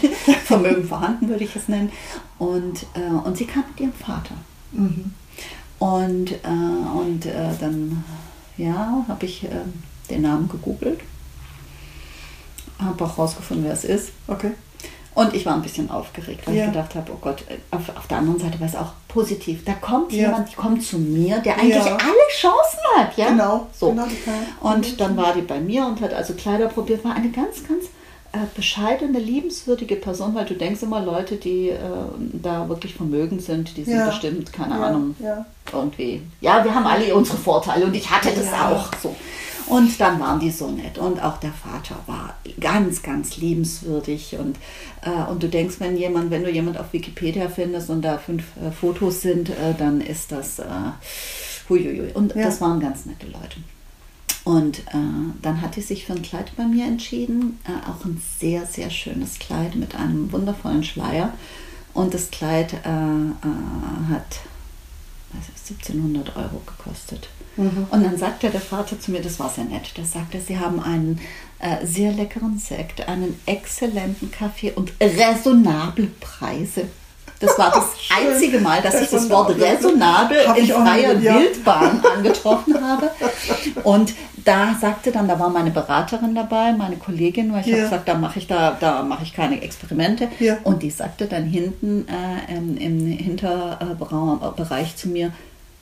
Vermögen 0.45 0.87
vorhanden, 0.87 1.27
würde 1.27 1.43
ich 1.43 1.53
es 1.57 1.67
nennen. 1.67 1.91
Und, 2.39 2.83
äh, 2.93 3.27
und 3.27 3.35
sie 3.35 3.45
kam 3.45 3.65
mit 3.69 3.81
ihrem 3.81 3.91
Vater. 3.93 4.35
Und, 5.79 6.31
äh, 6.31 6.37
und 6.95 7.25
äh, 7.25 7.49
dann 7.59 8.03
ja, 8.57 9.05
habe 9.07 9.25
ich 9.25 9.43
äh, 9.43 9.49
den 10.09 10.23
Namen 10.23 10.49
gegoogelt, 10.49 10.99
habe 12.79 13.03
auch 13.05 13.17
rausgefunden, 13.17 13.65
wer 13.65 13.73
es 13.73 13.83
ist. 13.83 14.09
Okay. 14.27 14.51
Und 15.13 15.33
ich 15.33 15.47
war 15.47 15.55
ein 15.55 15.63
bisschen 15.63 15.89
aufgeregt, 15.89 16.45
weil 16.45 16.55
Ja. 16.55 16.65
ich 16.65 16.71
gedacht 16.71 16.93
habe, 16.93 17.11
oh 17.11 17.17
Gott, 17.19 17.41
äh, 17.49 17.57
auf, 17.75 17.89
auf 17.95 18.05
der 18.07 18.17
anderen 18.19 18.39
Seite 18.39 18.59
war 18.59 18.67
es 18.67 18.75
auch 18.75 18.91
positiv. 19.07 19.63
Da 19.65 19.73
kommt 19.73 20.11
Ja. 20.13 20.25
jemand, 20.27 20.51
die 20.51 20.55
kommt 20.55 20.83
zu 20.83 20.99
mir, 20.99 21.39
der 21.39 21.55
eigentlich 21.59 21.75
Ja. 21.75 21.93
alle 21.97 22.27
Chancen 22.31 22.79
hat. 22.97 23.17
Ja? 23.17 23.29
Genau, 23.29 23.67
So. 23.73 23.89
genau, 23.89 24.05
Und 24.61 24.99
dann 25.01 25.17
war 25.17 25.33
die 25.33 25.41
bei 25.41 25.59
mir 25.59 25.85
und 25.87 25.99
hat 26.01 26.13
also 26.13 26.33
Kleider 26.35 26.67
probiert. 26.67 27.03
War 27.03 27.15
eine 27.15 27.29
ganz, 27.31 27.67
ganz 27.67 27.85
bescheidene, 28.55 29.19
liebenswürdige 29.19 29.95
Person, 29.95 30.35
weil 30.35 30.45
du 30.45 30.53
denkst 30.53 30.83
immer, 30.83 31.01
Leute, 31.03 31.35
die 31.37 31.69
äh, 31.69 31.77
da 32.33 32.67
wirklich 32.69 32.93
vermögend 32.95 33.41
sind, 33.41 33.75
die 33.77 33.83
sind 33.83 33.95
Ja. 33.97 34.07
bestimmt, 34.07 34.51
keine 34.53 34.75
Ja, 34.75 34.83
Ahnung, 34.87 35.15
ja. 35.19 35.45
irgendwie. 35.73 36.21
Ja, 36.41 36.63
wir 36.63 36.73
haben 36.73 36.85
alle 36.85 37.13
unsere 37.15 37.37
Vorteile 37.37 37.85
und 37.85 37.95
ich 37.95 38.09
hatte 38.09 38.29
das 38.31 38.51
auch 38.53 38.89
so. 39.01 39.15
Und 39.67 39.99
dann 39.99 40.17
waren 40.21 40.39
die 40.39 40.49
so 40.49 40.69
nett 40.69 40.97
und 40.97 41.21
auch 41.21 41.37
der 41.41 41.51
Vater 41.51 41.95
war 42.05 42.35
ganz, 42.61 43.01
ganz 43.03 43.35
liebenswürdig 43.35 44.37
und, 44.39 44.55
äh, 45.01 45.29
und 45.29 45.43
du 45.43 45.49
denkst, 45.49 45.75
wenn 45.79 45.97
jemand, 45.97 46.31
wenn 46.31 46.43
du 46.43 46.49
jemand 46.49 46.77
auf 46.79 46.93
Wikipedia 46.93 47.49
findest 47.49 47.89
und 47.89 48.01
da 48.01 48.17
fünf 48.17 48.43
äh, 48.65 48.71
Fotos 48.71 49.21
sind, 49.21 49.49
äh, 49.49 49.73
dann 49.77 49.99
ist 49.99 50.31
das 50.31 50.59
äh, 50.59 50.63
huiuiui. 51.67 52.11
Und 52.13 52.33
das 52.33 52.61
waren 52.61 52.79
ganz 52.79 53.05
nette 53.05 53.25
Leute. 53.27 53.57
Und 54.47 54.79
äh, 54.79 55.33
dann 55.41 55.61
hat 55.61 55.75
sie 55.75 55.81
sich 55.81 56.05
für 56.05 56.13
ein 56.13 56.21
Kleid 56.21 56.55
bei 56.55 56.63
mir 56.63 56.85
entschieden, 56.85 57.59
äh, 57.65 57.89
auch 57.89 58.05
ein 58.05 58.21
sehr, 58.39 58.65
sehr 58.65 58.89
schönes 58.89 59.39
Kleid 59.39 59.75
mit 59.75 59.93
einem 59.93 60.31
wundervollen 60.31 60.85
Schleier. 60.85 61.33
Und 61.93 62.13
das 62.13 62.31
Kleid 62.31 62.71
äh, 62.71 62.77
äh, 62.87 64.09
hat 64.09 64.39
ich, 65.33 65.69
1700 65.69 66.37
Euro 66.37 66.61
gekostet. 66.65 67.27
Mhm. 67.57 67.87
Und 67.91 68.03
dann 68.05 68.17
sagte 68.17 68.49
der 68.49 68.61
Vater 68.61 68.97
zu 68.97 69.11
mir, 69.11 69.21
das 69.21 69.37
war 69.37 69.49
sehr 69.49 69.65
nett, 69.65 69.97
der 69.97 70.05
sagte, 70.05 70.39
sie 70.39 70.57
haben 70.57 70.79
einen 70.79 71.19
äh, 71.59 71.85
sehr 71.85 72.13
leckeren 72.13 72.57
Sekt, 72.57 73.05
einen 73.05 73.37
exzellenten 73.45 74.31
Kaffee 74.31 74.71
und 74.71 74.93
raisonable 75.01 76.07
Preise. 76.21 76.87
Das 77.39 77.57
war 77.57 77.71
das 77.71 77.85
einzige 78.17 78.59
Mal, 78.59 78.81
dass 78.81 79.01
ich 79.01 79.09
das 79.09 79.29
Wort 79.29 79.51
Raisonable. 79.59 80.37
raisonable 80.37 80.47
Hab 80.47 80.57
in 80.57 80.67
freier. 80.67 81.21
Wildbahn 81.21 82.01
angetroffen 82.17 82.75
habe. 82.81 83.11
Und 83.83 84.13
da 84.43 84.75
sagte 84.79 85.11
dann, 85.11 85.27
da 85.27 85.37
war 85.39 85.49
meine 85.49 85.71
Beraterin 85.71 86.33
dabei, 86.33 86.71
meine 86.71 86.95
Kollegin, 86.95 87.53
weil 87.53 87.61
ich 87.61 87.67
Ja. 87.67 87.73
habe 87.75 87.83
gesagt, 87.83 88.07
da 88.07 88.15
mache 88.15 88.39
ich 88.39 88.47
da, 88.47 88.75
da 88.79 89.03
mache 89.03 89.23
ich 89.23 89.33
keine 89.33 89.61
Experimente. 89.61 90.29
Ja. 90.39 90.57
Und 90.63 90.81
die 90.83 90.89
sagte 90.89 91.25
dann 91.27 91.43
hinten 91.43 92.07
äh, 92.07 92.55
im, 92.55 92.77
im 92.77 93.05
Hinterbereich 93.07 94.95
zu 94.95 95.09
mir, 95.09 95.31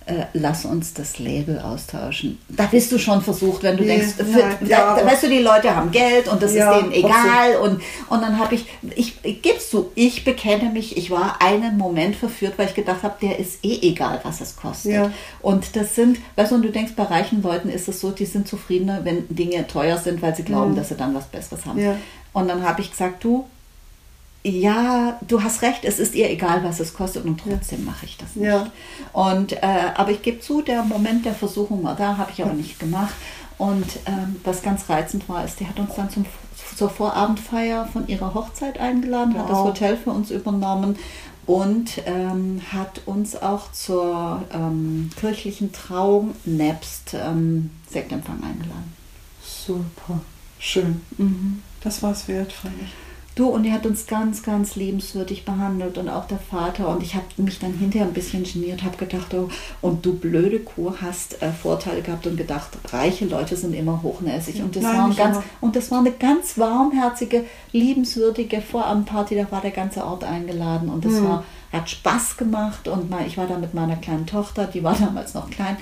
äh, 0.07 0.25
lass 0.33 0.65
uns 0.65 0.93
das 0.93 1.17
Label 1.19 1.59
austauschen. 1.59 2.37
Da 2.49 2.65
bist 2.65 2.91
du 2.91 2.97
schon 2.99 3.21
versucht, 3.21 3.63
wenn 3.63 3.75
du 3.77 3.83
Nee, 3.83 3.97
denkst, 3.97 4.13
für, 4.17 4.23
nein, 4.23 4.57
ja, 4.67 4.95
da, 4.95 5.05
weißt 5.05 5.23
du, 5.23 5.29
die 5.29 5.39
Leute 5.39 5.75
haben 5.75 5.91
Geld 5.91 6.27
und 6.27 6.41
das 6.43 6.53
Ja, 6.53 6.71
ist 6.73 6.81
denen 6.81 6.93
so. 6.93 7.07
egal. 7.07 7.57
Und, 7.61 7.81
und 8.09 8.21
dann 8.21 8.37
habe 8.37 8.55
ich, 8.55 8.65
ich, 8.95 9.15
ich 9.23 9.41
gib's 9.41 9.69
zu, 9.69 9.91
ich 9.95 10.23
bekenne 10.23 10.69
mich, 10.69 10.95
ich 10.97 11.09
war 11.11 11.41
einen 11.41 11.77
Moment 11.77 12.15
verführt, 12.15 12.53
weil 12.57 12.67
ich 12.67 12.75
gedacht 12.75 13.03
habe, 13.03 13.15
der 13.21 13.39
ist 13.39 13.63
eh 13.65 13.79
egal, 13.81 14.19
was 14.23 14.41
es 14.41 14.55
kostet. 14.55 14.91
Ja. 14.93 15.11
Und 15.41 15.75
das 15.75 15.95
sind, 15.95 16.19
weißt 16.35 16.51
du, 16.51 16.55
und 16.55 16.61
du 16.61 16.69
denkst, 16.71 16.93
bei 16.95 17.03
reichen 17.03 17.41
Leuten 17.41 17.69
ist 17.69 17.87
es 17.87 17.99
so, 17.99 18.11
die 18.11 18.25
sind 18.25 18.47
zufriedener, 18.47 19.01
wenn 19.03 19.25
Dinge 19.29 19.65
teuer 19.67 19.97
sind, 19.97 20.21
weil 20.21 20.35
sie 20.35 20.43
glauben, 20.43 20.71
Mhm. 20.71 20.75
dass 20.75 20.89
sie 20.89 20.95
dann 20.95 21.15
was 21.15 21.25
Besseres 21.25 21.65
haben. 21.65 21.79
Und 22.33 22.47
dann 22.47 22.63
habe 22.63 22.81
ich 22.81 22.91
gesagt, 22.91 23.23
du, 23.23 23.45
ja, 24.47 25.19
du 25.27 25.41
hast 25.41 25.63
recht, 25.63 25.85
es 25.85 25.97
ist 25.97 26.13
ihr 26.13 26.29
egal, 26.29 26.63
was 26.63 26.79
es 26.79 26.93
kostet 26.93 27.25
und 27.25 27.39
trotzdem 27.39 27.83
mache 27.83 28.05
ich 28.05 28.15
das 28.15 28.35
nicht. 28.35 28.45
Ja. 28.45 28.67
Und, 29.11 29.53
äh, 29.53 29.91
aber 29.95 30.11
ich 30.11 30.21
gebe 30.21 30.39
zu, 30.39 30.61
der 30.61 30.83
Moment 30.83 31.25
der 31.25 31.33
Versuchung 31.33 31.83
war 31.83 31.95
da, 31.95 32.17
habe 32.17 32.31
ich 32.31 32.43
aber 32.43 32.53
nicht 32.53 32.79
gemacht. 32.79 33.15
Und 33.57 33.85
ähm, 34.05 34.35
was 34.43 34.61
ganz 34.61 34.87
reizend 34.87 35.27
war, 35.29 35.43
ist, 35.43 35.59
die 35.59 35.67
hat 35.67 35.79
uns 35.79 35.95
dann 35.95 36.11
zum, 36.11 36.27
zur 36.75 36.89
Vorabendfeier 36.91 37.87
von 37.87 38.07
ihrer 38.07 38.35
Hochzeit 38.35 38.79
eingeladen, 38.79 39.35
hat 39.35 39.49
das 39.49 39.57
Wow. 39.57 39.67
Hotel 39.69 39.97
für 39.97 40.11
uns 40.11 40.29
übernommen 40.29 40.95
und 41.47 42.03
ähm, 42.05 42.61
hat 42.71 43.01
uns 43.07 43.41
auch 43.41 43.71
zur 43.71 44.43
ähm, 44.53 45.09
kirchlichen 45.19 45.71
Trauung 45.71 46.35
nebst 46.45 47.15
ähm, 47.15 47.71
Sektempfang 47.89 48.43
eingeladen. 48.43 48.93
Super. 49.43 50.19
Schön. 50.59 51.01
Das 51.81 52.03
war 52.03 52.11
es 52.11 52.27
wert, 52.27 52.51
fand 52.51 52.75
ich. 52.81 53.04
Du, 53.35 53.47
und 53.47 53.63
die 53.63 53.73
hat 53.73 53.85
uns 53.85 54.07
ganz, 54.07 54.43
ganz 54.43 54.77
liebenswürdig 54.77 55.43
behandelt 55.43 55.97
und 55.97 56.07
auch 56.07 56.25
der 56.25 56.39
Vater. 56.39 56.87
Und 56.87 57.03
ich 57.03 57.15
habe 57.15 57.25
mich 57.35 57.59
dann 57.59 57.73
hinterher 57.73 58.07
ein 58.07 58.13
bisschen 58.13 58.45
geniert, 58.45 58.81
habe 58.83 58.95
gedacht, 58.95 59.33
oh, 59.33 59.49
und 59.81 60.05
du 60.05 60.13
blöde 60.13 60.59
Kuh 60.61 60.93
hast 61.01 61.41
äh, 61.41 61.51
Vorteile 61.51 62.01
gehabt 62.01 62.25
und 62.27 62.37
gedacht, 62.37 62.69
reiche 62.93 63.25
Leute 63.25 63.57
sind 63.57 63.73
immer 63.73 64.01
hochnäsig. 64.01 64.61
Und 64.63 64.73
das, 64.77 64.83
Nein, 64.83 64.97
war, 64.97 65.05
ein 65.07 65.15
ganz, 65.17 65.37
und 65.59 65.75
das 65.75 65.91
war 65.91 65.99
eine 65.99 66.13
ganz 66.13 66.57
warmherzige, 66.57 67.43
liebenswürdige 67.73 68.61
Vorabendparty. 68.61 69.35
Da 69.35 69.51
war 69.51 69.59
der 69.59 69.71
ganze 69.71 70.05
Ort 70.05 70.23
eingeladen 70.23 70.87
und 70.87 71.03
das 71.03 71.13
Mhm. 71.13 71.25
war, 71.25 71.43
hat 71.73 71.89
Spaß 71.89 72.37
gemacht. 72.37 72.87
Und 72.87 73.09
mal, 73.09 73.27
ich 73.27 73.37
war 73.37 73.47
da 73.47 73.57
mit 73.57 73.73
meiner 73.73 73.97
kleinen 73.97 74.27
Tochter, 74.27 74.65
die 74.65 74.81
war 74.81 74.95
damals 74.99 75.33
noch 75.33 75.49
klein. 75.49 75.75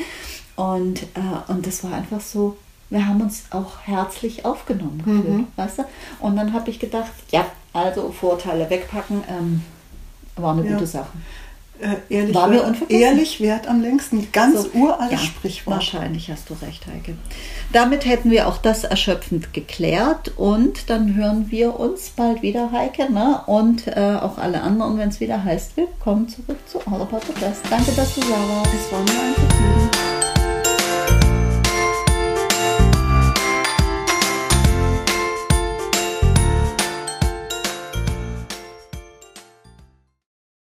Und, 0.56 1.04
äh, 1.04 1.52
und 1.52 1.68
das 1.68 1.84
war 1.84 1.94
einfach 1.94 2.20
so, 2.22 2.58
wir 2.94 3.08
haben 3.08 3.22
uns 3.22 3.44
auch 3.50 3.80
herzlich 3.86 4.46
aufgenommen 4.46 5.00
gefühlt, 5.00 5.28
Mhm. 5.30 5.48
weißt 5.56 5.80
du? 5.80 5.84
Und 6.20 6.36
dann 6.36 6.54
habe 6.54 6.70
ich 6.70 6.80
gedacht, 6.80 7.12
ja, 7.32 7.46
also 7.74 8.12
Vorteile 8.12 8.70
wegpacken, 8.70 9.24
ähm, 9.30 9.64
war 10.36 10.54
eine 10.54 10.64
Ja. 10.66 10.74
gute 10.74 10.86
Sache. 10.88 11.10
Äh, 11.80 11.96
ehrlich, 12.08 12.36
War 12.36 12.48
mir 12.48 12.64
ehrlich 12.88 13.42
wert 13.42 13.68
am 13.68 13.82
längsten. 13.82 14.28
Ganz 14.32 14.62
So, 14.62 14.70
uraltes 14.74 15.12
ja, 15.12 15.18
Sprichwort. 15.18 15.76
Wahrscheinlich 15.78 16.30
hast 16.30 16.50
du 16.50 16.54
recht, 16.62 16.86
Heike. 16.88 17.16
Damit 17.74 18.06
hätten 18.06 18.30
wir 18.30 18.48
auch 18.48 18.58
das 18.58 18.84
erschöpfend 18.84 19.54
geklärt 19.54 20.32
und 20.38 20.90
dann 20.92 21.16
hören 21.16 21.48
wir 21.50 21.78
uns 21.80 22.12
bald 22.12 22.42
wieder, 22.44 22.72
Heike, 22.72 23.12
ne? 23.12 23.42
und 23.48 23.88
äh, 23.88 24.18
auch 24.22 24.38
alle 24.38 24.62
anderen, 24.62 24.98
wenn 25.00 25.10
es 25.10 25.20
wieder 25.20 25.44
heißt, 25.44 25.76
willkommen 25.76 26.30
zurück 26.30 26.60
zu 26.68 26.78
All 26.86 27.02
About 27.02 27.22
the 27.28 27.34
Best. 27.44 27.62
Danke, 27.70 27.92
dass 27.94 28.14
du 28.16 28.22
da 28.22 28.28
warst. 28.30 28.72
Es 28.74 28.92
war 28.92 29.00
mir 29.02 29.10
ein 29.10 29.34
Vergnügen. 29.34 30.33